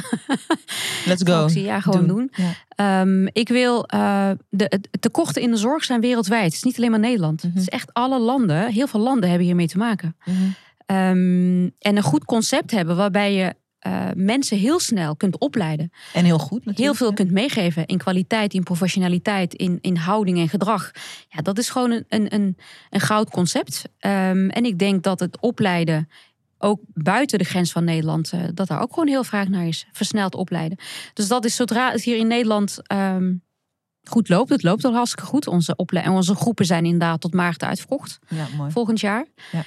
Let's 1.07 1.22
go. 1.24 1.49
Ja, 1.61 1.80
gewoon 1.80 2.07
doen. 2.07 2.33
Ja. 2.33 2.53
Ehm, 2.68 3.26
ik 3.26 3.49
wil, 3.49 3.83
de, 3.87 4.37
het- 4.68 4.89
tekorten 5.01 5.43
in 5.43 5.51
de 5.51 5.57
zorg 5.57 5.85
zijn 5.85 6.01
wereldwijd. 6.01 6.45
Het 6.45 6.55
is 6.55 6.62
niet 6.62 6.76
alleen 6.76 6.91
maar 6.91 7.01
Nederland. 7.01 7.43
Mhm. 7.43 7.53
Het 7.53 7.62
is 7.62 7.68
echt 7.68 7.93
alle 7.93 8.18
landen, 8.20 8.70
heel 8.70 8.87
veel 8.87 9.01
landen 9.01 9.28
hebben 9.28 9.47
hiermee 9.47 9.68
te 9.68 9.78
maken. 9.78 10.16
Mhm. 10.24 10.37
Ehm, 10.87 11.68
en 11.78 11.97
een 11.97 12.03
goed 12.03 12.24
concept 12.24 12.70
hebben 12.70 12.97
waarbij 12.97 13.35
je 13.35 13.55
eh, 13.83 14.09
mensen 14.14 14.59
heel 14.59 14.80
snel 14.80 15.16
kunt 15.16 15.39
opleiden. 15.39 15.93
En 16.12 16.24
heel 16.24 16.39
goed 16.39 16.59
natuurlijk. 16.59 16.78
Heel 16.78 16.95
veel 16.95 17.09
ja. 17.09 17.14
kunt 17.14 17.30
meegeven 17.30 17.87
in 17.87 17.99
kwaliteit, 17.99 18.55
in 18.55 18.62
professionaliteit, 18.62 19.55
in, 19.55 19.78
in 19.80 19.97
houding 19.97 20.39
en 20.39 20.49
gedrag. 20.49 20.91
Ja, 21.28 21.41
dat 21.43 21.59
is 21.59 21.68
gewoon 21.70 21.91
een, 21.91 22.05
een, 22.09 22.35
een, 22.35 22.57
een 22.91 23.01
goud 23.01 23.30
concept. 23.30 23.83
Ehm, 23.99 24.49
en 24.49 24.64
ik 24.64 24.78
denk 24.78 25.03
dat 25.03 25.20
het 25.20 25.41
opleiden, 25.41 26.09
ook 26.59 26.80
buiten 26.95 27.39
de 27.39 27.45
grens 27.45 27.72
van 27.72 27.85
Nederland, 27.85 28.33
eh, 28.33 28.41
dat 28.55 28.68
daar 28.68 28.80
ook 28.83 28.93
gewoon 28.93 29.09
heel 29.09 29.24
vraag 29.24 29.49
naar 29.49 29.66
is. 29.66 29.87
Versneld 29.93 30.35
opleiden. 30.35 30.78
Dus 31.12 31.28
dat 31.28 31.45
is 31.45 31.57
zodra 31.57 31.91
het 31.91 32.03
hier 32.03 32.16
in 32.16 32.26
Nederland 32.26 32.78
ehm, 32.83 33.35
goed 34.09 34.28
loopt. 34.28 34.51
Het 34.51 34.62
loopt 34.62 34.85
al 34.85 34.95
hartstikke 34.95 35.28
goed. 35.28 35.47
Onze, 35.47 35.76
ople- 35.76 36.01
en 36.01 36.11
onze 36.11 36.35
groepen 36.35 36.66
zijn 36.66 36.85
inderdaad 36.85 37.20
tot 37.20 37.35
maart 37.35 37.62
uitverkocht 37.62 38.18
Ja, 38.28 38.47
mooi. 38.57 38.70
volgend 38.70 39.01
jaar. 39.01 39.26
Ja. 39.53 39.64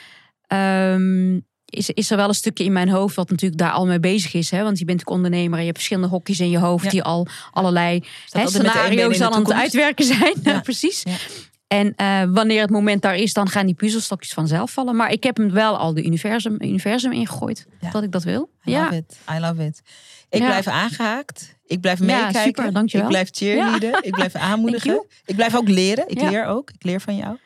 Ehm, 0.47 1.39
is, 1.75 1.89
is 1.89 2.11
er 2.11 2.17
wel 2.17 2.27
een 2.27 2.33
stukje 2.33 2.63
in 2.63 2.71
mijn 2.71 2.89
hoofd 2.89 3.15
wat 3.15 3.29
natuurlijk 3.29 3.61
daar 3.61 3.71
al 3.71 3.85
mee 3.85 3.99
bezig 3.99 4.33
is. 4.33 4.51
Hè? 4.51 4.63
Want 4.63 4.79
je 4.79 4.85
bent 4.85 4.99
ook 5.01 5.09
ondernemer 5.09 5.53
en 5.53 5.59
je 5.59 5.65
hebt 5.65 5.77
verschillende 5.77 6.09
hokjes 6.09 6.39
in 6.39 6.49
je 6.49 6.59
hoofd 6.59 6.83
Ja. 6.83 6.89
die 6.89 7.03
al 7.03 7.27
allerlei 7.51 8.03
hè, 8.29 8.47
scenario's 8.47 9.17
de 9.17 9.29
aan 9.29 9.39
het 9.39 9.51
uitwerken 9.51 10.05
zijn. 10.05 10.33
Ja. 10.43 10.59
Precies. 10.59 11.03
Ja. 11.03 11.15
En 11.67 11.93
eh, 11.95 12.23
wanneer 12.29 12.61
het 12.61 12.69
moment 12.69 13.01
daar 13.01 13.15
is, 13.15 13.33
dan 13.33 13.49
gaan 13.49 13.65
die 13.65 13.75
puzzelstokjes 13.75 14.33
vanzelf 14.33 14.71
vallen. 14.71 14.95
Maar 14.95 15.11
ik 15.11 15.23
heb 15.23 15.37
hem 15.37 15.51
wel 15.51 15.77
al 15.77 15.93
de 15.93 16.03
universum, 16.03 16.55
universum 16.59 17.11
ingegooid. 17.11 17.65
Dat 17.91 18.03
ik 18.03 18.11
dat 18.11 18.23
wil. 18.23 18.49
I 18.65 18.71
ja. 18.71 18.83
love 18.83 18.95
it. 18.95 19.17
I 19.35 19.39
love 19.39 19.65
it. 19.65 19.81
Ik 20.29 20.43
blijf 20.43 20.67
aangehaakt. 20.67 21.55
Ik 21.65 21.81
blijf 21.81 21.99
meekijken. 21.99 22.85
Ik 22.85 23.07
blijf 23.07 23.29
cheerleaden. 23.31 24.03
Ik 24.03 24.11
blijf 24.11 24.35
aanmoedigen. 24.49 25.05
Ik 25.25 25.35
blijf 25.35 25.55
ook 25.55 25.67
leren. 25.67 26.03
Ik 26.07 26.21
leer 26.21 26.45
ook. 26.45 26.69
Ik 26.69 26.83
leer 26.83 27.01
van 27.01 27.15
jou. 27.15 27.37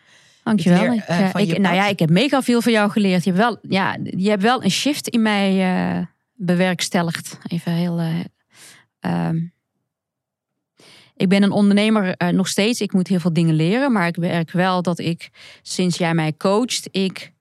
Dankjewel. 0.49 0.83
Ik 0.83 0.89
leer, 0.89 0.97
Ik, 0.99 1.03
eh, 1.07 1.19
eh, 1.25 1.29
van 1.29 1.41
ik- 1.41 1.47
je 1.47 1.59
nou 1.59 1.75
ja, 1.75 1.87
ik 1.87 1.99
heb 1.99 2.09
mega 2.09 2.41
veel 2.41 2.61
van 2.61 2.71
jou 2.71 2.91
geleerd. 2.91 3.23
Je 3.23 3.31
hebt 3.31 3.43
wel, 3.43 3.57
ja, 3.61 3.97
je 4.03 4.29
hebt 4.29 4.41
wel 4.41 4.63
een 4.63 4.71
shift 4.71 5.07
in 5.07 5.21
mij 5.21 5.49
eh, 5.97 6.05
bewerkstelligd. 6.33 7.37
Even 7.47 7.71
heel. 7.71 7.99
ehm, 8.99 9.37
ik 11.15 11.29
ben 11.29 11.43
een 11.43 11.51
ondernemer 11.51 12.15
nog 12.33 12.47
steeds. 12.47 12.81
Ik 12.81 12.93
moet 12.93 13.07
heel 13.07 13.19
veel 13.19 13.33
dingen 13.33 13.55
leren. 13.55 13.91
Maar 13.91 14.07
ik 14.07 14.17
merk 14.17 14.51
wel 14.51 14.81
dat 14.81 14.99
ik, 14.99 15.29
sinds 15.61 15.97
jij 15.97 16.13
mij 16.13 16.33
coacht, 16.37 16.87
ik 16.91 17.33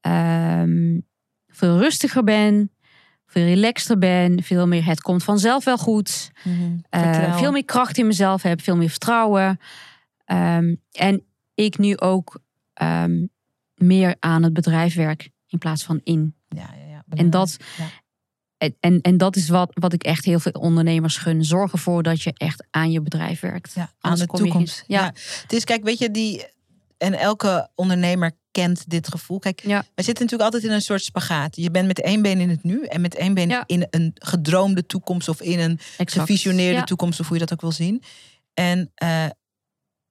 ehm, 0.00 0.98
veel 1.48 1.78
rustiger 1.78 2.24
ben. 2.24 2.70
Veel 3.26 3.44
relaxter 3.44 3.98
ben. 3.98 4.42
Veel 4.42 4.66
meer 4.66 4.84
het 4.84 5.00
komt 5.00 5.24
vanzelf 5.24 5.64
wel 5.64 5.78
goed. 5.78 6.30
Vertrouwen. 6.90 7.38
veel 7.38 7.52
meer 7.52 7.64
kracht 7.64 7.98
in 7.98 8.06
mezelf 8.06 8.42
heb, 8.42 8.60
veel 8.62 8.76
meer 8.76 8.88
vertrouwen. 8.90 9.60
Ehm, 10.24 10.74
en 10.92 11.22
ik 11.56 11.78
nu 11.78 11.96
ook 11.98 12.40
ehm, 12.72 13.26
meer 13.74 14.16
aan 14.20 14.42
het 14.42 14.52
bedrijf 14.52 14.94
werk 14.94 15.30
in 15.46 15.58
plaats 15.58 15.84
van 15.84 16.00
in. 16.04 16.34
Ja, 16.48 16.70
ja, 16.78 16.86
ja. 16.88 17.04
En 17.08 17.30
dat, 17.30 17.56
en, 18.80 19.00
en, 19.00 19.16
dat 19.16 19.36
is 19.36 19.48
wat, 19.48 19.70
wat 19.74 19.92
ik 19.92 20.04
echt 20.04 20.24
heel 20.24 20.40
veel 20.40 20.52
ondernemers 20.52 21.16
gun. 21.16 21.44
Zorg 21.44 21.72
ervoor 21.72 22.02
dat 22.02 22.22
je 22.22 22.32
echt 22.34 22.66
aan 22.70 22.90
je 22.90 23.00
bedrijf 23.02 23.40
werkt. 23.40 23.72
Ja, 23.74 23.90
aan 24.00 24.18
de 24.18 24.26
toekomst. 24.26 24.84
ja. 24.86 25.00
Ja. 25.00 25.06
Het 25.42 25.52
is, 25.52 25.64
kijk, 25.64 25.84
weet 25.84 25.98
je, 25.98 26.10
die. 26.10 26.46
En 26.98 27.14
elke 27.14 27.70
ondernemer 27.74 28.32
kent 28.50 28.90
dit 28.90 29.08
gevoel. 29.08 29.38
Kijk, 29.38 29.60
Ja. 29.60 29.84
wij 29.94 30.04
zitten 30.04 30.24
natuurlijk 30.24 30.42
altijd 30.42 30.62
in 30.62 30.70
een 30.70 30.82
soort 30.82 31.02
spagaat. 31.02 31.56
Je 31.56 31.70
bent 31.70 31.86
met 31.86 32.00
één 32.00 32.22
been 32.22 32.40
in 32.40 32.50
het 32.50 32.62
nu 32.62 32.84
en 32.84 33.00
met 33.00 33.14
één 33.14 33.34
been 33.34 33.64
in 33.66 33.86
een 33.90 34.10
gedroomde 34.14 34.86
toekomst 34.86 35.28
of 35.28 35.40
in 35.40 35.58
een 35.58 35.78
Exact. 35.96 36.12
gevisioneerde 36.12 36.84
toekomst, 36.84 37.20
of 37.20 37.26
hoe 37.26 37.36
je 37.38 37.42
dat 37.42 37.52
ook 37.52 37.60
wil 37.60 37.72
zien. 37.72 38.02
En 38.54 38.90
eh, 38.94 39.26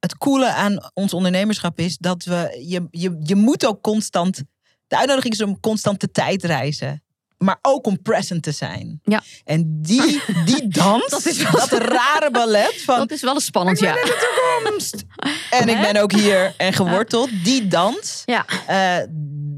het 0.06 0.18
coole 0.18 0.54
aan 0.54 0.92
ons 0.94 1.14
ondernemerschap 1.14 1.80
is 1.80 1.98
dat 1.98 2.24
we, 2.24 2.64
je, 2.68 2.88
je, 2.92 3.20
je 3.24 3.36
moet 3.36 3.66
ook 3.66 3.82
constant, 3.82 4.44
de 4.88 4.98
uitnodiging 4.98 5.34
is 5.34 5.42
om 5.42 5.60
constant 5.60 6.00
de 6.02 6.12
tijd 6.12 6.44
reizen. 6.44 7.04
Maar 7.46 7.60
ook 7.62 7.86
om 7.88 8.02
present 8.02 8.44
te 8.44 8.52
zijn. 8.52 9.00
Ja. 9.04 9.22
En 9.44 9.82
die, 9.82 10.22
die 10.46 10.68
dans, 10.82 11.02
Dat 11.02 11.24
dat, 11.24 11.26
is 11.26 11.52
wel- 11.52 11.80
rare 11.80 12.32
ballet 12.32 12.82
van 12.86 12.98
Dat 12.98 13.12
is 13.12 13.22
wel 13.22 13.34
eens 13.34 13.46
spannend, 13.46 13.80
ja. 13.80 13.94
toekomst. 13.94 15.04
En 15.60 15.70
ik 15.70 15.80
ben 15.82 16.02
ook 16.02 16.12
hier 16.12 16.54
en 16.58 16.74
geworteld. 16.74 17.30
Die 17.44 17.68
dans, 17.68 18.24
Ja, 18.26 18.46
eh, 18.68 19.08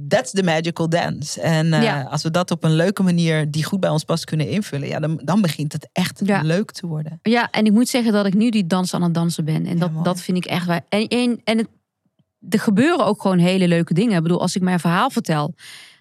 that's 0.07 0.31
the 0.31 0.43
magical 0.43 0.89
dance. 0.89 1.41
En 1.41 1.73
eh, 1.73 1.83
Ja. 1.83 2.01
als 2.01 2.23
we 2.23 2.31
dat 2.31 2.51
op 2.51 2.63
een 2.63 2.75
leuke 2.75 3.03
manier 3.03 3.51
die 3.51 3.63
goed 3.63 3.79
bij 3.79 3.89
ons 3.89 4.03
past 4.03 4.25
kunnen 4.25 4.49
invullen, 4.49 4.87
ja, 4.87 4.99
dan, 4.99 5.21
dan 5.23 5.41
begint 5.41 5.73
het 5.73 5.89
echt 5.93 6.21
Ja. 6.25 6.41
leuk 6.41 6.71
te 6.71 6.87
worden. 6.87 7.19
ja, 7.21 7.47
en 7.51 7.65
ik 7.65 7.71
moet 7.71 7.89
zeggen 7.89 8.11
dat 8.13 8.25
ik 8.25 8.33
nu 8.33 8.49
die 8.49 8.67
dans 8.67 8.93
aan 8.93 9.01
het 9.03 9.13
dansen 9.13 9.45
ben. 9.45 9.65
En 9.65 9.79
dat, 9.79 10.03
dat 10.03 10.21
vind 10.21 10.37
ik 10.37 10.45
echt 10.45 10.65
waar. 10.65 10.81
En, 10.89 11.07
en, 11.07 11.41
en 11.43 11.57
het, 11.57 11.67
er 12.49 12.59
gebeuren 12.59 13.05
ook 13.05 13.21
gewoon 13.21 13.37
hele 13.37 13.67
leuke 13.67 13.93
dingen. 13.93 14.15
Ik 14.17 14.23
bedoel, 14.23 14.41
als 14.41 14.55
ik 14.55 14.61
mijn 14.61 14.79
verhaal 14.79 15.09
vertel, 15.09 15.53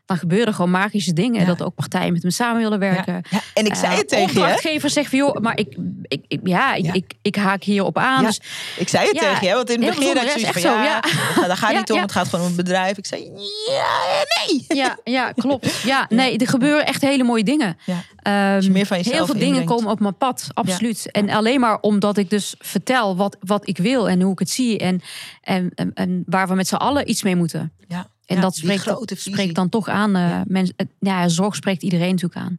dan 0.07 0.17
gebeuren 0.17 0.55
gewoon 0.55 0.71
magische 0.71 1.13
dingen. 1.13 1.41
Ja. 1.41 1.47
Dat 1.47 1.63
ook 1.63 1.75
partijen 1.75 2.13
met 2.13 2.23
me 2.23 2.31
samen 2.31 2.63
willen 2.63 2.79
werken. 2.79 3.13
Ja, 3.13 3.21
ja, 3.31 3.41
en 3.55 3.67
ik 3.67 3.75
zei 3.75 3.93
Eh, 3.93 3.99
het 3.99 4.09
tegen 4.09 4.25
je. 4.27 4.33
hè? 4.33 4.41
Opdrachtgevers 4.41 4.93
zeggen 4.93 5.19
van, 5.19 5.29
joh, 5.29 5.43
maar 5.43 5.59
ik, 5.59 5.77
ik, 6.03 6.25
ik- 6.29 6.41
ja, 6.43 6.75
ik. 6.75 6.95
Ik, 6.95 7.13
ik 7.23 7.37
haak 7.37 7.63
hierop 7.63 7.99
aan. 7.99 8.25
Dus 8.25 8.41
Ik 8.77 8.89
zei 8.89 9.09
het 9.09 9.19
tegen 9.19 9.47
je, 9.49 9.55
want 9.55 9.71
in 9.71 9.83
het 9.83 9.95
begin 9.95 10.17
zoiets 10.17 10.35
ja, 10.41 10.53
van, 10.53 10.63
ja, 10.63 11.03
zo, 11.35 11.47
daar 11.47 11.57
gaat 11.57 11.75
niet 11.75 11.93
om, 11.93 12.01
het 12.01 12.13
gaat 12.13 12.29
gewoon 12.29 12.45
om 12.45 12.51
een 12.51 12.57
bedrijf. 12.57 12.97
Ik 12.99 13.07
zei, 13.07 13.23
ja, 13.69 13.87
nee. 14.47 14.65
ja, 14.69 14.99
ja, 15.05 15.33
klopt. 15.33 15.75
Ja, 15.85 16.07
nee, 16.09 16.39
er 16.39 16.49
gebeuren 16.49 16.87
echt 16.87 17.01
hele 17.03 17.25
mooie 17.25 17.45
dingen. 17.45 17.77
Je 18.61 18.69
meer 18.71 18.87
van 18.87 18.97
jezelf 18.97 19.17
heel 19.17 19.27
veel 19.27 19.39
dingen 19.39 19.65
komen 19.65 19.91
op 19.91 20.01
mijn 20.01 20.17
pad, 20.17 20.47
absoluut. 20.55 21.11
En 21.11 21.31
alleen 21.31 21.61
maar 21.61 21.79
omdat 21.81 22.17
ik 22.17 22.31
dus 22.31 22.55
vertel 22.59 23.17
wat, 23.17 23.37
wat 23.41 23.69
ik 23.69 23.79
wil 23.79 24.09
en 24.09 24.21
hoe 24.21 24.33
ik 24.33 24.39
het 24.39 24.51
zie. 24.51 24.79
En, 24.79 25.01
en, 25.41 25.71
en, 25.75 25.91
en 25.95 26.23
waar 26.27 26.49
we 26.49 26.55
met 26.55 26.69
z'n 26.69 26.75
allen 26.75 27.11
iets 27.11 27.23
mee 27.23 27.37
moeten. 27.37 27.73
Ja, 27.89 28.07
En 28.27 28.37
ja, 28.37 28.43
dat 28.43 28.57
spreekt, 28.57 29.13
spreekt 29.15 29.55
dan 29.55 29.69
toch 29.69 29.89
aan. 29.89 30.17
eh 30.17 30.23
Ja. 30.29 30.45
mensen, 30.47 30.75
het- 30.77 30.91
ja, 31.01 31.29
zorg 31.29 31.55
spreekt 31.55 31.83
iedereen 31.83 32.11
natuurlijk 32.11 32.37
aan. 32.41 32.59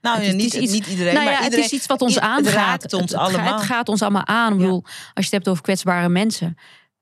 Nou, 0.00 0.16
Het 0.18 0.26
is- 0.26 0.32
niet, 0.42 0.54
iets- 0.54 0.72
niet 0.72 0.86
iedereen, 0.86 1.14
nou 1.14 1.24
ja, 1.26 1.32
maar 1.32 1.42
iedereen. 1.42 1.62
het 1.64 1.72
is 1.72 1.78
iets 1.78 1.86
wat 1.86 2.00
ons 2.02 2.14
het 2.14 2.24
aangaat. 2.24 2.52
raakt 2.52 2.92
ons 2.92 3.02
het, 3.02 3.10
het, 3.10 3.20
allemaal. 3.20 3.56
Het 3.56 3.66
gaat 3.66 3.88
ons 3.88 4.02
allemaal 4.02 4.26
aan. 4.26 4.52
Ik 4.52 4.58
Ja. 4.58 4.64
bedoel, 4.64 4.82
als 4.84 4.94
je 5.14 5.22
het 5.22 5.30
hebt 5.30 5.48
over 5.48 5.62
kwetsbare 5.62 6.08
mensen 6.08 6.54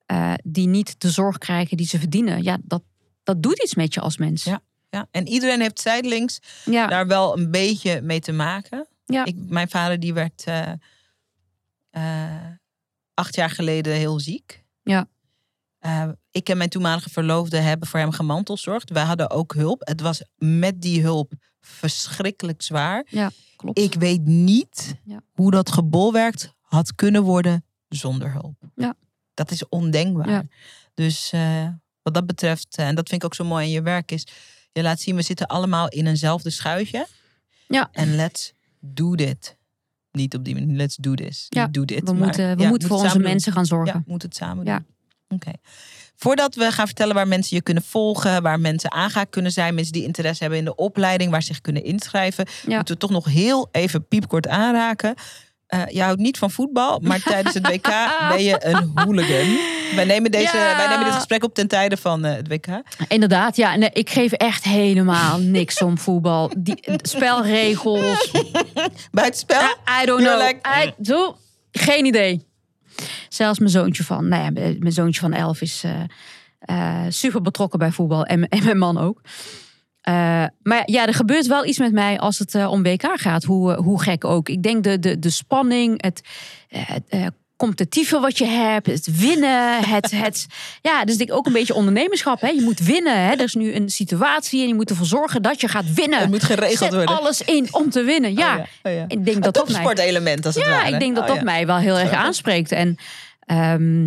eh, 0.07 0.33
die 0.45 0.67
niet 0.69 1.01
de 1.01 1.11
zorg 1.11 1.39
krijgen 1.39 1.77
die 1.77 1.87
ze 1.87 1.99
verdienen, 1.99 2.43
ja, 2.43 2.59
dat, 2.63 2.83
dat 3.23 3.43
doet 3.43 3.63
iets 3.63 3.75
met 3.75 3.95
je 3.95 4.01
als 4.01 4.17
mens. 4.17 4.45
Ja. 4.45 4.61
Ja, 4.91 5.07
en 5.11 5.27
iedereen 5.29 5.61
heeft 5.61 5.81
zijdelings 5.81 6.39
ja. 6.65 6.87
daar 6.87 7.07
wel 7.07 7.39
een 7.39 7.51
beetje 7.51 8.01
mee 8.03 8.21
te 8.21 8.33
maken. 8.33 8.87
Ja. 9.05 9.25
Ik, 9.25 9.37
mijn 9.49 9.69
vader 9.69 10.01
die 10.01 10.15
werd 10.15 10.45
eh, 10.47 10.73
eh, 11.91 12.47
acht 13.15 13.35
jaar 13.35 13.51
geleden 13.51 13.93
heel 13.95 14.21
ziek. 14.21 14.65
Ja. 14.83 15.09
Eh, 15.87 16.09
ik 16.31 16.49
en 16.49 16.57
mijn 16.57 16.69
toenmalige 16.69 17.11
verloofde 17.11 17.57
hebben 17.59 17.89
voor 17.89 18.01
hem 18.01 18.11
gemantelzorgd. 18.11 18.91
Wij 18.91 19.03
hadden 19.05 19.31
ook 19.31 19.55
hulp. 19.55 19.81
Het 19.89 20.01
was 20.01 20.23
met 20.37 20.81
die 20.83 21.03
hulp 21.03 21.33
verschrikkelijk 21.61 22.63
zwaar. 22.63 23.07
klopt. 23.57 23.79
Ik 23.79 23.95
weet 23.95 24.25
niet 24.25 24.97
Ja. 25.05 25.21
hoe 25.33 25.51
dat 25.51 25.73
gebolwerkt 25.73 26.55
had 26.61 26.95
kunnen 26.95 27.23
worden 27.23 27.65
zonder 27.89 28.33
hulp. 28.33 28.57
Ja. 28.75 28.95
Dat 29.35 29.51
is 29.51 29.69
ondenkbaar. 29.69 30.31
Ja. 30.31 30.45
Dus 30.95 31.33
eh, 31.33 31.69
wat 32.03 32.15
dat 32.15 32.27
betreft, 32.27 32.77
eh, 32.77 32.87
en 32.89 32.95
dat 32.95 33.09
vind 33.09 33.23
ik 33.23 33.27
ook 33.29 33.35
zo 33.35 33.45
mooi 33.45 33.67
in 33.67 33.73
je 33.73 33.83
werk, 33.83 34.13
is 34.13 34.27
je 34.73 34.83
laat 34.83 35.01
zien, 35.01 35.17
we 35.17 35.23
zitten 35.23 35.47
allemaal 35.47 35.89
in 35.89 36.07
eenzelfde 36.07 36.51
schuitje. 36.51 37.07
Ja. 37.69 37.89
En 37.93 38.15
let's 38.15 38.53
do 38.81 39.15
dit. 39.15 39.57
Niet 40.11 40.35
op 40.35 40.45
die 40.45 40.55
manier, 40.55 40.77
let's 40.77 40.97
do 40.97 41.15
this. 41.15 41.47
Ja, 41.49 41.67
do 41.67 41.85
dit. 41.85 41.99
we 41.99 42.05
maar 42.05 42.15
moeten, 42.23 42.57
we 42.57 42.63
ja, 42.63 42.69
moeten 42.69 42.89
voor 42.89 42.97
onze 42.97 43.09
samen 43.11 43.27
mensen 43.27 43.53
gaan 43.53 43.67
zorgen. 43.67 43.95
Ja, 43.95 43.99
we 44.05 44.11
moeten 44.11 44.29
het 44.29 44.37
samen 44.39 44.65
doen. 44.65 44.87
Oké. 45.29 45.51
Voordat 46.17 46.55
we 46.55 46.73
gaan 46.73 46.87
vertellen 46.87 47.15
waar 47.15 47.29
mensen 47.29 47.57
je 47.57 47.63
kunnen 47.63 47.83
volgen, 47.83 48.43
waar 48.43 48.61
mensen 48.61 48.93
aangehaakt 48.93 49.31
kunnen 49.31 49.53
zijn, 49.53 49.75
mensen 49.75 49.93
die 49.93 50.03
interesse 50.05 50.41
hebben 50.43 50.59
in 50.59 50.65
de 50.65 50.75
opleiding, 50.75 51.31
waar 51.31 51.41
ze 51.43 51.47
zich 51.47 51.61
kunnen 51.61 51.85
inschrijven, 51.85 52.47
Ja. 52.67 52.77
moeten 52.77 52.95
we 52.95 53.01
toch 53.01 53.11
nog 53.11 53.25
heel 53.25 53.69
even 53.73 54.09
piepkort 54.09 54.49
aanraken. 54.49 55.15
Eh 55.67 55.83
je 55.89 56.03
houdt 56.03 56.21
niet 56.21 56.39
van 56.39 56.51
voetbal, 56.51 56.99
maar 57.03 57.23
tijdens 57.33 57.55
het 57.55 57.67
WK 57.69 57.89
ben 58.29 58.43
je 58.43 58.65
een 58.67 58.91
hooligan. 58.95 59.59
Wij 59.95 60.05
nemen, 60.05 60.31
deze, 60.31 60.57
Ja. 60.57 60.77
wij 60.77 60.89
nemen 60.89 61.05
dit 61.05 61.15
gesprek 61.15 61.45
op 61.45 61.55
ten 61.55 61.69
tijde 61.69 61.97
van 61.97 62.25
eh, 62.25 62.35
het 62.35 62.49
WK. 62.49 62.67
Inderdaad, 63.09 63.57
ja. 63.57 63.77
Nee, 63.77 63.91
ik 63.93 64.11
geef 64.11 64.33
echt 64.33 64.65
helemaal 64.65 65.39
niks 65.39 65.83
om 65.83 65.99
voetbal. 65.99 66.51
Die 66.59 66.79
spelregels. 67.03 68.31
Buitenspel? 69.11 69.61
I, 69.63 70.03
I 70.03 70.07
don't 70.07 70.21
know. 70.23 70.41
like- 70.47 70.69
I, 70.85 71.33
geen 71.73 72.05
idee. 72.05 72.47
Zelfs 73.29 73.59
mijn 73.59 73.71
zoontje 73.71 74.05
van, 74.05 74.29
nou 74.29 74.43
ja, 74.43 74.51
mijn 74.79 74.93
zoontje 74.93 75.21
van 75.21 75.33
elf 75.33 75.61
is 75.61 75.85
eh, 75.85 76.03
eh, 76.59 77.11
super 77.11 77.43
betrokken 77.43 77.79
bij 77.79 77.91
voetbal. 77.91 78.25
En, 78.25 78.49
en 78.57 78.65
mijn 78.65 78.79
man 78.79 78.99
ook. 78.99 79.21
Eh, 80.07 80.45
maar 80.63 80.83
ja, 80.85 81.07
er 81.07 81.15
gebeurt 81.15 81.47
wel 81.47 81.67
iets 81.67 81.79
met 81.79 81.93
mij 81.93 82.19
als 82.19 82.39
het 82.39 82.55
eh, 82.55 82.71
om 82.71 82.83
WK 82.83 83.05
gaat. 83.15 83.45
Hoe, 83.45 83.73
eh, 83.73 83.79
hoe 83.79 84.03
gek 84.03 84.25
ook. 84.25 84.49
Ik 84.49 84.63
denk 84.63 84.85
de, 84.85 84.99
de, 84.99 85.19
de 85.19 85.31
spanning, 85.31 86.03
het, 86.03 86.21
eh, 86.69 86.97
eh, 87.09 87.27
competitieve 87.57 88.21
wat 88.21 88.39
je 88.39 88.45
hebt, 88.45 88.87
het 88.87 89.19
winnen, 89.19 89.85
het, 89.85 90.11
het 90.25 90.47
ja, 90.83 91.05
dus 91.05 91.17
ik 91.17 91.33
ook 91.33 91.47
een 91.47 91.53
beetje 91.53 91.75
ondernemerschap. 91.75 92.41
Hè? 92.41 92.49
Je 92.49 92.63
moet 92.63 92.79
winnen. 92.79 93.21
Hè? 93.21 93.31
Er 93.31 93.41
is 93.41 93.55
nu 93.55 93.75
een 93.75 93.91
situatie 93.91 94.63
en 94.63 94.69
je 94.69 94.75
moet 94.75 94.91
ervoor 94.91 95.07
zorgen 95.07 95.43
dat 95.43 95.61
je 95.61 95.69
gaat 95.69 95.95
winnen. 95.95 96.19
Het 96.19 96.31
moet 96.31 96.43
geregeld 96.43 96.79
Zet 96.79 96.95
worden. 96.95 97.17
alles 97.17 97.41
in 97.41 97.69
om 97.71 97.91
te 97.91 98.03
winnen. 98.03 98.35
Ja, 98.35 98.53
Oh 98.53 98.59
ja, 98.83 98.91
oh 98.91 98.97
ja. 98.97 99.05
ik 99.09 99.25
denk 99.25 99.37
Een 99.37 99.43
dat 99.43 99.55
dat 99.55 99.69
mij, 99.69 100.37
als 100.45 100.55
het 100.55 100.65
ja, 100.65 100.71
ware. 100.71 100.93
ik 100.93 101.01
denk 101.01 101.15
dat 101.15 101.23
Oh 101.23 101.29
dat 101.29 101.39
ja. 101.39 101.45
mij 101.45 101.67
wel 101.67 101.77
heel 101.77 101.99
erg 101.99 102.11
aanspreekt. 102.13 102.73
En 102.73 102.97
ehm, 103.41 104.03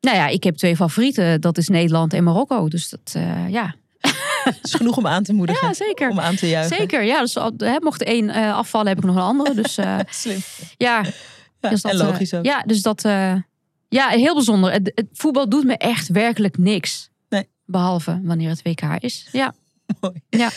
nou 0.00 0.16
ja, 0.16 0.26
ik 0.26 0.44
heb 0.44 0.56
twee 0.56 0.76
favorieten. 0.76 1.40
Dat 1.40 1.58
is 1.58 1.68
Nederland 1.68 2.12
en 2.12 2.24
Marokko. 2.24 2.68
Dus 2.68 2.88
dat, 2.88 3.12
eh, 3.12 3.48
ja. 3.48 3.74
Het 4.44 4.58
is 4.62 4.74
genoeg 4.74 4.96
om 4.96 5.06
aan 5.06 5.22
te 5.22 5.32
moedigen. 5.32 5.68
ja, 5.68 5.74
zeker. 5.74 6.10
Om 6.10 6.20
aan 6.20 6.36
te 6.36 6.48
juichen. 6.48 6.76
Zeker, 6.76 7.02
ja. 7.02 7.20
Dus 7.20 7.34
hè, 7.56 7.76
mocht 7.80 8.02
één 8.02 8.30
eh, 8.30 8.56
afvallen, 8.56 8.88
heb 8.88 8.98
ik 8.98 9.04
nog 9.04 9.16
een 9.16 9.22
andere. 9.22 9.54
Dus 9.54 9.78
eh, 9.78 9.96
Slim. 10.22 10.38
Ja, 10.76 11.02
Dus 11.60 11.82
dat, 11.82 11.92
en 11.92 11.98
logisch 11.98 12.32
eh, 12.32 12.38
ook. 12.38 12.44
Ja, 12.44 12.62
dus 12.66 12.82
dat. 12.82 13.04
eh, 13.04 13.34
ja, 13.88 14.08
heel 14.08 14.34
bijzonder. 14.34 14.72
Het, 14.72 14.92
het 14.94 15.06
voetbal 15.12 15.48
doet 15.48 15.64
me 15.64 15.76
echt 15.76 16.08
werkelijk 16.08 16.58
niks. 16.58 17.10
Nee. 17.28 17.48
Behalve 17.64 18.20
wanneer 18.24 18.48
het 18.48 18.62
WK 18.62 18.82
is. 18.98 19.28
Ja. 19.32 19.54
Mooi. 20.00 20.22
Ja. 20.28 20.50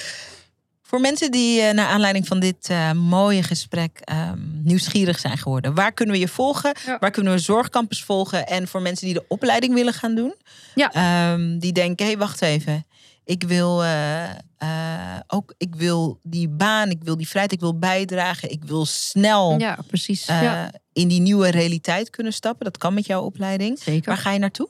Voor 0.81 1.01
mensen 1.01 1.31
die 1.31 1.61
eh, 1.61 1.73
naar 1.73 1.87
aanleiding 1.87 2.27
van 2.27 2.39
dit 2.39 2.69
mooie 2.95 3.43
gesprek 3.43 3.99
ehm, 4.03 4.39
nieuwsgierig 4.63 5.19
zijn 5.19 5.37
geworden, 5.37 5.73
waar 5.73 5.91
kunnen 5.91 6.15
we 6.15 6.21
je 6.21 6.27
volgen? 6.27 6.73
Ja. 6.85 6.97
Waar 6.99 7.11
kunnen 7.11 7.33
we 7.33 7.39
Zorgcampus 7.39 8.03
volgen? 8.03 8.47
En 8.47 8.67
voor 8.67 8.81
mensen 8.81 9.05
die 9.05 9.13
de 9.15 9.25
opleiding 9.27 9.73
willen 9.73 9.93
gaan 9.93 10.15
doen, 10.15 10.35
Ja. 10.75 10.91
ehm, 10.93 11.57
die 11.59 11.71
denken: 11.71 12.05
hé, 12.05 12.11
hey, 12.11 12.19
wacht 12.19 12.41
even. 12.41 12.85
Ik 13.25 13.43
wil 13.43 13.83
eh, 13.83 14.29
eh, 14.57 15.19
ook, 15.27 15.53
ik 15.57 15.75
wil 15.75 16.19
die 16.23 16.49
baan, 16.49 16.89
ik 16.89 17.03
wil 17.03 17.17
die 17.17 17.27
vrijheid, 17.27 17.53
ik 17.53 17.59
wil 17.59 17.77
bijdragen, 17.79 18.51
ik 18.51 18.63
wil 18.63 18.85
snel 18.85 19.59
ja, 19.59 19.77
precies. 19.87 20.25
eh, 20.25 20.41
ja, 20.41 20.71
in 20.93 21.07
die 21.07 21.21
nieuwe 21.21 21.49
realiteit 21.49 22.09
kunnen 22.09 22.33
stappen. 22.33 22.65
Dat 22.65 22.77
kan 22.77 22.93
met 22.93 23.05
jouw 23.05 23.23
opleiding. 23.23 23.79
zeker. 23.79 24.05
Waar 24.05 24.17
ga 24.17 24.31
je 24.31 24.39
naartoe? 24.39 24.69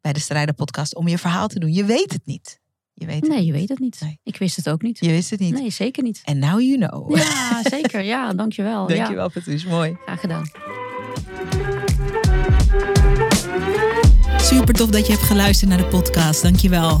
Bij 0.00 0.12
de 0.12 0.20
Strijder 0.20 0.54
podcast. 0.54 0.94
Om 0.94 1.08
je 1.08 1.18
verhaal 1.18 1.48
te 1.48 1.58
doen. 1.58 1.72
Je 1.72 1.84
weet 1.84 2.12
het 2.12 2.22
niet. 2.24 2.60
Je 2.94 3.06
weet 3.06 3.20
het 3.20 3.28
Nee, 3.28 3.38
niet. 3.38 3.46
je 3.46 3.52
weet 3.52 3.68
het 3.68 3.78
niet. 3.78 3.98
Nee. 4.00 4.20
Ik 4.22 4.36
wist 4.36 4.56
het 4.56 4.68
ook 4.68 4.82
niet. 4.82 4.98
Je 5.00 5.10
wist 5.10 5.30
het 5.30 5.40
niet. 5.40 5.54
Nee, 5.54 5.70
zeker 5.70 6.02
niet. 6.02 6.20
En 6.24 6.38
now 6.38 6.60
you 6.60 6.76
know. 6.78 7.16
Ja, 7.16 7.62
zeker. 7.70 8.02
Ja, 8.02 8.32
dankjewel. 8.32 8.88
Ja, 8.90 8.96
Dankjewel, 8.96 9.30
Patrice. 9.30 9.68
Mooi. 9.68 9.96
graag 10.04 10.20
gedaan. 10.20 10.50
Super 14.36 14.74
tof 14.74 14.90
dat 14.90 15.06
je 15.06 15.12
hebt 15.12 15.24
geluisterd 15.24 15.70
naar 15.70 15.78
de 15.78 15.86
podcast. 15.86 16.42
Dankjewel. 16.42 17.00